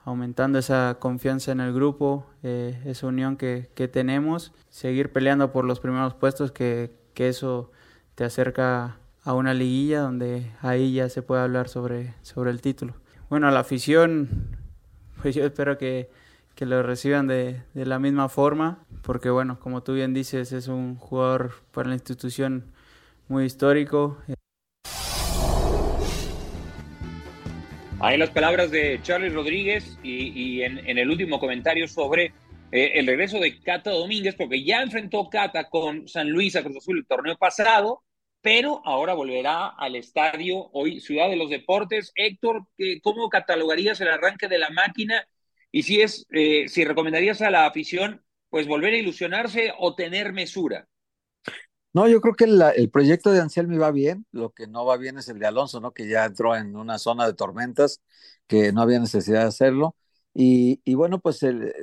aumentando 0.05 0.59
esa 0.59 0.95
confianza 0.97 1.51
en 1.51 1.59
el 1.59 1.73
grupo, 1.73 2.25
eh, 2.41 2.81
esa 2.85 3.07
unión 3.07 3.35
que, 3.35 3.69
que, 3.75 3.89
tenemos, 3.89 4.53
seguir 4.69 5.11
peleando 5.11 5.51
por 5.51 5.65
los 5.65 5.81
primeros 5.81 6.13
puestos, 6.13 6.53
que, 6.53 6.95
que, 7.13 7.27
eso 7.27 7.71
te 8.13 8.23
acerca 8.23 8.97
a 9.23 9.33
una 9.33 9.53
liguilla 9.53 9.99
donde 9.99 10.53
ahí 10.61 10.93
ya 10.93 11.09
se 11.09 11.21
puede 11.21 11.41
hablar 11.41 11.67
sobre, 11.67 12.13
sobre 12.21 12.51
el 12.51 12.61
título. 12.61 12.93
Bueno, 13.29 13.51
la 13.51 13.59
afición, 13.59 14.55
yo 15.33 15.45
espero 15.45 15.77
que, 15.77 16.09
que 16.55 16.65
lo 16.65 16.83
reciban 16.83 17.27
de, 17.27 17.61
de 17.73 17.85
la 17.85 17.99
misma 17.99 18.29
forma, 18.29 18.85
porque 19.01 19.29
bueno, 19.29 19.59
como 19.59 19.83
tú 19.83 19.93
bien 19.93 20.13
dices, 20.13 20.51
es 20.51 20.67
un 20.67 20.95
jugador 20.95 21.53
para 21.71 21.89
la 21.89 21.95
institución 21.95 22.65
muy 23.27 23.45
histórico. 23.45 24.17
Ahí 27.99 28.17
las 28.17 28.29
palabras 28.29 28.71
de 28.71 28.99
Charles 29.01 29.33
Rodríguez 29.33 29.97
y, 30.03 30.61
en, 30.61 30.79
el 30.97 31.09
último 31.09 31.39
comentario 31.39 31.87
sobre 31.87 32.33
eh, 32.71 32.91
el 32.95 33.07
regreso 33.07 33.39
de 33.39 33.59
Cata 33.61 33.91
Domínguez, 33.91 34.35
porque 34.35 34.63
ya 34.63 34.81
enfrentó 34.81 35.29
Cata 35.29 35.69
con 35.69 36.07
San 36.07 36.29
Luis 36.29 36.55
a 36.55 36.63
Cruz 36.63 36.77
Azul 36.77 36.99
el 36.99 37.07
torneo 37.07 37.37
pasado, 37.37 38.03
pero 38.45 38.79
ahora 38.85 39.15
volverá 39.15 39.69
al 39.69 39.95
estadio 39.95 40.69
hoy 40.71 41.01
Ciudad 41.01 41.29
de 41.29 41.35
los 41.35 41.49
Deportes. 41.49 42.11
Héctor, 42.13 42.67
¿cómo 43.01 43.27
catalogarías 43.27 43.99
el 44.01 44.07
arranque 44.07 44.47
de 44.47 44.59
la 44.59 44.69
máquina? 44.69 45.27
Y 45.71 45.81
si 45.81 46.03
es, 46.03 46.27
eh, 46.29 46.67
si 46.67 46.85
recomendarías 46.85 47.41
a 47.41 47.49
la 47.49 47.65
afición, 47.65 48.23
pues 48.51 48.67
volver 48.67 48.93
a 48.93 48.97
ilusionarse 48.97 49.73
o 49.79 49.95
tener 49.95 50.31
mesura. 50.31 50.87
No, 51.91 52.07
yo 52.07 52.21
creo 52.21 52.35
que 52.35 52.43
el 52.43 52.91
proyecto 52.91 53.31
de 53.31 53.41
Anselmi 53.41 53.79
va 53.79 53.89
bien, 53.89 54.27
lo 54.31 54.51
que 54.51 54.67
no 54.67 54.85
va 54.85 54.97
bien 54.97 55.17
es 55.17 55.27
el 55.27 55.39
de 55.39 55.47
Alonso, 55.47 55.81
¿no? 55.81 55.91
Que 55.91 56.07
ya 56.07 56.25
entró 56.25 56.55
en 56.55 56.75
una 56.75 56.99
zona 56.99 57.25
de 57.25 57.33
tormentas, 57.33 58.03
que 58.45 58.71
no 58.71 58.83
había 58.83 58.99
necesidad 58.99 59.41
de 59.41 59.47
hacerlo. 59.47 59.95
Y, 60.35 60.81
y 60.85 60.93
bueno, 60.93 61.19
pues 61.19 61.41
el, 61.41 61.73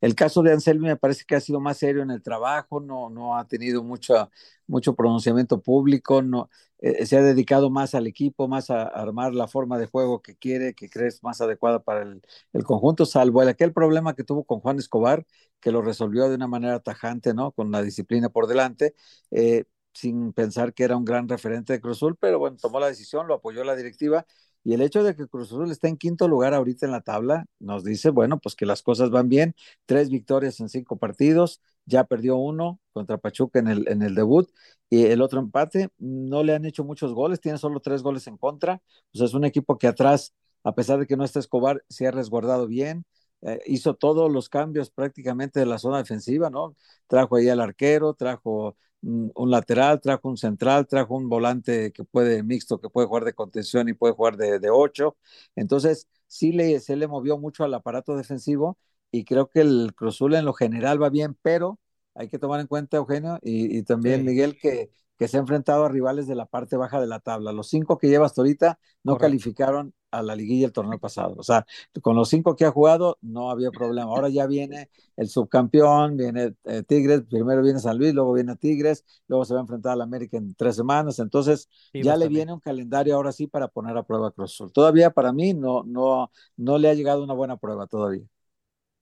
el, 0.00 0.14
caso 0.14 0.42
de 0.42 0.52
Anselmi 0.52 0.88
me 0.88 0.96
parece 0.96 1.24
que 1.26 1.36
ha 1.36 1.40
sido 1.40 1.60
más 1.60 1.78
serio 1.78 2.02
en 2.02 2.10
el 2.10 2.22
trabajo, 2.22 2.80
no, 2.80 3.10
no 3.10 3.36
ha 3.36 3.46
tenido 3.46 3.82
mucho, 3.82 4.30
mucho 4.66 4.94
pronunciamiento 4.94 5.60
público, 5.60 6.22
no, 6.22 6.48
eh, 6.80 7.06
se 7.06 7.16
ha 7.16 7.22
dedicado 7.22 7.70
más 7.70 7.94
al 7.94 8.06
equipo, 8.06 8.46
más 8.46 8.70
a, 8.70 8.82
armar 8.84 9.34
la 9.34 9.48
forma 9.48 9.78
de 9.78 9.86
juego 9.86 10.22
que 10.22 10.36
quiere, 10.36 10.74
que 10.74 10.88
crees 10.88 11.22
más 11.24 11.40
adecuada 11.40 11.82
para 11.82 12.02
el, 12.02 12.64
conjunto, 12.64 13.04
salvo 13.06 13.42
el, 13.42 13.48
aquel 13.48 13.72
problema 13.72 14.14
que 14.14 14.24
tuvo 14.24 14.44
con 14.44 14.60
Juan 14.60 14.78
Escobar, 14.78 15.26
que 15.60 15.72
lo 15.72 15.82
resolvió 15.82 16.28
de 16.28 16.36
una 16.36 16.46
manera 16.46 16.80
tajante, 16.80 17.34
¿no? 17.34 17.50
Con 17.52 17.72
la 17.72 17.82
disciplina 17.82 18.28
por 18.28 18.46
delante, 18.46 18.94
eh, 19.32 19.64
sin 19.92 20.32
pensar 20.32 20.72
que 20.74 20.84
era 20.84 20.96
un 20.96 21.04
gran 21.04 21.28
referente 21.28 21.72
de 21.72 21.80
Cruz 21.80 21.98
Azul, 21.98 22.16
pero 22.20 22.38
bueno, 22.38 22.56
tomó 22.60 22.78
la 22.78 22.86
decisión, 22.88 23.26
lo 23.26 23.34
apoyó 23.34 23.64
la 23.64 23.74
directiva. 23.74 24.24
Y 24.64 24.74
el 24.74 24.82
hecho 24.82 25.02
de 25.02 25.16
que 25.16 25.26
Cruz 25.26 25.48
Azul 25.48 25.70
está 25.70 25.88
en 25.88 25.96
quinto 25.96 26.28
lugar 26.28 26.52
ahorita 26.54 26.84
en 26.86 26.92
la 26.92 27.00
tabla 27.00 27.46
nos 27.58 27.84
dice, 27.84 28.10
bueno, 28.10 28.38
pues 28.38 28.54
que 28.54 28.66
las 28.66 28.82
cosas 28.82 29.10
van 29.10 29.28
bien. 29.28 29.54
Tres 29.86 30.10
victorias 30.10 30.60
en 30.60 30.68
cinco 30.68 30.96
partidos, 30.98 31.60
ya 31.86 32.04
perdió 32.04 32.36
uno 32.36 32.80
contra 32.92 33.18
Pachuca 33.18 33.58
en 33.60 33.68
el, 33.68 33.88
en 33.88 34.02
el 34.02 34.14
debut 34.14 34.50
y 34.90 35.04
el 35.06 35.22
otro 35.22 35.40
empate. 35.40 35.88
No 35.98 36.42
le 36.42 36.54
han 36.54 36.64
hecho 36.64 36.84
muchos 36.84 37.12
goles, 37.14 37.40
tiene 37.40 37.58
solo 37.58 37.80
tres 37.80 38.02
goles 38.02 38.26
en 38.26 38.36
contra. 38.36 38.82
Sea, 39.12 39.26
es 39.26 39.34
un 39.34 39.44
equipo 39.44 39.78
que 39.78 39.86
atrás, 39.86 40.34
a 40.64 40.74
pesar 40.74 40.98
de 40.98 41.06
que 41.06 41.16
no 41.16 41.24
está 41.24 41.38
Escobar, 41.40 41.82
se 41.88 42.06
ha 42.06 42.10
resguardado 42.10 42.66
bien 42.66 43.04
eh, 43.42 43.60
hizo 43.66 43.94
todos 43.94 44.30
los 44.32 44.48
cambios 44.48 44.90
prácticamente 44.90 45.60
de 45.60 45.66
la 45.66 45.78
zona 45.78 45.98
defensiva, 45.98 46.50
¿no? 46.50 46.76
Trajo 47.06 47.36
ahí 47.36 47.48
al 47.48 47.60
arquero, 47.60 48.14
trajo 48.14 48.76
un, 49.02 49.30
un, 49.34 49.50
lateral, 49.50 50.00
trajo 50.00 50.28
un 50.28 50.36
central, 50.36 50.86
trajo 50.86 51.14
un 51.16 51.28
volante 51.28 51.92
que 51.92 52.04
puede 52.04 52.42
mixto, 52.42 52.80
que 52.80 52.90
puede 52.90 53.06
jugar 53.06 53.24
de 53.24 53.34
contención 53.34 53.88
y 53.88 53.94
puede 53.94 54.14
jugar 54.14 54.36
de, 54.36 54.58
de 54.58 54.70
ocho. 54.70 55.16
Entonces, 55.56 56.08
sí 56.26 56.52
le, 56.52 56.80
se 56.80 56.96
le 56.96 57.06
movió 57.08 57.38
mucho 57.38 57.64
al 57.64 57.74
aparato 57.74 58.16
defensivo 58.16 58.78
y 59.10 59.24
creo 59.24 59.48
que 59.48 59.60
el 59.60 59.92
Cruzul 59.96 60.34
en 60.34 60.44
lo 60.44 60.52
general 60.52 61.02
va 61.02 61.08
bien, 61.10 61.36
pero 61.42 61.78
hay 62.14 62.28
que 62.28 62.38
tomar 62.38 62.60
en 62.60 62.66
cuenta, 62.66 62.96
Eugenio, 62.96 63.38
y, 63.42 63.78
y 63.78 63.82
también 63.84 64.24
sí. 64.24 64.24
Miguel, 64.24 64.58
que, 64.58 64.90
que 65.16 65.28
se 65.28 65.36
ha 65.36 65.40
enfrentado 65.40 65.84
a 65.84 65.88
rivales 65.88 66.26
de 66.26 66.34
la 66.34 66.46
parte 66.46 66.76
baja 66.76 67.00
de 67.00 67.06
la 67.06 67.20
tabla. 67.20 67.52
Los 67.52 67.68
cinco 67.68 67.98
que 67.98 68.08
lleva 68.08 68.26
hasta 68.26 68.40
ahorita 68.42 68.78
no 69.04 69.16
Correcto. 69.16 69.18
calificaron 69.18 69.94
a 70.10 70.22
la 70.22 70.34
liguilla 70.34 70.66
el 70.66 70.72
torneo 70.72 70.98
pasado. 70.98 71.34
O 71.38 71.42
sea, 71.42 71.66
con 72.02 72.16
los 72.16 72.28
cinco 72.28 72.56
que 72.56 72.64
ha 72.64 72.70
jugado 72.70 73.18
no 73.20 73.50
había 73.50 73.70
problema. 73.70 74.10
Ahora 74.10 74.28
ya 74.28 74.46
viene 74.46 74.90
el 75.16 75.28
subcampeón, 75.28 76.16
viene 76.16 76.54
eh, 76.64 76.82
Tigres, 76.82 77.22
primero 77.28 77.62
viene 77.62 77.78
San 77.78 77.98
Luis, 77.98 78.14
luego 78.14 78.32
viene 78.32 78.56
Tigres, 78.56 79.04
luego 79.26 79.44
se 79.44 79.54
va 79.54 79.60
a 79.60 79.62
enfrentar 79.62 79.92
al 79.92 80.02
América 80.02 80.36
en 80.36 80.54
tres 80.54 80.76
semanas. 80.76 81.18
Entonces 81.18 81.68
sí, 81.92 82.02
ya 82.02 82.16
le 82.16 82.28
viene 82.28 82.52
un 82.52 82.60
calendario 82.60 83.14
ahora 83.16 83.32
sí 83.32 83.46
para 83.46 83.68
poner 83.68 83.96
a 83.96 84.02
prueba 84.02 84.28
a 84.28 84.30
Cruz 84.30 84.54
Azul. 84.54 84.72
Todavía 84.72 85.10
para 85.10 85.32
mí 85.32 85.54
no, 85.54 85.82
no, 85.84 86.30
no 86.56 86.78
le 86.78 86.88
ha 86.88 86.94
llegado 86.94 87.22
una 87.22 87.34
buena 87.34 87.56
prueba 87.56 87.86
todavía. 87.86 88.24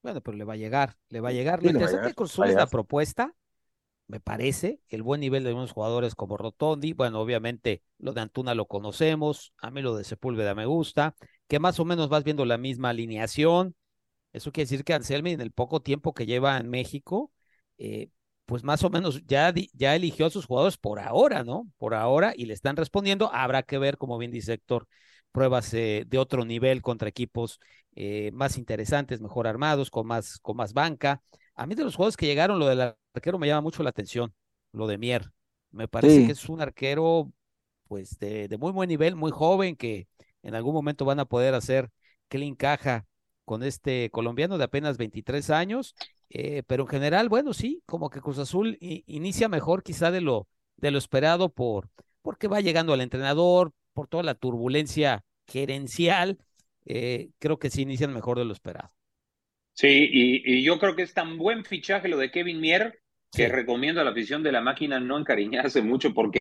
Bueno, 0.03 0.21
pero 0.21 0.37
le 0.37 0.45
va 0.45 0.55
a 0.55 0.57
llegar, 0.57 0.97
le 1.09 1.21
va 1.21 1.31
a 1.31 1.33
llegar. 1.33 1.63
Lo 1.63 1.69
sí, 1.69 1.75
interesante 1.75 2.09
de 2.09 2.15
Cruz 2.15 2.33
Azul 2.33 2.47
es 2.47 2.55
la 2.55 2.67
propuesta 2.67 3.35
me 4.09 4.21
parece, 4.21 4.81
el 4.89 5.03
buen 5.03 5.21
nivel 5.21 5.45
de 5.45 5.53
unos 5.53 5.73
jugadores 5.73 6.15
como 6.15 6.37
Rotondi, 6.37 6.93
bueno, 6.93 7.21
obviamente 7.21 7.83
lo 7.99 8.13
de 8.13 8.21
Antuna 8.21 8.55
lo 8.55 8.67
conocemos, 8.67 9.53
a 9.59 9.71
mí 9.71 9.83
lo 9.83 9.97
de 9.97 10.05
Sepúlveda 10.05 10.55
me 10.55 10.67
gusta, 10.67 11.17
que 11.49 11.59
más 11.59 11.81
o 11.81 11.85
menos 11.85 12.09
vas 12.09 12.25
viendo 12.25 12.45
la 12.45 12.59
misma 12.59 12.91
alineación, 12.91 13.75
eso 14.33 14.53
quiere 14.53 14.67
decir 14.67 14.85
que 14.85 14.95
Anselmi 14.95 15.33
en 15.33 15.41
el 15.41 15.53
poco 15.53 15.81
tiempo 15.81 16.15
que 16.15 16.27
lleva 16.27 16.57
en 16.59 16.69
México, 16.69 17.33
eh, 17.79 18.11
pues 18.45 18.63
más 18.65 18.85
o 18.85 18.91
menos 18.91 19.23
ya, 19.27 19.53
ya 19.73 19.97
eligió 19.97 20.27
a 20.27 20.31
sus 20.31 20.47
jugadores 20.47 20.77
por 20.79 21.01
ahora, 21.01 21.43
¿no? 21.45 21.69
Por 21.79 21.95
ahora 21.95 22.33
y 22.37 22.47
le 22.47 22.55
están 22.55 22.77
respondiendo, 22.77 23.31
habrá 23.33 23.63
que 23.63 23.79
ver, 23.79 23.97
como 23.99 24.19
bien 24.19 24.31
dice 24.31 24.55
Héctor, 24.55 24.87
pruebas 25.33 25.73
eh, 25.75 26.05
de 26.07 26.19
otro 26.19 26.45
nivel 26.45 26.83
contra 26.83 27.09
equipos 27.09 27.61
eh, 27.95 28.31
más 28.33 28.57
interesantes, 28.59 29.21
mejor 29.21 29.47
armados, 29.47 29.91
con 29.91 30.07
más, 30.07 30.39
con 30.41 30.57
más 30.57 30.73
banca. 30.75 31.23
A 31.57 31.67
mí 31.67 31.75
de 31.75 31.85
los 31.85 31.97
jugadores 31.97 32.17
que 32.17 32.27
llegaron, 32.27 32.59
lo 32.59 32.67
del 32.67 32.95
arquero 33.15 33.39
me 33.39 33.47
llama 33.47 33.63
mucho 33.63 33.83
la 33.83 33.91
atención, 33.91 34.33
lo 34.73 34.87
de 34.87 34.99
Mier. 34.99 35.33
Me 35.71 35.89
parece 35.89 36.21
sí. 36.21 36.27
que 36.27 36.33
es 36.33 36.49
un 36.49 36.61
arquero, 36.61 37.33
pues, 37.89 38.19
de, 38.19 38.49
de, 38.49 38.59
muy 38.59 38.73
buen 38.73 38.89
nivel, 38.89 39.17
muy 39.17 39.31
joven, 39.31 39.77
que 39.77 40.07
en 40.43 40.55
algún 40.55 40.75
momento 40.75 41.05
van 41.05 41.19
a 41.19 41.25
poder 41.25 41.55
hacer 41.55 41.91
clean 42.29 42.55
caja 42.55 43.07
con 43.45 43.63
este 43.63 44.11
colombiano 44.11 44.59
de 44.59 44.65
apenas 44.65 44.99
23 44.99 45.51
años. 45.51 45.95
Eh, 46.29 46.63
pero 46.67 46.85
en 46.85 46.89
general, 46.89 47.29
bueno, 47.29 47.55
sí, 47.55 47.83
como 47.87 48.11
que 48.11 48.21
Cruz 48.21 48.39
Azul 48.39 48.77
inicia 48.81 49.49
mejor 49.49 49.83
quizá 49.83 50.11
de 50.11 50.21
lo, 50.21 50.49
de 50.77 50.91
lo 50.91 50.99
esperado 50.99 51.49
por, 51.49 51.89
porque 52.23 52.49
va 52.49 52.61
llegando 52.61 52.93
al 52.93 53.01
entrenador, 53.01 53.73
por 53.93 54.09
toda 54.09 54.23
la 54.23 54.35
turbulencia 54.35 55.25
gerencial, 55.47 56.39
eh, 56.85 57.31
creo 57.39 57.59
que 57.59 57.71
sí 57.71 57.83
inician 57.83 58.13
mejor 58.13 58.39
de 58.39 58.45
lo 58.45 58.53
esperado. 58.53 58.91
Sí, 59.77 60.09
y, 60.11 60.55
y, 60.55 60.63
yo 60.63 60.79
creo 60.79 60.97
que 60.97 61.03
es 61.03 61.13
tan 61.13 61.37
buen 61.37 61.63
fichaje 61.63 62.09
lo 62.09 62.17
de 62.17 62.31
Kevin 62.31 62.61
Mier 62.61 62.99
que 63.31 63.47
sí. 63.47 63.53
recomiendo 63.53 64.01
a 64.01 64.05
la 64.05 64.11
afición 64.11 64.43
de 64.43 64.51
la 64.51 64.63
máquina 64.63 64.99
no 64.99 65.19
encariñarse 65.19 65.83
mucho 65.83 66.15
porque 66.15 66.41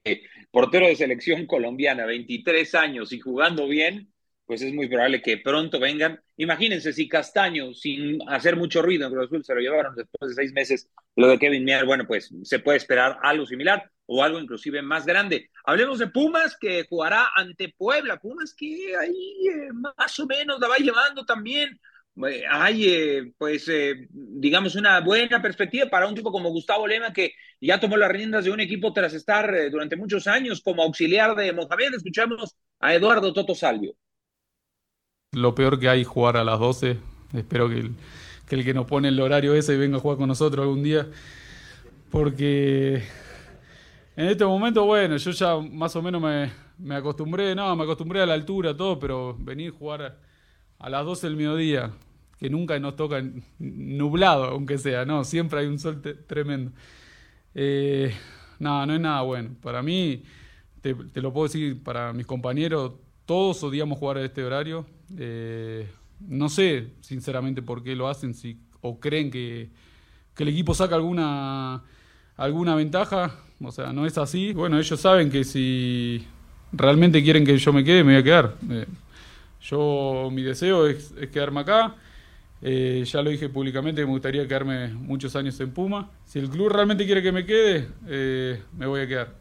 portero 0.52 0.88
de 0.88 0.96
selección 0.96 1.46
colombiana, 1.46 2.06
23 2.06 2.76
años 2.76 3.12
y 3.12 3.20
jugando 3.20 3.68
bien, 3.68 4.14
pues 4.46 4.62
es 4.62 4.74
muy 4.74 4.88
probable 4.88 5.22
que 5.22 5.38
pronto 5.38 5.82
vengan. 5.82 6.22
Imagínense 6.38 6.94
si 6.94 7.10
Castaño, 7.10 7.74
sin 7.74 8.20
hacer 8.30 8.56
mucho 8.56 8.82
ruido 8.82 9.08
en 9.08 9.12
Cruz 9.12 9.26
Azul, 9.26 9.44
se 9.44 9.54
lo 9.54 9.60
llevaron 9.60 9.96
después 9.96 10.30
de 10.30 10.36
seis 10.36 10.54
meses, 10.54 10.90
lo 11.18 11.28
de 11.28 11.38
Kevin 11.38 11.66
Mier, 11.66 11.86
bueno, 11.86 12.08
pues 12.08 12.34
se 12.44 12.60
puede 12.60 12.78
esperar 12.78 13.20
algo 13.22 13.46
similar 13.46 13.92
o 14.06 14.24
algo 14.24 14.40
inclusive 14.40 14.82
más 14.82 15.06
grande. 15.06 15.50
Hablemos 15.66 16.00
de 16.00 16.08
Pumas, 16.08 16.56
que 16.58 16.86
jugará 16.88 17.32
ante 17.36 17.74
Puebla. 17.76 18.18
Pumas 18.18 18.54
que 18.54 18.96
ahí 18.96 19.48
eh, 19.48 19.74
más 19.74 20.18
o 20.20 20.26
menos 20.26 20.58
la 20.62 20.70
va 20.70 20.78
llevando 20.78 21.26
también 21.26 21.78
hay, 22.50 22.88
eh, 22.88 23.34
pues, 23.38 23.68
eh, 23.68 24.08
digamos, 24.10 24.76
una 24.76 25.02
buena 25.02 25.42
perspectiva 25.42 25.88
para 25.90 26.08
un 26.08 26.16
tipo 26.16 26.32
como 26.32 26.50
Gustavo 26.50 26.88
Lema, 26.88 27.12
que 27.12 27.34
ya 27.60 27.80
tomó 27.80 27.98
las 27.98 28.12
riendas 28.12 28.46
de 28.46 28.52
un 28.52 28.60
equipo 28.62 28.94
tras 28.94 29.14
estar 29.14 29.54
eh, 29.54 29.70
durante 29.70 29.98
muchos 29.98 30.26
años 30.28 30.62
como 30.62 30.84
auxiliar 30.84 31.36
de 31.36 31.52
Mohamed. 31.52 31.96
Escuchamos 31.96 32.56
a 32.80 32.94
Eduardo 32.94 33.34
Toto 33.34 33.54
Salvio. 33.54 33.96
Lo 35.34 35.54
peor 35.54 35.80
que 35.80 35.90
hay 35.90 36.06
jugar 36.06 36.38
a 36.38 36.46
las 36.46 36.60
12. 36.60 36.98
Espero 37.34 37.68
que 37.68 37.80
el, 38.56 38.64
que 38.64 38.74
nos 38.74 38.88
pone 38.88 39.10
el 39.10 39.20
horario 39.20 39.54
ese 39.54 39.76
venga 39.76 39.98
a 39.98 40.00
jugar 40.00 40.18
con 40.18 40.30
nosotros 40.30 40.64
algún 40.64 40.84
día. 40.84 41.08
Porque 42.12 43.04
en 44.16 44.28
este 44.28 44.46
momento, 44.46 44.86
bueno, 44.86 45.18
yo 45.18 45.32
ya 45.32 45.58
más 45.58 45.94
o 45.98 46.02
menos 46.02 46.22
me, 46.22 46.50
me 46.78 46.96
acostumbré, 46.96 47.54
no, 47.56 47.76
me 47.76 47.84
acostumbré 47.84 48.22
a 48.22 48.26
la 48.26 48.34
altura, 48.34 48.76
todo, 48.76 48.98
pero 49.00 49.36
venir 49.38 49.74
a 49.74 49.78
jugar 49.78 50.02
a, 50.02 50.18
a 50.80 50.90
las 50.90 51.06
12 51.06 51.28
del 51.28 51.36
mediodía, 51.36 51.92
que 52.40 52.50
nunca 52.50 52.78
nos 52.80 52.96
toca 52.96 53.24
nublado, 53.60 54.46
aunque 54.46 54.78
sea, 54.78 55.06
no, 55.06 55.24
siempre 55.24 55.60
hay 55.60 55.68
un 55.68 55.80
sol 55.80 56.02
tremendo. 56.28 56.72
Eh, 57.54 58.14
nada, 58.60 58.86
no 58.86 58.94
es 58.94 59.00
nada 59.00 59.22
bueno. 59.22 59.52
Para 59.62 59.82
mí, 59.82 60.24
te, 60.82 61.22
lo 61.22 61.34
puedo 61.34 61.48
decir, 61.48 61.82
para 61.82 62.14
mis 62.14 62.26
compañeros, 62.26 62.94
todos 63.26 63.64
odiamos 63.64 63.98
jugar 63.98 64.18
a 64.18 64.26
este 64.26 64.44
horario. 64.44 64.86
Eh, 65.18 65.88
no 66.20 66.50
sé, 66.50 66.90
sinceramente, 67.02 67.62
por 67.62 67.84
qué 67.84 67.96
lo 67.96 68.08
hacen, 68.08 68.34
si, 68.34 68.60
o 68.82 69.00
creen 69.00 69.32
que, 69.32 69.70
que 70.36 70.44
el 70.44 70.50
equipo 70.50 70.74
saca 70.74 70.96
alguna, 70.96 71.84
alguna 72.36 72.76
ventaja. 72.76 73.36
O 73.62 73.72
sea, 73.72 73.94
no 73.94 74.06
es 74.06 74.18
así. 74.18 74.54
Bueno, 74.54 74.78
ellos 74.78 75.00
saben 75.00 75.30
que 75.30 75.44
si 75.44 76.26
realmente 76.72 77.24
quieren 77.24 77.46
que 77.46 77.58
yo 77.58 77.72
me 77.72 77.84
quede, 77.84 78.04
me 78.04 78.14
voy 78.14 78.22
a 78.22 78.24
quedar. 78.24 78.56
Eh, 78.70 78.86
yo, 79.62 80.30
mi 80.32 80.44
deseo 80.44 80.88
es, 80.88 81.14
quedarme 81.32 81.62
acá. 81.62 81.96
Eh, 82.62 83.04
ya 83.06 83.22
lo 83.22 83.30
dije 83.30 83.50
públicamente, 83.50 84.02
me 84.06 84.12
gustaría 84.12 84.48
quedarme 84.48 84.90
muchos 84.90 85.36
años 85.36 85.60
en 85.60 85.72
Puma. 85.72 86.12
Si 86.26 86.40
el 86.40 86.50
club 86.50 86.70
realmente 86.70 87.06
quiere 87.06 87.22
que 87.22 87.32
me 87.32 87.46
quede, 87.46 87.88
eh, 88.08 88.62
me 88.78 88.88
voy 88.88 89.02
a 89.02 89.08
quedar. 89.08 89.36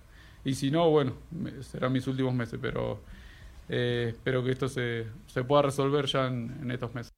Y 0.44 0.54
si 0.54 0.70
no, 0.70 0.90
bueno, 0.90 1.14
serán 1.62 1.92
mis 1.92 2.06
últimos 2.06 2.34
meses, 2.34 2.58
pero 2.60 3.02
espero 3.66 4.44
que 4.44 4.50
esto 4.50 4.68
se, 4.68 5.06
se 5.26 5.42
pueda 5.42 5.62
resolver 5.62 6.04
ya 6.04 6.26
en 6.26 6.70
estos 6.70 6.94
meses. 6.94 7.14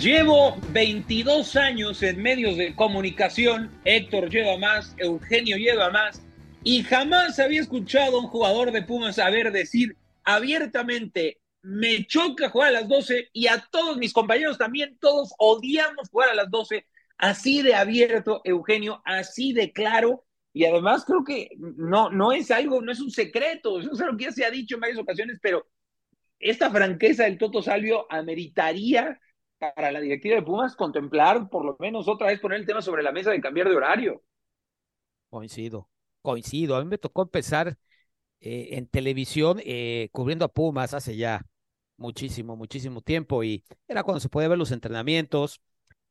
Llevo 0.00 0.56
22 0.72 1.56
años 1.56 2.02
en 2.02 2.22
medios 2.22 2.56
de 2.56 2.74
comunicación, 2.74 3.70
Héctor 3.84 4.30
lleva 4.30 4.56
más, 4.56 4.94
Eugenio 4.96 5.58
lleva 5.58 5.90
más, 5.90 6.22
y 6.64 6.82
jamás 6.84 7.38
había 7.38 7.60
escuchado 7.60 8.16
a 8.16 8.20
un 8.20 8.28
jugador 8.28 8.72
de 8.72 8.80
Pumas 8.80 9.16
saber 9.16 9.52
decir 9.52 9.94
abiertamente, 10.24 11.36
me 11.62 12.06
choca 12.06 12.48
jugar 12.50 12.68
a 12.68 12.80
las 12.80 12.88
12 12.88 13.28
y 13.32 13.46
a 13.46 13.64
todos 13.70 13.96
mis 13.96 14.12
compañeros 14.12 14.58
también, 14.58 14.96
todos 14.98 15.34
odiamos 15.38 16.08
jugar 16.08 16.30
a 16.30 16.34
las 16.34 16.50
12, 16.50 16.86
así 17.18 17.62
de 17.62 17.74
abierto, 17.74 18.40
Eugenio, 18.44 19.02
así 19.04 19.52
de 19.52 19.72
claro, 19.72 20.24
y 20.52 20.64
además 20.64 21.04
creo 21.04 21.24
que 21.24 21.50
no, 21.58 22.10
no 22.10 22.32
es 22.32 22.50
algo, 22.50 22.80
no 22.82 22.92
es 22.92 23.00
un 23.00 23.10
secreto, 23.10 23.80
eso 23.80 23.92
es 23.92 24.00
algo 24.00 24.16
que 24.16 24.24
ya 24.24 24.32
se 24.32 24.44
ha 24.44 24.50
dicho 24.50 24.76
en 24.76 24.80
varias 24.80 24.98
ocasiones, 24.98 25.38
pero 25.42 25.66
esta 26.38 26.70
franqueza 26.70 27.24
del 27.24 27.38
Toto 27.38 27.62
Salvio 27.62 28.06
ameritaría 28.10 29.20
para 29.58 29.92
la 29.92 30.00
directiva 30.00 30.36
de 30.36 30.42
Pumas 30.42 30.74
contemplar 30.74 31.50
por 31.50 31.66
lo 31.66 31.76
menos 31.78 32.08
otra 32.08 32.28
vez 32.28 32.40
poner 32.40 32.60
el 32.60 32.66
tema 32.66 32.80
sobre 32.80 33.02
la 33.02 33.12
mesa 33.12 33.30
de 33.30 33.42
cambiar 33.42 33.68
de 33.68 33.76
horario. 33.76 34.22
Coincido, 35.28 35.90
coincido. 36.22 36.76
A 36.76 36.80
mí 36.82 36.88
me 36.88 36.96
tocó 36.96 37.22
empezar 37.22 37.76
eh, 38.40 38.68
en 38.72 38.86
televisión 38.86 39.60
eh, 39.62 40.08
cubriendo 40.12 40.46
a 40.46 40.48
Pumas 40.48 40.94
hace 40.94 41.14
ya 41.14 41.46
muchísimo, 42.00 42.56
muchísimo 42.56 43.02
tiempo 43.02 43.44
y 43.44 43.62
era 43.86 44.02
cuando 44.02 44.20
se 44.20 44.28
podía 44.28 44.48
ver 44.48 44.58
los 44.58 44.72
entrenamientos 44.72 45.60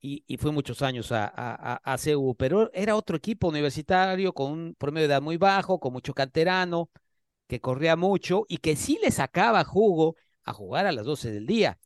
y, 0.01 0.23
y 0.27 0.37
fui 0.37 0.51
muchos 0.51 0.81
años 0.81 1.11
a, 1.11 1.25
a, 1.25 1.81
a, 1.83 1.97
CU, 1.97 2.35
pero 2.35 2.71
era 2.73 2.95
otro 2.95 3.17
equipo 3.17 3.49
universitario 3.49 4.33
con 4.33 4.51
un 4.51 4.75
promedio 4.75 5.07
de 5.07 5.13
edad 5.15 5.21
muy 5.21 5.37
bajo, 5.37 5.79
con 5.79 5.91
mucho 5.93 6.13
canterano, 6.13 6.89
que 7.47 7.59
corría 7.61 7.95
mucho 7.95 8.45
y 8.47 8.59
que 8.59 8.75
sí 8.75 8.99
le 9.01 9.11
sacaba 9.11 9.63
jugo 9.65 10.15
a 10.43 10.53
jugar 10.53 10.85
a 10.87 10.91
las 10.91 11.05
12 11.05 11.31
del 11.31 11.47
día. 11.47 11.79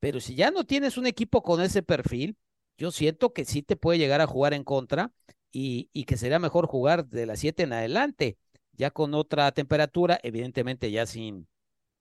Pero 0.00 0.20
si 0.20 0.34
ya 0.34 0.50
no 0.50 0.64
tienes 0.64 0.96
un 0.98 1.06
equipo 1.06 1.42
con 1.42 1.60
ese 1.62 1.82
perfil, 1.82 2.36
yo 2.78 2.90
siento 2.90 3.32
que 3.34 3.44
sí 3.44 3.62
te 3.62 3.76
puede 3.76 3.98
llegar 3.98 4.20
a 4.22 4.26
jugar 4.26 4.54
en 4.54 4.64
contra 4.64 5.12
y, 5.52 5.90
y 5.92 6.04
que 6.04 6.16
sería 6.16 6.38
mejor 6.38 6.66
jugar 6.66 7.06
de 7.06 7.26
las 7.26 7.40
7 7.40 7.64
en 7.64 7.74
adelante, 7.74 8.38
ya 8.72 8.90
con 8.90 9.14
otra 9.14 9.52
temperatura, 9.52 10.18
evidentemente 10.22 10.90
ya 10.90 11.06
sin, 11.06 11.46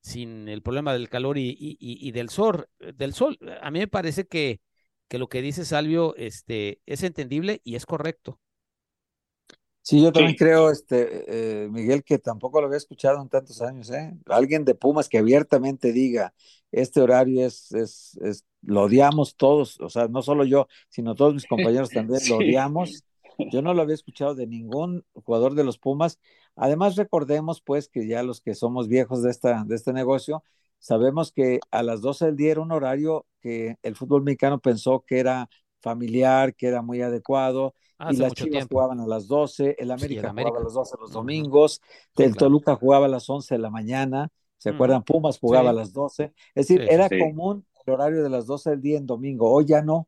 sin 0.02 0.47
el 0.50 0.62
problema 0.62 0.93
del 0.93 1.10
calor 1.10 1.38
y, 1.38 1.50
y, 1.50 1.78
y 1.80 2.12
del, 2.12 2.30
sol, 2.30 2.70
del 2.80 3.14
sol. 3.14 3.38
A 3.62 3.72
mí 3.72 3.80
me 3.80 3.88
parece 3.88 4.28
que, 4.28 4.62
que 5.08 5.18
lo 5.18 5.28
que 5.30 5.41
dice 5.41 5.66
Salvio 5.66 6.16
este, 6.16 6.82
es 6.86 7.04
entendible 7.04 7.62
y 7.64 7.76
es 7.76 7.86
correcto. 7.86 8.39
Sí, 9.82 10.04
yo 10.04 10.12
también 10.12 10.36
creo, 10.36 10.70
este, 10.70 11.64
eh, 11.64 11.68
Miguel, 11.70 12.04
que 12.04 12.20
tampoco 12.20 12.62
lo 12.62 12.68
había 12.68 12.78
escuchado 12.78 13.22
en 13.22 13.30
tantos 13.30 13.60
años, 13.62 13.89
¿eh? 13.89 14.14
Alguien 14.28 14.64
de 14.64 14.76
Pumas 14.76 15.10
que 15.10 15.18
abiertamente 15.18 15.91
diga, 15.91 16.34
este 16.72 17.02
horario 17.02 17.45
es, 17.45 17.72
es, 17.72 18.16
es, 18.22 18.45
lo 18.62 18.84
odiamos 18.84 19.36
todos, 19.36 19.80
o 19.80 19.89
sea, 19.89 20.08
no 20.08 20.22
solo 20.22 20.43
yo, 20.43 20.68
sino 20.89 21.16
todos 21.16 21.34
mis 21.34 21.47
compañeros 21.47 21.89
también 21.89 22.22
lo 22.30 22.38
odiamos. 22.38 23.04
Yo 23.52 23.62
no 23.62 23.74
lo 23.74 23.82
había 23.82 23.95
escuchado 23.95 24.36
de 24.36 24.45
ningún 24.45 25.06
jugador 25.14 25.56
de 25.56 25.64
los 25.64 25.80
Pumas. 25.80 26.20
Además, 26.62 26.97
recordemos, 26.97 27.62
pues, 27.62 27.88
que 27.88 28.05
ya 28.05 28.22
los 28.22 28.41
que 28.41 28.53
somos 28.53 28.89
viejos 28.89 29.24
de, 29.24 29.32
esta, 29.32 29.64
de 29.66 29.76
este 29.76 29.93
negocio, 29.93 30.43
sabemos 30.78 31.32
que 31.32 31.62
a 31.72 31.84
las 31.84 32.01
12 32.01 32.26
del 32.26 32.36
día 32.36 32.51
era 32.51 32.62
un 32.62 32.74
horario 32.74 33.26
que 33.39 33.78
el 33.82 33.95
fútbol 33.95 34.24
mexicano 34.24 34.60
pensó 34.60 35.05
que 35.07 35.20
era 35.20 35.49
familiar, 35.80 36.53
que 36.55 36.68
era 36.68 36.82
muy 36.82 37.01
adecuado, 37.01 37.74
y 38.10 38.18
las 38.18 38.34
Chivas 38.34 38.68
jugaban 38.70 38.99
a 38.99 39.07
las 39.07 39.28
12, 39.28 39.78
el 39.80 39.91
América, 39.91 40.30
jugaba 40.30 40.60
a 40.60 40.64
las 40.64 40.74
12 40.74 40.95
los 40.99 41.12
domingos, 41.12 41.82
el 42.18 42.36
Toluca 42.36 42.76
jugaba 42.76 43.05
a 43.05 43.10
las 43.10 43.30
11 43.30 43.55
de 43.55 43.60
la 43.60 43.70
mañana, 43.70 44.30
¿se 44.57 44.70
acuerdan? 44.70 45.03
Pumas 45.03 45.39
jugaba 45.39 45.70
a 45.70 45.74
las 45.74 45.93
12, 45.93 46.34
es 46.55 46.68
decir, 46.68 46.86
era 46.89 47.10
común 47.10 47.66
el 47.86 47.93
horario 47.93 48.22
de 48.22 48.30
las 48.30 48.45
12 48.45 48.72
del 48.72 48.82
día 48.82 48.97
en 48.97 49.05
domingo, 49.05 49.49
hoy 49.49 49.66
ya 49.66 49.82
no. 49.82 50.07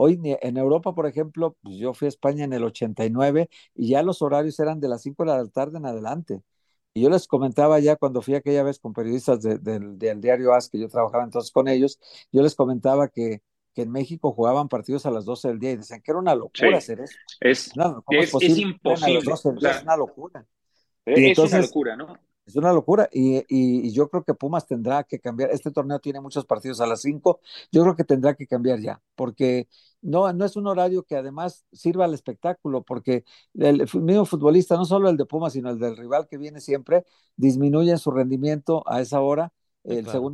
Hoy 0.00 0.20
en 0.22 0.56
Europa, 0.56 0.94
por 0.94 1.06
ejemplo, 1.06 1.56
pues 1.62 1.76
yo 1.76 1.92
fui 1.92 2.06
a 2.06 2.08
España 2.08 2.44
en 2.44 2.52
el 2.52 2.62
89 2.62 3.48
y 3.74 3.88
ya 3.88 4.02
los 4.02 4.22
horarios 4.22 4.58
eran 4.60 4.80
de 4.80 4.88
las 4.88 5.02
5 5.02 5.24
de 5.24 5.30
la 5.30 5.46
tarde 5.48 5.78
en 5.78 5.86
adelante. 5.86 6.42
Y 6.94 7.02
yo 7.02 7.10
les 7.10 7.26
comentaba 7.26 7.80
ya 7.80 7.96
cuando 7.96 8.22
fui 8.22 8.34
aquella 8.34 8.62
vez 8.62 8.78
con 8.78 8.92
periodistas 8.92 9.40
del 9.42 9.98
diario 10.20 10.54
AS, 10.54 10.68
que 10.68 10.78
yo 10.78 10.88
trabajaba 10.88 11.24
entonces 11.24 11.50
con 11.50 11.68
ellos, 11.68 11.98
yo 12.32 12.42
les 12.42 12.54
comentaba 12.54 13.08
que 13.08 13.42
que 13.78 13.82
en 13.82 13.92
México 13.92 14.32
jugaban 14.32 14.68
partidos 14.68 15.06
a 15.06 15.12
las 15.12 15.24
12 15.24 15.46
del 15.46 15.60
día 15.60 15.70
y 15.70 15.76
decían 15.76 16.02
que 16.02 16.10
era 16.10 16.18
una 16.18 16.34
locura 16.34 16.78
hacer 16.78 16.98
eso. 16.98 17.16
Es, 17.38 17.70
es, 18.10 18.58
imposible. 18.58 19.18
es 19.18 19.82
una 19.82 19.96
locura. 19.96 20.44
es 21.06 21.38
una 21.38 21.60
locura, 21.60 21.94
¿no? 21.94 22.18
Es 22.48 22.56
una 22.56 22.72
locura 22.72 23.08
y, 23.12 23.44
y, 23.48 23.92
yo 23.92 24.08
creo 24.08 24.24
que 24.24 24.32
Pumas 24.32 24.66
tendrá 24.66 25.04
que 25.04 25.20
cambiar. 25.20 25.50
Este 25.50 25.70
torneo 25.70 25.98
tiene 26.00 26.18
muchos 26.20 26.46
partidos 26.46 26.80
a 26.80 26.86
las 26.86 27.02
5. 27.02 27.40
Yo 27.70 27.82
creo 27.82 27.94
que 27.94 28.04
tendrá 28.04 28.34
que 28.34 28.46
cambiar 28.46 28.80
ya, 28.80 29.02
porque 29.16 29.68
no, 30.00 30.32
no 30.32 30.44
es 30.46 30.56
un 30.56 30.66
horario 30.66 31.02
que 31.02 31.16
además 31.16 31.66
sirva 31.72 32.06
al 32.06 32.14
espectáculo, 32.14 32.82
porque 32.82 33.24
el 33.54 33.86
mismo 34.00 34.24
futbolista, 34.24 34.76
no 34.76 34.86
solo 34.86 35.10
el 35.10 35.18
de 35.18 35.26
Pumas, 35.26 35.52
sino 35.52 35.68
el 35.68 35.78
del 35.78 35.96
rival 35.96 36.26
que 36.26 36.38
viene 36.38 36.60
siempre, 36.62 37.04
disminuye 37.36 37.96
su 37.98 38.10
rendimiento 38.10 38.82
a 38.86 39.02
esa 39.02 39.20
hora 39.20 39.52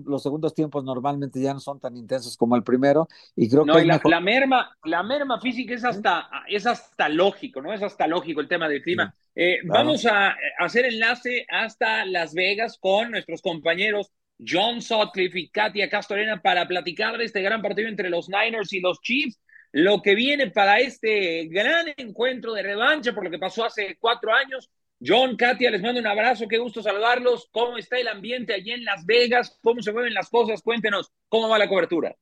los 0.07 0.22
segundos 0.22 0.55
tiempos 0.55 0.84
normalmente 0.84 1.40
ya 1.40 1.55
no 1.55 1.61
son 1.61 1.80
tan 1.80 1.96
intensos 1.96 2.36
como 2.36 2.57
el 2.57 2.64
primero 2.64 3.09
y 3.36 3.48
creo 3.48 3.64
que 3.64 3.84
la, 3.84 4.20
merma 4.20 4.76
la 4.84 5.02
merma 5.02 5.40
física 5.40 5.74
es 5.74 5.84
hasta 5.84 6.28
es 6.48 6.66
hasta 6.66 7.09
lógico 7.09 7.62
no 7.62 7.72
es 7.72 7.82
hasta 7.82 8.07
lógico 8.07 8.40
el 8.40 8.48
tema 8.48 8.68
del 8.68 8.82
clima. 8.82 9.14
Eh, 9.34 9.59
vamos 9.64 10.07
a 10.07 10.36
hacer 10.59 10.86
enlace 10.86 11.46
hasta 11.48 12.05
Las 12.07 12.34
Vegas 12.34 12.78
con 12.78 13.11
nuestros 13.11 13.42
compañeros 13.42 14.12
John 14.46 14.82
Sutcliffe 14.82 15.38
y 15.38 15.48
Katia 15.48 15.88
Castorena 15.88 16.40
para 16.42 16.66
platicar 16.66 17.16
de 17.18 17.24
este 17.24 17.42
gran 17.42 17.62
partido 17.62 17.88
entre 17.88 18.11
los 18.11 18.28
Niners 18.28 18.72
y 18.72 18.80
los 18.80 19.00
Chiefs. 19.00 19.40
Lo 19.72 20.02
que 20.02 20.14
viene 20.14 20.50
para 20.50 20.78
este 20.78 21.46
gran 21.46 21.86
encuentro 21.96 22.52
de 22.52 22.62
revancha 22.62 23.12
por 23.12 23.24
lo 23.24 23.30
que 23.30 23.38
pasó 23.38 23.64
hace 23.64 23.96
cuatro 23.98 24.32
años 24.32 24.70
John, 25.07 25.36
Katia, 25.36 25.70
les 25.70 25.82
mando 25.82 26.00
un 26.00 26.07
abrazo, 26.07 26.48
qué 26.48 26.57
gusto 26.57 26.82
saludarlos. 26.82 27.48
¿Cómo 27.52 27.76
está 27.76 27.98
el 27.98 28.09
ambiente 28.09 28.55
allí 28.55 28.72
en 28.72 28.84
Las 28.84 29.05
Vegas? 29.05 29.59
¿Cómo 29.62 29.82
se 29.82 29.92
mueven 29.92 30.14
las 30.14 30.30
cosas? 30.30 30.62
Cuéntenos, 30.62 31.12
¿cómo 31.28 31.48
va 31.48 31.59
la 31.59 31.68
cobertura? 31.68 32.14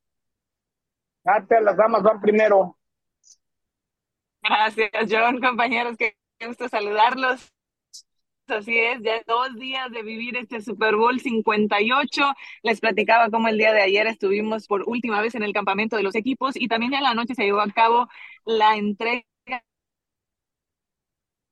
Katia, 1.23 1.61
las 1.61 1.77
damas 1.77 2.03
van 2.03 2.19
primero. 2.19 2.77
Gracias, 4.41 4.91
John, 5.09 5.39
compañeros, 5.39 5.95
qué 5.97 6.17
gusto 6.45 6.67
saludarlos. 6.67 7.53
Así 8.47 8.77
es, 8.77 9.01
ya 9.01 9.21
dos 9.25 9.55
días 9.55 9.89
de 9.91 10.03
vivir 10.03 10.35
este 10.35 10.59
Super 10.59 10.97
Bowl 10.97 11.17
58. 11.17 12.21
Les 12.63 12.81
platicaba 12.81 13.29
cómo 13.29 13.47
el 13.47 13.57
día 13.57 13.71
de 13.71 13.81
ayer 13.81 14.05
estuvimos 14.07 14.67
por 14.67 14.83
última 14.85 15.21
vez 15.21 15.35
en 15.35 15.43
el 15.43 15.53
campamento 15.53 15.95
de 15.95 16.03
los 16.03 16.15
equipos 16.15 16.57
y 16.57 16.67
también 16.67 16.93
en 16.93 17.03
la 17.03 17.13
noche 17.13 17.35
se 17.35 17.45
llevó 17.45 17.61
a 17.61 17.71
cabo 17.71 18.09
la 18.45 18.75
entrega 18.75 19.23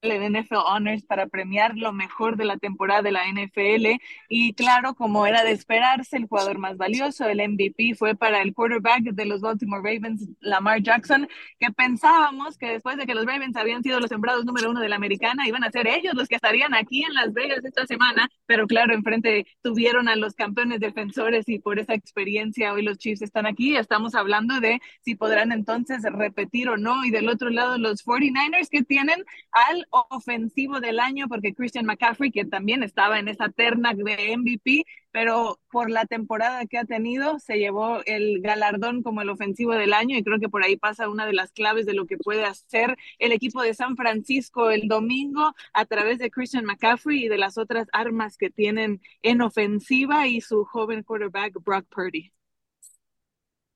el 0.02 0.32
NFL 0.32 0.56
Honors 0.66 1.04
para 1.04 1.28
premiar 1.28 1.78
lo 1.78 1.94
mejor 1.94 2.36
de 2.38 2.46
la 2.46 2.58
temporada 2.58 3.02
de 3.02 3.12
la 3.12 3.26
NFL 3.28 4.00
y 4.30 4.54
claro, 4.54 4.96
como 4.96 5.28
era 5.28 5.44
de 5.44 5.52
esperarse, 5.52 6.18
el 6.18 6.28
jugador 6.28 6.58
más 6.58 6.78
valioso, 6.78 7.28
el 7.28 7.38
MVP, 7.48 7.96
fue 7.96 8.16
para 8.16 8.42
el 8.42 8.54
quarterback 8.54 9.04
de 9.04 9.26
los 9.26 9.42
Baltimore 9.42 9.82
Ravens, 9.84 10.28
Lamar 10.40 10.82
Jackson, 10.82 11.28
que 11.60 11.72
pensábamos 11.72 12.58
que 12.58 12.68
después 12.68 12.98
de 12.98 13.06
que 13.06 13.14
los 13.14 13.26
Ravens 13.26 13.56
habían 13.56 13.84
sido 13.84 14.00
los 14.00 14.10
sembrados 14.10 14.46
número 14.46 14.72
uno 14.72 14.80
de 14.80 14.90
la 14.90 14.96
americana, 14.96 15.48
iban 15.48 15.64
a 15.64 15.72
ser 15.72 15.88
ellos 15.88 16.14
los 16.16 16.28
que 16.28 16.36
estarían 16.36 16.74
aquí 16.74 17.04
en 17.04 17.14
Las 17.14 17.34
Vegas 17.34 17.64
esta 17.64 17.86
semana, 17.86 18.30
pero 18.46 18.68
claro, 18.68 18.94
enfrente 18.94 19.46
tuvieron 19.62 20.08
a 20.08 20.16
los 20.16 20.34
campeones 20.34 20.80
defensores 20.80 21.48
y 21.48 21.60
por 21.60 21.80
esa 21.80 21.94
experiencia 21.94 22.74
hoy 22.74 22.82
los 22.82 22.98
Chiefs 22.98 23.22
están 23.22 23.46
aquí. 23.46 23.76
Estamos 23.76 24.16
hablando 24.16 24.60
de 24.60 24.82
si 25.02 25.16
podrán 25.16 25.52
entonces 25.52 26.04
repetir 26.04 26.70
o 26.70 26.78
no. 26.78 27.06
Y 27.06 27.12
del 27.12 27.30
otro 27.30 27.50
lado, 27.50 27.78
los 27.78 28.06
49ers 28.06 28.70
que 28.70 28.84
tienen 28.84 29.24
al 29.52 29.86
ofensivo 29.92 30.80
del 30.80 31.00
año, 31.00 31.28
porque 31.28 31.54
Christian 31.54 31.86
McCaffrey, 31.86 32.32
que 32.32 32.46
también 32.46 32.84
estaba 32.84 33.20
en 33.20 33.28
esa 33.28 33.50
terna 33.50 33.94
de 33.94 34.38
MVP, 34.38 34.86
pero 35.12 35.60
por 35.70 35.90
la 35.90 36.06
temporada 36.06 36.66
que 36.66 36.78
ha 36.78 36.86
tenido, 36.86 37.40
se 37.40 37.58
llevó 37.58 38.00
el 38.06 38.42
galardón 38.42 39.04
como 39.04 39.22
el 39.22 39.30
ofensivo 39.30 39.74
del 39.74 39.94
año 39.94 40.18
y 40.18 40.24
creo 40.24 40.40
que 40.40 40.50
por 40.50 40.64
ahí 40.64 40.78
pasa 40.78 41.10
una 41.10 41.26
de 41.26 41.34
las 41.34 41.52
claves 41.52 41.86
de 41.86 41.94
lo 41.94 42.06
que 42.06 42.18
puede 42.18 42.46
hacer 42.46 42.98
el 43.20 43.32
equipo 43.32 43.62
de 43.62 43.74
San 43.74 43.96
Francisco 43.96 44.72
el 44.72 44.88
domingo 44.88 45.54
a 45.74 45.86
través 45.86 46.20
de 46.20 46.32
Christian 46.32 46.66
McCaffrey 46.66 47.26
y 47.26 47.28
de 47.30 47.38
las 47.38 47.58
otras 47.58 47.88
armas 47.92 48.38
que 48.38 48.50
tienen 48.50 49.02
en 49.22 49.42
ofensiva 49.42 50.28
y 50.28 50.42
su 50.42 50.66
joven 50.66 51.04
quarterback 51.04 51.54
Brock 51.64 51.86
Purdy. 51.90 52.32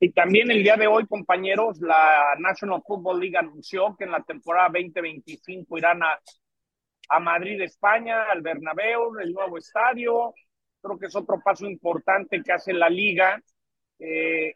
Y 0.05 0.11
también 0.11 0.51
el 0.51 0.61
día 0.61 0.77
de 0.77 0.85
hoy, 0.85 1.07
compañeros, 1.07 1.79
la 1.81 2.35
National 2.37 2.83
Football 2.85 3.19
League 3.19 3.37
anunció 3.37 3.95
que 3.97 4.03
en 4.03 4.11
la 4.11 4.21
temporada 4.21 4.69
2025 4.71 5.79
irán 5.79 6.03
a, 6.03 6.19
a 7.09 7.19
Madrid, 7.19 7.59
España, 7.61 8.25
al 8.29 8.43
Bernabéu, 8.43 9.17
el 9.17 9.33
nuevo 9.33 9.57
estadio. 9.57 10.35
Creo 10.79 10.99
que 10.99 11.07
es 11.07 11.15
otro 11.15 11.41
paso 11.43 11.65
importante 11.65 12.43
que 12.43 12.51
hace 12.51 12.71
la 12.71 12.87
liga. 12.87 13.41
Eh, 13.97 14.53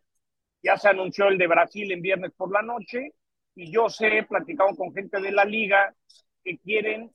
ya 0.61 0.77
se 0.77 0.89
anunció 0.89 1.29
el 1.29 1.39
de 1.39 1.47
Brasil 1.47 1.91
en 1.93 2.03
viernes 2.03 2.31
por 2.37 2.51
la 2.51 2.61
noche 2.61 3.13
y 3.55 3.71
yo 3.71 3.89
sé, 3.89 4.27
platicado 4.29 4.75
con 4.75 4.93
gente 4.93 5.19
de 5.19 5.31
la 5.31 5.45
liga 5.45 5.95
que 6.43 6.59
quieren 6.59 7.09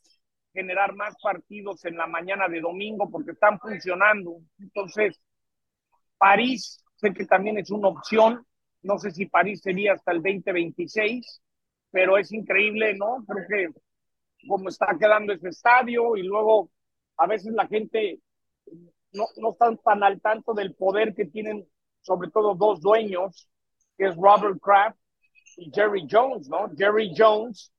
generar 0.52 0.96
más 0.96 1.14
partidos 1.22 1.84
en 1.84 1.96
la 1.96 2.08
mañana 2.08 2.48
de 2.48 2.60
domingo 2.60 3.08
porque 3.08 3.30
están 3.30 3.60
funcionando. 3.60 4.40
Entonces, 4.58 5.20
París, 6.18 6.83
que 7.12 7.26
también 7.26 7.58
es 7.58 7.70
una 7.70 7.88
opción. 7.88 8.46
No 8.82 8.98
sé 8.98 9.10
si 9.10 9.26
París 9.26 9.60
sería 9.62 9.94
hasta 9.94 10.12
el 10.12 10.22
2026, 10.22 11.42
pero 11.90 12.18
es 12.18 12.32
increíble, 12.32 12.94
¿no? 12.96 13.24
Creo 13.26 13.46
que 13.48 13.80
como 14.46 14.68
está 14.68 14.86
quedando 14.98 15.32
ese 15.32 15.48
estadio 15.48 16.16
y 16.16 16.22
luego 16.22 16.70
a 17.16 17.26
veces 17.26 17.52
la 17.52 17.66
gente 17.66 18.20
no, 19.12 19.24
no 19.36 19.52
está 19.52 19.74
tan 19.76 20.02
al 20.02 20.20
tanto 20.20 20.52
del 20.54 20.74
poder 20.74 21.14
que 21.14 21.26
tienen 21.26 21.66
sobre 22.02 22.30
todo 22.30 22.54
dos 22.54 22.80
dueños, 22.80 23.48
que 23.96 24.06
es 24.06 24.16
Robert 24.16 24.58
Kraft 24.60 24.98
y 25.56 25.70
Jerry 25.72 26.06
Jones, 26.10 26.48
¿no? 26.48 26.70
Jerry 26.76 27.14
Jones 27.16 27.72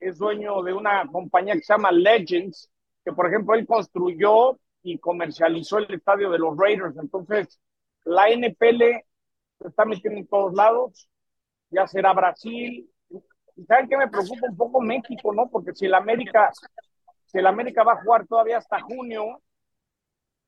es 0.00 0.18
dueño 0.18 0.62
de 0.62 0.72
una 0.72 1.06
compañía 1.06 1.54
que 1.54 1.60
se 1.60 1.74
llama 1.74 1.92
Legends, 1.92 2.70
que 3.04 3.12
por 3.12 3.26
ejemplo 3.26 3.54
él 3.54 3.66
construyó 3.66 4.58
y 4.82 4.98
comercializó 4.98 5.78
el 5.78 5.94
estadio 5.94 6.30
de 6.30 6.38
los 6.38 6.56
Raiders. 6.56 6.96
Entonces, 6.96 7.60
la 8.08 8.28
NPL 8.30 9.04
se 9.58 9.68
está 9.68 9.84
metiendo 9.84 10.20
en 10.20 10.26
todos 10.26 10.54
lados, 10.54 11.08
ya 11.70 11.86
será 11.86 12.12
Brasil. 12.12 12.90
¿Y 13.56 13.64
saben 13.64 13.88
qué 13.88 13.96
me 13.96 14.08
preocupa 14.08 14.46
un 14.48 14.56
poco 14.56 14.80
México, 14.80 15.34
no? 15.34 15.48
Porque 15.50 15.74
si 15.74 15.86
el 15.86 15.94
América, 15.94 16.50
si 17.26 17.38
el 17.38 17.46
América 17.46 17.82
va 17.82 17.94
a 17.94 18.02
jugar 18.02 18.26
todavía 18.26 18.58
hasta 18.58 18.80
junio, 18.80 19.42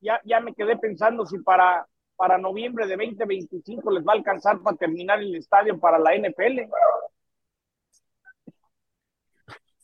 ya, 0.01 0.21
ya 0.25 0.41
me 0.41 0.55
quedé 0.55 0.77
pensando 0.77 1.27
si 1.27 1.39
para 1.39 1.87
para 2.21 2.37
noviembre 2.37 2.87
de 2.87 2.99
2025 2.99 3.93
les 3.93 4.05
va 4.05 4.13
a 4.13 4.17
alcanzar 4.17 4.61
para 4.61 4.77
terminar 4.77 5.21
el 5.21 5.35
estadio 5.37 5.81
para 5.81 5.99
la 5.99 6.15
NFL. 6.15 6.69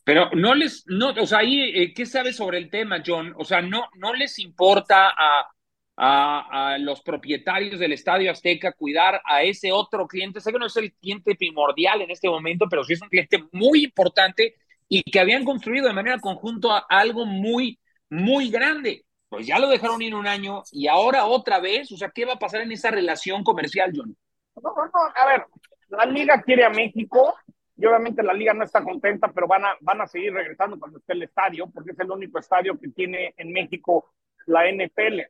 Pero 0.03 0.29
no 0.35 0.53
les, 0.53 0.85
no, 0.85 1.09
o 1.19 1.25
sea, 1.25 1.39
ahí, 1.39 1.59
eh, 1.73 1.93
¿qué 1.95 2.05
sabes 2.05 2.35
sobre 2.35 2.59
el 2.59 2.69
tema, 2.69 3.01
John? 3.03 3.33
O 3.39 3.43
sea, 3.43 3.63
no, 3.63 3.89
no 3.95 4.13
les 4.13 4.37
importa 4.37 5.09
a, 5.09 5.49
a, 5.97 6.73
a, 6.73 6.77
los 6.77 7.01
propietarios 7.01 7.79
del 7.79 7.93
Estadio 7.93 8.31
Azteca 8.31 8.71
cuidar 8.71 9.21
a 9.25 9.43
ese 9.43 9.71
otro 9.71 10.07
cliente. 10.07 10.39
Sé 10.39 10.51
que 10.51 10.59
no 10.59 10.67
es 10.67 10.77
el 10.77 10.93
cliente 10.93 11.35
primordial 11.35 12.01
en 12.01 12.11
este 12.11 12.29
momento, 12.29 12.67
pero 12.69 12.83
sí 12.83 12.93
es 12.93 13.01
un 13.01 13.09
cliente 13.09 13.43
muy 13.51 13.83
importante 13.83 14.55
y 14.87 15.03
que 15.03 15.19
habían 15.19 15.43
construido 15.43 15.87
de 15.87 15.93
manera 15.93 16.19
conjunta 16.19 16.85
algo 16.87 17.25
muy, 17.25 17.79
muy 18.09 18.49
grande 18.49 19.03
pues 19.29 19.45
ya 19.45 19.59
lo 19.59 19.67
dejaron 19.67 20.01
ir 20.01 20.15
un 20.15 20.27
año 20.27 20.63
y 20.71 20.87
ahora 20.87 21.25
otra 21.25 21.59
vez, 21.59 21.91
o 21.91 21.97
sea, 21.97 22.09
¿qué 22.09 22.25
va 22.25 22.33
a 22.33 22.39
pasar 22.39 22.61
en 22.61 22.71
esa 22.71 22.91
relación 22.91 23.43
comercial, 23.43 23.91
John? 23.95 24.15
No, 24.55 24.73
no, 24.73 24.85
no, 24.85 24.91
a 25.15 25.25
ver, 25.27 25.45
la 25.89 26.05
liga 26.05 26.41
quiere 26.41 26.63
a 26.63 26.69
México 26.69 27.35
y 27.75 27.85
obviamente 27.85 28.23
la 28.23 28.33
liga 28.33 28.53
no 28.53 28.63
está 28.63 28.83
contenta, 28.83 29.31
pero 29.33 29.47
van 29.47 29.65
a, 29.65 29.77
van 29.81 30.01
a 30.01 30.07
seguir 30.07 30.33
regresando 30.33 30.79
cuando 30.79 30.97
esté 30.99 31.13
el 31.13 31.23
estadio, 31.23 31.67
porque 31.67 31.91
es 31.91 31.99
el 31.99 32.09
único 32.09 32.39
estadio 32.39 32.79
que 32.79 32.89
tiene 32.89 33.33
en 33.37 33.51
México 33.51 34.13
la 34.45 34.67
NFL. 34.69 35.21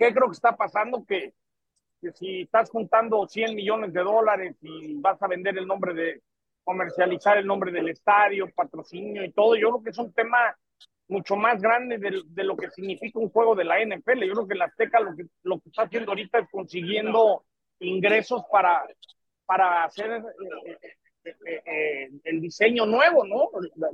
¿Qué 0.00 0.12
creo 0.12 0.26
que 0.26 0.32
está 0.32 0.56
pasando? 0.56 1.04
Que, 1.04 1.34
que 2.00 2.10
si 2.12 2.40
estás 2.40 2.70
juntando 2.70 3.28
100 3.28 3.54
millones 3.54 3.92
de 3.92 4.00
dólares 4.00 4.56
y 4.62 4.94
vas 4.94 5.22
a 5.22 5.28
vender 5.28 5.56
el 5.58 5.66
nombre 5.66 5.94
de, 5.94 6.22
comercializar 6.64 7.36
el 7.38 7.46
nombre 7.46 7.72
del 7.72 7.88
estadio, 7.88 8.48
patrocinio 8.54 9.24
y 9.24 9.32
todo, 9.32 9.56
yo 9.56 9.70
creo 9.70 9.82
que 9.82 9.90
es 9.90 9.98
un 9.98 10.12
tema 10.12 10.56
mucho 11.08 11.34
más 11.34 11.60
grande 11.60 11.98
de, 11.98 12.44
lo 12.44 12.56
que 12.56 12.70
significa 12.70 13.18
un 13.18 13.30
juego 13.30 13.56
de 13.56 13.64
la 13.64 13.80
NFL. 13.84 14.22
Yo 14.24 14.34
creo 14.34 14.48
que 14.48 14.54
la 14.54 14.66
Azteca 14.66 15.00
lo 15.00 15.16
que, 15.16 15.24
lo 15.42 15.58
que 15.58 15.68
está 15.68 15.82
haciendo 15.82 16.12
ahorita 16.12 16.38
es 16.38 16.48
consiguiendo 16.50 17.44
ingresos 17.80 18.44
para, 18.52 18.86
para 19.44 19.84
hacer 19.84 20.22
eh, 20.64 20.78
eh, 21.24 21.62
eh, 21.66 22.10
el 22.22 22.40
diseño 22.40 22.86
nuevo, 22.86 23.26
¿no? 23.26 23.50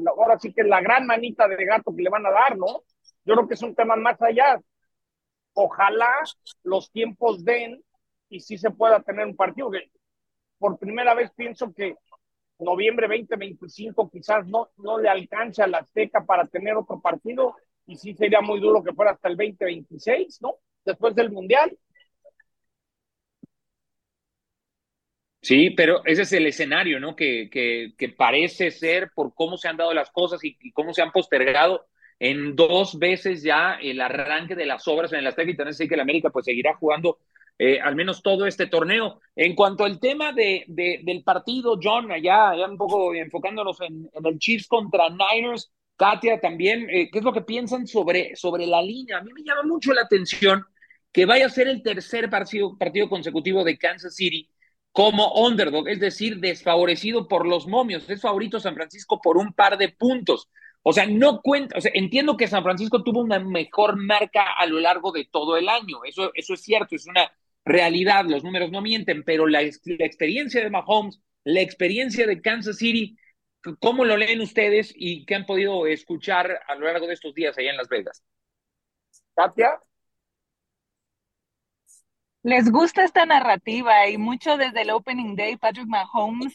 Ahora 0.08 0.38
sí 0.38 0.52
que 0.52 0.60
es 0.60 0.66
la 0.66 0.82
gran 0.82 1.06
manita 1.06 1.48
de 1.48 1.64
gato 1.64 1.96
que 1.96 2.02
le 2.02 2.10
van 2.10 2.26
a 2.26 2.30
dar, 2.30 2.58
¿no? 2.58 2.82
Yo 3.24 3.34
creo 3.34 3.48
que 3.48 3.54
es 3.54 3.62
un 3.62 3.74
tema 3.74 3.96
más 3.96 4.20
allá. 4.20 4.60
Ojalá 5.58 6.12
los 6.64 6.90
tiempos 6.92 7.42
den 7.42 7.82
y 8.28 8.40
sí 8.40 8.58
se 8.58 8.70
pueda 8.70 9.00
tener 9.00 9.26
un 9.26 9.34
partido. 9.34 9.70
Por 10.58 10.78
primera 10.78 11.14
vez 11.14 11.30
pienso 11.34 11.72
que 11.72 11.96
noviembre 12.58 13.08
2025 13.08 14.10
quizás 14.10 14.46
no, 14.46 14.68
no 14.76 14.98
le 14.98 15.08
alcance 15.08 15.62
a 15.62 15.66
la 15.66 15.78
Azteca 15.78 16.26
para 16.26 16.46
tener 16.46 16.76
otro 16.76 17.00
partido 17.00 17.56
y 17.86 17.96
sí 17.96 18.14
sería 18.14 18.42
muy 18.42 18.60
duro 18.60 18.82
que 18.84 18.92
fuera 18.92 19.12
hasta 19.12 19.28
el 19.28 19.36
2026, 19.36 20.42
¿no? 20.42 20.56
Después 20.84 21.14
del 21.14 21.30
Mundial. 21.30 21.74
Sí, 25.40 25.70
pero 25.70 26.04
ese 26.04 26.22
es 26.22 26.32
el 26.34 26.46
escenario, 26.46 27.00
¿no? 27.00 27.16
Que, 27.16 27.48
que, 27.48 27.94
que 27.96 28.10
parece 28.10 28.70
ser 28.70 29.10
por 29.14 29.32
cómo 29.32 29.56
se 29.56 29.68
han 29.68 29.78
dado 29.78 29.94
las 29.94 30.10
cosas 30.10 30.40
y, 30.42 30.72
cómo 30.72 30.92
se 30.92 31.00
han 31.00 31.12
postergado 31.12 31.86
en 32.18 32.56
dos 32.56 32.98
veces 32.98 33.42
ya 33.42 33.78
el 33.80 34.00
arranque 34.00 34.54
de 34.54 34.66
las 34.66 34.86
obras 34.88 35.12
en 35.12 35.20
el 35.20 35.26
Azteca 35.26 35.50
y 35.50 35.88
que 35.88 35.94
el 35.94 36.00
América 36.00 36.30
pues 36.30 36.44
seguirá 36.46 36.74
jugando 36.76 37.18
eh, 37.58 37.80
al 37.80 37.96
menos 37.96 38.22
todo 38.22 38.46
este 38.46 38.66
torneo. 38.66 39.20
En 39.34 39.54
cuanto 39.54 39.84
al 39.84 39.98
tema 39.98 40.32
de, 40.32 40.64
de 40.68 41.00
del 41.04 41.22
partido, 41.22 41.78
John, 41.82 42.10
allá, 42.12 42.50
allá, 42.50 42.66
un 42.66 42.76
poco 42.76 43.14
enfocándonos 43.14 43.80
en, 43.80 44.08
en, 44.12 44.26
el 44.26 44.38
Chiefs 44.38 44.68
contra 44.68 45.08
Niners, 45.08 45.70
Katia 45.96 46.38
también, 46.40 46.88
eh, 46.90 47.08
¿qué 47.10 47.18
es 47.18 47.24
lo 47.24 47.32
que 47.32 47.40
piensan 47.42 47.86
sobre, 47.86 48.36
sobre 48.36 48.66
la 48.66 48.82
línea? 48.82 49.18
A 49.18 49.22
mí 49.22 49.32
me 49.32 49.42
llama 49.42 49.62
mucho 49.62 49.94
la 49.94 50.02
atención 50.02 50.64
que 51.12 51.24
vaya 51.24 51.46
a 51.46 51.50
ser 51.50 51.68
el 51.68 51.82
tercer 51.82 52.28
partido, 52.28 52.76
partido 52.76 53.08
consecutivo 53.08 53.64
de 53.64 53.78
Kansas 53.78 54.14
City 54.14 54.50
como 54.92 55.32
underdog, 55.46 55.88
es 55.88 56.00
decir, 56.00 56.38
desfavorecido 56.40 57.28
por 57.28 57.46
los 57.46 57.66
momios. 57.66 58.08
Es 58.08 58.20
favorito 58.20 58.60
San 58.60 58.74
Francisco 58.74 59.20
por 59.22 59.36
un 59.38 59.52
par 59.52 59.78
de 59.78 59.90
puntos. 59.90 60.48
O 60.88 60.92
sea, 60.92 61.04
no 61.04 61.42
cuenta, 61.42 61.76
o 61.76 61.80
sea, 61.80 61.90
entiendo 61.94 62.36
que 62.36 62.46
San 62.46 62.62
Francisco 62.62 63.02
tuvo 63.02 63.20
una 63.20 63.40
mejor 63.40 63.96
marca 63.96 64.52
a 64.56 64.66
lo 64.66 64.78
largo 64.78 65.10
de 65.10 65.24
todo 65.24 65.56
el 65.56 65.68
año. 65.68 66.04
Eso, 66.04 66.30
eso 66.34 66.54
es 66.54 66.60
cierto, 66.60 66.94
es 66.94 67.08
una 67.08 67.28
realidad, 67.64 68.24
los 68.28 68.44
números 68.44 68.70
no 68.70 68.80
mienten, 68.80 69.24
pero 69.24 69.48
la, 69.48 69.62
la, 69.62 70.06
experiencia 70.06 70.62
de 70.62 70.70
Mahomes, 70.70 71.20
la 71.42 71.60
experiencia 71.60 72.24
de 72.24 72.40
Kansas 72.40 72.76
City, 72.76 73.18
¿cómo 73.80 74.04
lo 74.04 74.16
leen 74.16 74.40
ustedes 74.40 74.94
y 74.94 75.26
qué 75.26 75.34
han 75.34 75.44
podido 75.44 75.88
escuchar 75.88 76.60
a 76.68 76.76
lo 76.76 76.86
largo 76.86 77.08
de 77.08 77.14
estos 77.14 77.34
días 77.34 77.58
allá 77.58 77.70
en 77.70 77.78
Las 77.78 77.88
Vegas? 77.88 78.22
Katia. 79.34 79.80
Les 82.44 82.70
gusta 82.70 83.02
esta 83.02 83.26
narrativa 83.26 84.08
y 84.08 84.18
mucho 84.18 84.56
desde 84.56 84.82
el 84.82 84.90
Opening 84.90 85.34
Day, 85.34 85.56
Patrick 85.56 85.88
Mahomes 85.88 86.54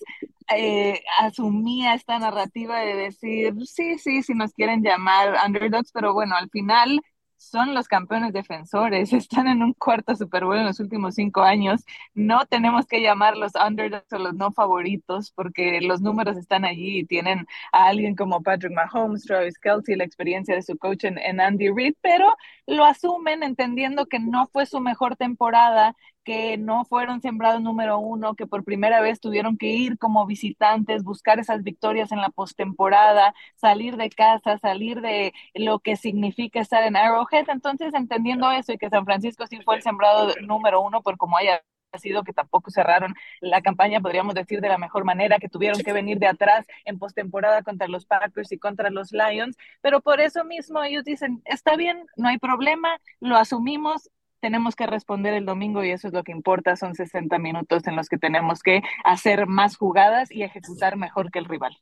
eh, 0.56 1.02
asumía 1.20 1.94
esta 1.94 2.20
narrativa 2.20 2.80
de 2.80 2.96
decir, 2.96 3.54
sí, 3.66 3.98
sí, 3.98 4.24
si 4.24 4.34
nos 4.34 4.54
quieren 4.54 4.84
llamar 4.84 5.36
underdogs, 5.46 5.92
pero 5.92 6.14
bueno, 6.14 6.36
al 6.36 6.50
final 6.50 7.02
son 7.38 7.74
los 7.74 7.88
campeones 7.88 8.34
defensores, 8.34 9.12
están 9.14 9.48
en 9.48 9.64
un 9.64 9.74
cuarto 9.74 10.16
Super 10.16 10.46
Bowl 10.46 10.58
en 10.58 10.66
los 10.66 10.80
últimos 10.80 11.16
cinco 11.16 11.42
años. 11.42 11.84
No 12.14 12.46
tenemos 12.46 12.86
que 12.86 13.02
llamarlos 13.02 13.54
underdogs 13.56 14.14
o 14.14 14.20
los 14.20 14.36
no 14.36 14.52
favoritos 14.52 15.32
porque 15.32 15.82
los 15.82 16.02
números 16.02 16.38
están 16.38 16.66
allí 16.66 17.00
y 17.00 17.06
tienen 17.06 17.48
a 17.72 17.88
alguien 17.88 18.16
como 18.16 18.44
Patrick 18.44 18.74
Mahomes, 18.74 19.24
Travis 19.24 19.58
Kelsey, 19.60 19.96
la 19.96 20.04
experiencia 20.04 20.56
de 20.56 20.62
su 20.62 20.78
coach 20.78 21.06
en 21.06 21.42
Andy 21.42 21.70
Reid, 21.70 21.96
pero 22.02 22.28
lo 22.68 22.86
asumen 22.86 23.44
entendiendo 23.44 24.06
que 24.06 24.20
no 24.20 24.48
fue 24.48 24.66
su 24.66 24.80
mejor 24.80 25.16
temporada, 25.16 25.96
que 26.24 26.58
no 26.58 26.86
fueron 26.86 27.22
sembrados 27.22 27.62
número 27.62 28.00
uno, 28.00 28.36
que 28.36 28.48
por 28.48 28.64
primera 28.64 29.02
vez 29.02 29.20
tuvieron 29.20 29.58
que 29.58 29.68
ir 29.68 29.98
como 29.98 30.26
visitantes, 30.26 31.04
buscar 31.04 31.40
esas 31.40 31.64
victorias 31.64 32.12
en 32.12 32.22
la 32.22 32.30
postemporada, 32.30 33.34
salir 33.56 33.98
de 33.98 34.10
casa, 34.10 34.58
salir 34.60 35.02
de 35.02 35.34
lo 35.54 35.80
que 35.80 35.96
significa 35.96 36.60
estar 36.60 36.84
en 36.84 36.96
Arrowhead. 36.96 37.50
Entonces, 37.50 37.94
entendiendo 37.94 38.52
eso 38.52 38.74
y 38.74 38.78
que 38.78 38.90
San 38.90 39.06
Francisco 39.06 39.48
sí 39.48 39.60
fue 39.64 39.78
el 39.78 39.82
sembrado 39.82 40.34
número 40.42 40.82
uno 40.82 41.02
por 41.02 41.18
como 41.18 41.38
haya 41.38 41.62
sido 42.00 42.24
que 42.24 42.34
tampoco 42.34 42.72
cerraron 42.72 43.16
la 43.42 43.62
campaña, 43.62 44.00
podríamos 44.00 44.34
decir, 44.36 44.62
de 44.62 44.70
la 44.70 44.78
mejor 44.78 45.04
manera, 45.04 45.40
que 45.40 45.50
tuvieron 45.50 45.82
que 45.82 45.94
venir 45.94 46.20
de 46.20 46.28
atrás 46.28 46.66
en 46.86 47.00
postemporada 47.00 47.64
contra 47.64 47.88
los 47.88 48.06
Packers 48.06 48.52
y 48.52 48.60
contra 48.60 48.90
los 48.90 49.12
Lions, 49.12 49.58
pero 49.82 50.02
por 50.02 50.22
eso 50.22 50.44
mismo 50.46 50.82
ellos 50.84 51.04
dicen, 51.04 51.42
está 51.46 51.76
bien, 51.76 52.06
no 52.16 52.30
hay 52.30 52.38
problema, 52.38 52.98
lo 53.20 53.36
asumimos, 53.36 54.10
tenemos 54.42 54.76
que 54.76 54.88
responder 54.88 55.34
el 55.34 55.46
domingo 55.46 55.84
y 55.84 55.92
eso 55.92 56.08
es 56.08 56.14
lo 56.14 56.24
que 56.24 56.32
importa, 56.32 56.76
son 56.76 56.96
60 56.96 57.38
minutos 57.38 57.88
en 57.88 57.96
los 57.96 58.10
que 58.10 58.18
tenemos 58.18 58.62
que 58.62 58.82
hacer 59.06 59.48
más 59.48 59.78
jugadas 59.78 60.32
y 60.32 60.44
ejecutar 60.44 60.98
mejor 60.98 61.32
que 61.32 61.40
el 61.40 61.46
rival. 61.46 61.78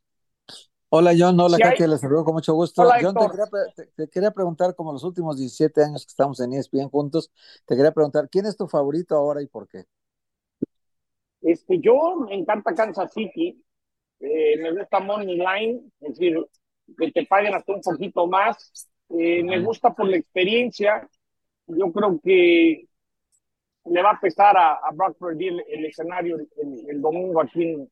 Hola 0.90 1.14
John, 1.18 1.40
hola 1.40 1.58
sí, 1.58 1.64
Katia, 1.64 1.88
les 1.88 2.02
saludo 2.02 2.26
con 2.26 2.34
mucho 2.34 2.54
gusto. 2.54 2.82
Hola, 2.82 2.98
John, 3.02 3.14
te 3.14 3.30
quería, 3.30 3.46
te, 3.76 3.86
te 3.96 4.10
quería, 4.10 4.32
preguntar, 4.32 4.76
como 4.76 4.92
los 4.92 5.04
últimos 5.04 5.38
17 5.38 5.84
años 5.84 6.06
que 6.06 6.10
estamos 6.10 6.40
en 6.40 6.54
ESPN 6.54 6.90
juntos, 6.90 7.32
te 7.66 7.76
quería 7.76 7.92
preguntar, 7.92 8.28
¿quién 8.30 8.46
es 8.48 8.58
tu 8.58 8.68
favorito 8.68 9.16
ahora 9.16 9.42
y 9.42 9.48
por 9.48 9.68
qué? 9.68 9.86
Este, 11.42 11.80
yo 11.80 12.16
me 12.28 12.36
encanta 12.36 12.74
Kansas 12.74 13.14
City, 13.14 13.64
eh, 14.20 14.58
me 14.58 14.72
gusta 14.72 15.00
Money 15.00 15.38
Line, 15.38 15.82
es 16.02 16.10
decir, 16.10 16.46
que 16.98 17.12
te 17.12 17.26
paguen 17.26 17.54
hasta 17.54 17.74
un 17.74 17.82
poquito 17.82 18.28
más. 18.28 18.90
Eh, 19.10 19.44
me 19.44 19.60
gusta 19.60 19.94
por 19.94 20.08
la 20.08 20.18
experiencia. 20.18 21.08
Yo 21.70 21.92
creo 21.92 22.20
que 22.24 22.88
le 23.86 24.02
va 24.02 24.12
a 24.12 24.20
pesar 24.20 24.58
a, 24.58 24.74
a 24.74 24.92
Brock 24.92 25.18
el, 25.40 25.86
escenario 25.86 26.38
el, 26.38 27.02
domingo 27.02 27.42
aquí 27.42 27.64
en, 27.64 27.90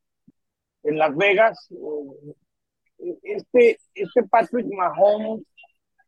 en 0.84 0.98
Las 0.98 1.16
Vegas. 1.16 1.68
Eh, 2.98 3.18
este, 3.22 3.78
este 3.94 4.22
Patrick 4.24 4.66
Mahomes 4.66 5.42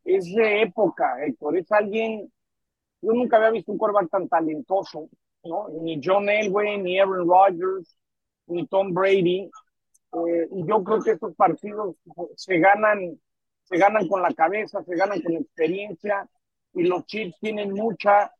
es 0.03 0.33
de 0.33 0.63
época, 0.63 1.23
Héctor. 1.25 1.57
Es 1.57 1.71
alguien, 1.71 2.31
yo 3.01 3.13
nunca 3.13 3.37
había 3.37 3.51
visto 3.51 3.71
un 3.71 3.77
quarterback 3.77 4.09
tan 4.09 4.27
talentoso, 4.27 5.09
¿no? 5.43 5.67
Ni 5.81 5.99
John 6.03 6.29
Elway, 6.29 6.77
ni 6.81 6.99
Aaron 6.99 7.27
Rodgers, 7.27 7.95
ni 8.47 8.67
Tom 8.67 8.93
Brady. 8.93 9.49
Eh, 10.13 10.47
y 10.51 10.67
yo 10.67 10.83
creo 10.83 11.01
que 11.01 11.11
estos 11.11 11.35
partidos 11.35 11.95
se 12.35 12.59
ganan, 12.59 13.19
se 13.63 13.77
ganan 13.77 14.07
con 14.07 14.21
la 14.21 14.33
cabeza, 14.33 14.83
se 14.83 14.95
ganan 14.95 15.21
con 15.21 15.33
experiencia, 15.33 16.27
y 16.73 16.83
los 16.83 17.05
Chiefs 17.05 17.37
tienen 17.39 17.73
mucha 17.73 18.31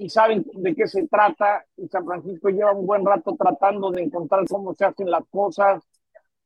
y 0.00 0.08
saben 0.08 0.44
de 0.54 0.74
qué 0.74 0.86
se 0.86 1.06
trata. 1.08 1.64
Y 1.76 1.86
San 1.88 2.06
Francisco 2.06 2.48
lleva 2.48 2.72
un 2.72 2.86
buen 2.86 3.04
rato 3.04 3.36
tratando 3.38 3.90
de 3.90 4.02
encontrar 4.02 4.46
cómo 4.48 4.74
se 4.74 4.86
hacen 4.86 5.10
las 5.10 5.24
cosas. 5.28 5.82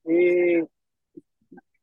Eh, 0.04 0.66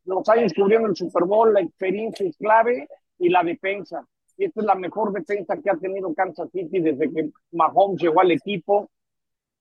los 0.04 0.28
años 0.28 0.54
cubriendo 0.54 0.90
el 0.90 0.96
Super 0.96 1.24
Bowl, 1.24 1.54
la 1.54 1.62
experiencia 1.62 2.28
es 2.28 2.36
clave 2.36 2.90
y 3.18 3.30
la 3.30 3.44
defensa. 3.44 4.06
Y 4.38 4.46
esta 4.46 4.60
es 4.60 4.66
la 4.66 4.76
mejor 4.76 5.14
defensa 5.14 5.58
que 5.58 5.70
ha 5.70 5.78
tenido 5.78 6.14
Kansas 6.14 6.50
City 6.52 6.80
desde 6.80 7.10
que 7.10 7.30
Mahomes 7.52 8.02
llegó 8.02 8.20
al 8.20 8.32
equipo. 8.32 8.90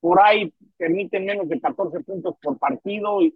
Por 0.01 0.21
ahí 0.21 0.53
permiten 0.77 1.27
menos 1.27 1.49
de 1.49 1.61
14 1.61 2.01
puntos 2.01 2.35
por 2.43 2.59
partido 2.59 3.23
y, 3.23 3.33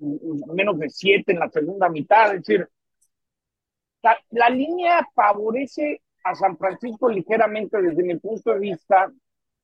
menos 0.53 0.79
de 0.81 0.91
7 0.91 1.31
en 1.31 1.39
la 1.39 1.51
segunda 1.51 1.89
mitad. 1.89 2.35
Es 2.35 2.41
decir, 2.41 2.69
la, 4.03 4.17
la 4.31 4.49
línea 4.51 5.07
favorece 5.15 6.01
a 6.25 6.35
San 6.35 6.57
Francisco 6.57 7.09
ligeramente 7.09 7.81
desde 7.81 8.03
mi 8.03 8.17
punto 8.17 8.53
de 8.53 8.59
vista 8.59 9.13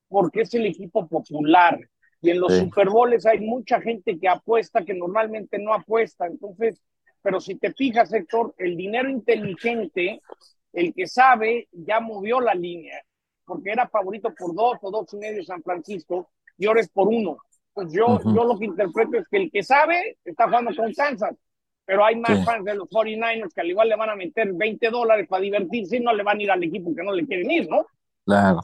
porque 0.09 0.43
es 0.43 0.55
el 0.55 0.67
equipo 0.67 1.09
popular. 1.09 1.79
Y 2.21 2.31
en 2.31 2.41
los 2.41 2.53
sí. 2.53 2.61
Super 2.61 2.91
Bowls 2.91 3.25
hay 3.25 3.41
mucha 3.41 3.81
gente 3.81 4.19
que 4.19 4.29
apuesta 4.29 4.85
que 4.85 4.93
normalmente 4.93 5.59
no 5.59 5.73
apuesta. 5.73 6.27
Entonces, 6.27 6.83
pero 7.23 7.41
si 7.41 7.57
te 7.57 7.73
fijas, 7.73 8.13
Héctor, 8.13 8.55
el 8.59 8.77
dinero 8.77 9.09
inteligente, 9.09 10.21
el 10.73 10.93
que 10.93 11.07
sabe, 11.07 11.69
ya 11.73 12.01
movió 12.01 12.41
la 12.41 12.55
línea, 12.55 13.03
porque 13.45 13.71
era 13.71 13.89
favorito 13.89 14.35
por 14.35 14.55
dos 14.55 14.79
o 14.83 14.91
dos 14.91 15.13
y 15.15 15.17
medio 15.17 15.43
San 15.45 15.63
Francisco, 15.63 16.31
y 16.59 16.67
ahora 16.67 16.81
es 16.81 16.89
por 16.91 17.09
uno. 17.09 17.39
Pues 17.73 17.93
yo, 17.93 18.07
uh 18.07 18.19
-huh. 18.19 18.35
yo 18.35 18.45
lo 18.45 18.59
que 18.59 18.67
interpreto 18.67 19.19
es 19.19 19.29
que 19.29 19.37
el 19.39 19.51
que 19.51 19.63
sabe 19.63 20.19
está 20.25 20.47
jugando 20.47 20.75
con 20.75 20.93
Kansas, 20.93 21.37
pero 21.91 22.05
hay 22.05 22.15
más 22.15 22.39
sí. 22.39 22.45
fans 22.45 22.65
de 22.65 22.77
los 22.77 22.89
49ers 22.89 23.53
que 23.53 23.63
al 23.63 23.69
igual 23.69 23.89
le 23.89 23.97
van 23.97 24.11
a 24.11 24.15
meter 24.15 24.53
20 24.53 24.91
dólares 24.91 25.27
para 25.29 25.43
divertirse 25.43 25.97
y 25.97 26.01
no 26.01 26.13
le 26.13 26.23
van 26.23 26.39
a 26.39 26.43
ir 26.45 26.49
al 26.53 26.63
equipo 26.63 26.95
que 26.95 27.03
no 27.03 27.13
le 27.13 27.27
quieren 27.27 27.51
ir, 27.51 27.69
¿no? 27.69 27.85
Claro. 28.25 28.61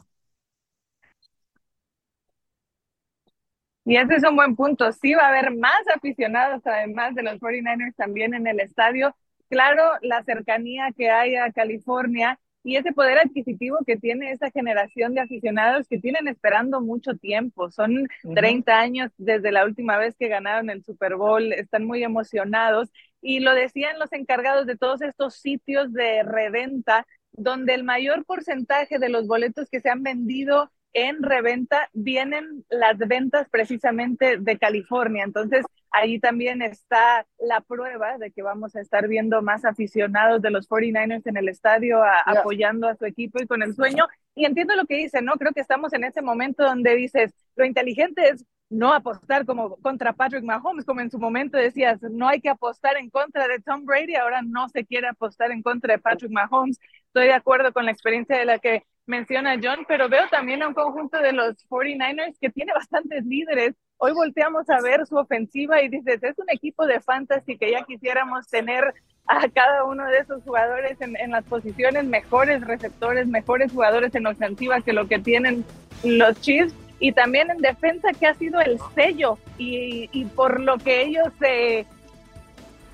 Y 3.83 3.97
ese 3.97 4.15
es 4.15 4.23
un 4.23 4.37
buen 4.37 4.55
punto. 4.55 4.89
Sí 4.93 5.13
va 5.13 5.23
a 5.23 5.27
haber 5.27 5.53
más 5.57 5.81
aficionados, 5.93 6.65
además 6.65 7.15
de 7.15 7.23
los 7.23 7.33
49ers, 7.33 7.95
también 7.97 8.33
en 8.33 8.47
el 8.47 8.61
estadio. 8.61 9.13
Claro, 9.49 9.83
la 10.03 10.23
cercanía 10.23 10.93
que 10.95 11.09
hay 11.09 11.35
a 11.35 11.51
California 11.51 12.39
y 12.67 12.75
ese 12.75 12.91
poder 12.91 13.17
adquisitivo 13.17 13.77
que 13.87 13.95
tiene 13.95 14.31
esa 14.31 14.51
generación 14.51 15.13
de 15.13 15.21
aficionados 15.21 15.87
que 15.87 15.99
tienen 15.99 16.27
esperando 16.27 16.81
mucho 16.81 17.15
tiempo. 17.15 17.71
Son 17.71 17.97
uh 17.97 18.07
-huh. 18.23 18.35
30 18.35 18.77
años 18.77 19.09
desde 19.17 19.53
la 19.53 19.63
última 19.63 19.97
vez 19.97 20.17
que 20.17 20.27
ganaron 20.27 20.69
el 20.69 20.83
Super 20.83 21.15
Bowl, 21.15 21.53
están 21.53 21.85
muy 21.85 22.03
emocionados. 22.03 22.89
Y 23.27 23.41
lo 23.41 23.53
decían 23.53 23.99
los 23.99 24.13
encargados 24.13 24.65
de 24.67 24.77
todos 24.77 25.01
estos 25.01 25.33
sitios 25.35 25.91
de 25.91 26.23
reventa, 26.23 27.05
donde 27.33 27.73
el 27.73 27.83
mayor 27.83 28.23
porcentaje 28.23 28.99
de 28.99 29.09
los 29.09 29.27
boletos 29.27 29.67
que 29.69 29.81
se 29.81 29.89
han 29.89 30.01
vendido 30.01 30.71
en 30.93 31.21
reventa 31.21 31.89
vienen 31.91 32.63
las 32.69 32.97
ventas 32.97 33.49
precisamente 33.49 34.37
de 34.37 34.57
California. 34.57 35.25
Entonces, 35.25 35.65
ahí 35.91 36.21
también 36.21 36.61
está 36.61 37.27
la 37.37 37.59
prueba 37.59 38.17
de 38.17 38.31
que 38.31 38.43
vamos 38.43 38.77
a 38.77 38.79
estar 38.79 39.09
viendo 39.09 39.41
más 39.41 39.65
aficionados 39.65 40.41
de 40.41 40.49
los 40.49 40.69
49ers 40.69 41.27
en 41.27 41.35
el 41.35 41.49
estadio 41.49 42.01
a, 42.01 42.21
apoyando 42.25 42.87
a 42.87 42.95
su 42.95 43.03
equipo 43.03 43.43
y 43.43 43.45
con 43.45 43.61
el 43.61 43.75
sueño. 43.75 44.07
Y 44.35 44.45
entiendo 44.45 44.73
lo 44.77 44.85
que 44.85 44.95
dice, 44.95 45.21
¿no? 45.21 45.33
Creo 45.33 45.51
que 45.51 45.59
estamos 45.59 45.91
en 45.91 46.05
ese 46.05 46.21
momento 46.21 46.63
donde 46.63 46.95
dices, 46.95 47.33
lo 47.57 47.65
inteligente 47.65 48.29
es 48.29 48.45
no 48.69 48.93
apostar 48.93 49.45
como 49.45 49.77
contra 49.77 50.13
Patrick 50.13 50.43
Mahomes, 50.43 50.85
como 50.85 51.01
en 51.01 51.09
su 51.09 51.19
momento 51.19 51.57
decías, 51.57 52.01
no 52.01 52.27
hay 52.27 52.41
que 52.41 52.49
apostar 52.49 52.97
en 52.97 53.09
contra 53.09 53.47
de 53.47 53.59
Tom 53.59 53.85
Brady, 53.85 54.15
ahora 54.15 54.41
no 54.41 54.67
se 54.69 54.85
quiere 54.85 55.07
apostar 55.07 55.51
en 55.51 55.61
contra 55.61 55.93
de 55.93 55.99
Patrick 55.99 56.31
Mahomes. 56.31 56.79
Estoy 57.07 57.27
de 57.27 57.33
acuerdo 57.33 57.71
con 57.71 57.85
la 57.85 57.91
experiencia 57.91 58.37
de 58.37 58.45
la 58.45 58.59
que 58.59 58.83
menciona 59.05 59.55
John, 59.61 59.85
pero 59.87 60.09
veo 60.09 60.27
también 60.29 60.61
a 60.61 60.67
un 60.67 60.73
conjunto 60.73 61.17
de 61.19 61.31
los 61.31 61.55
49ers 61.69 62.37
que 62.41 62.49
tiene 62.49 62.73
bastantes 62.73 63.25
líderes. 63.25 63.73
Hoy 63.97 64.11
volteamos 64.11 64.69
a 64.69 64.81
ver 64.81 65.07
su 65.07 65.15
ofensiva 65.15 65.81
y 65.81 65.87
dices, 65.87 66.21
es 66.21 66.37
un 66.37 66.49
equipo 66.49 66.85
de 66.85 66.99
fantasy 66.99 67.57
que 67.57 67.71
ya 67.71 67.83
quisiéramos 67.83 68.47
tener 68.47 68.93
a 69.27 69.47
cada 69.49 69.85
uno 69.85 70.05
de 70.07 70.19
esos 70.19 70.43
jugadores 70.43 70.97
en, 71.01 71.31
las 71.31 71.45
posiciones, 71.45 72.05
mejores 72.05 72.65
receptores, 72.65 73.27
mejores 73.27 73.71
jugadores 73.71 74.13
en 74.13 74.27
ofensiva 74.27 74.81
que 74.81 74.93
lo 74.93 75.07
que 75.07 75.19
tienen 75.19 75.65
los 76.03 76.39
Chiefs 76.41 76.75
y 76.99 77.11
también 77.11 77.51
en 77.51 77.57
defensa 77.57 78.09
que 78.19 78.27
ha 78.27 78.33
sido 78.33 78.59
el 78.59 78.79
sello 78.95 79.37
y, 79.57 80.09
y 80.11 80.25
por 80.25 80.59
lo 80.59 80.77
que 80.77 81.03
ellos 81.03 81.27
se, 81.39 81.85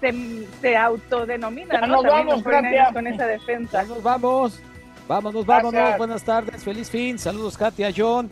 se, 0.02 0.48
se 0.62 0.76
autodenominan 0.78 1.82
ya 1.82 1.88
¿no? 1.88 2.02
nos 2.02 2.04
vamos, 2.04 2.44
con 2.44 3.08
esa 3.08 3.28
defensa. 3.28 3.84
Ya 3.84 3.88
nos 3.88 4.04
vamos. 4.04 4.60
Vámonos, 5.08 5.46
vámonos. 5.46 5.74
Gracias. 5.74 5.98
Buenas 5.98 6.24
tardes. 6.24 6.64
Feliz 6.64 6.90
fin. 6.90 7.20
Saludos, 7.20 7.58
Katia, 7.58 7.92
John. 7.96 8.30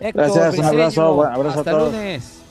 Héctor, 0.00 0.24
Gracias. 0.24 0.58
Un 0.58 0.64
abrazo. 0.64 1.14
Un 1.14 1.26
abrazo 1.26 1.58
Hasta 1.58 1.70
a 1.70 1.74
todos. 1.74 1.92
lunes. 1.92 2.42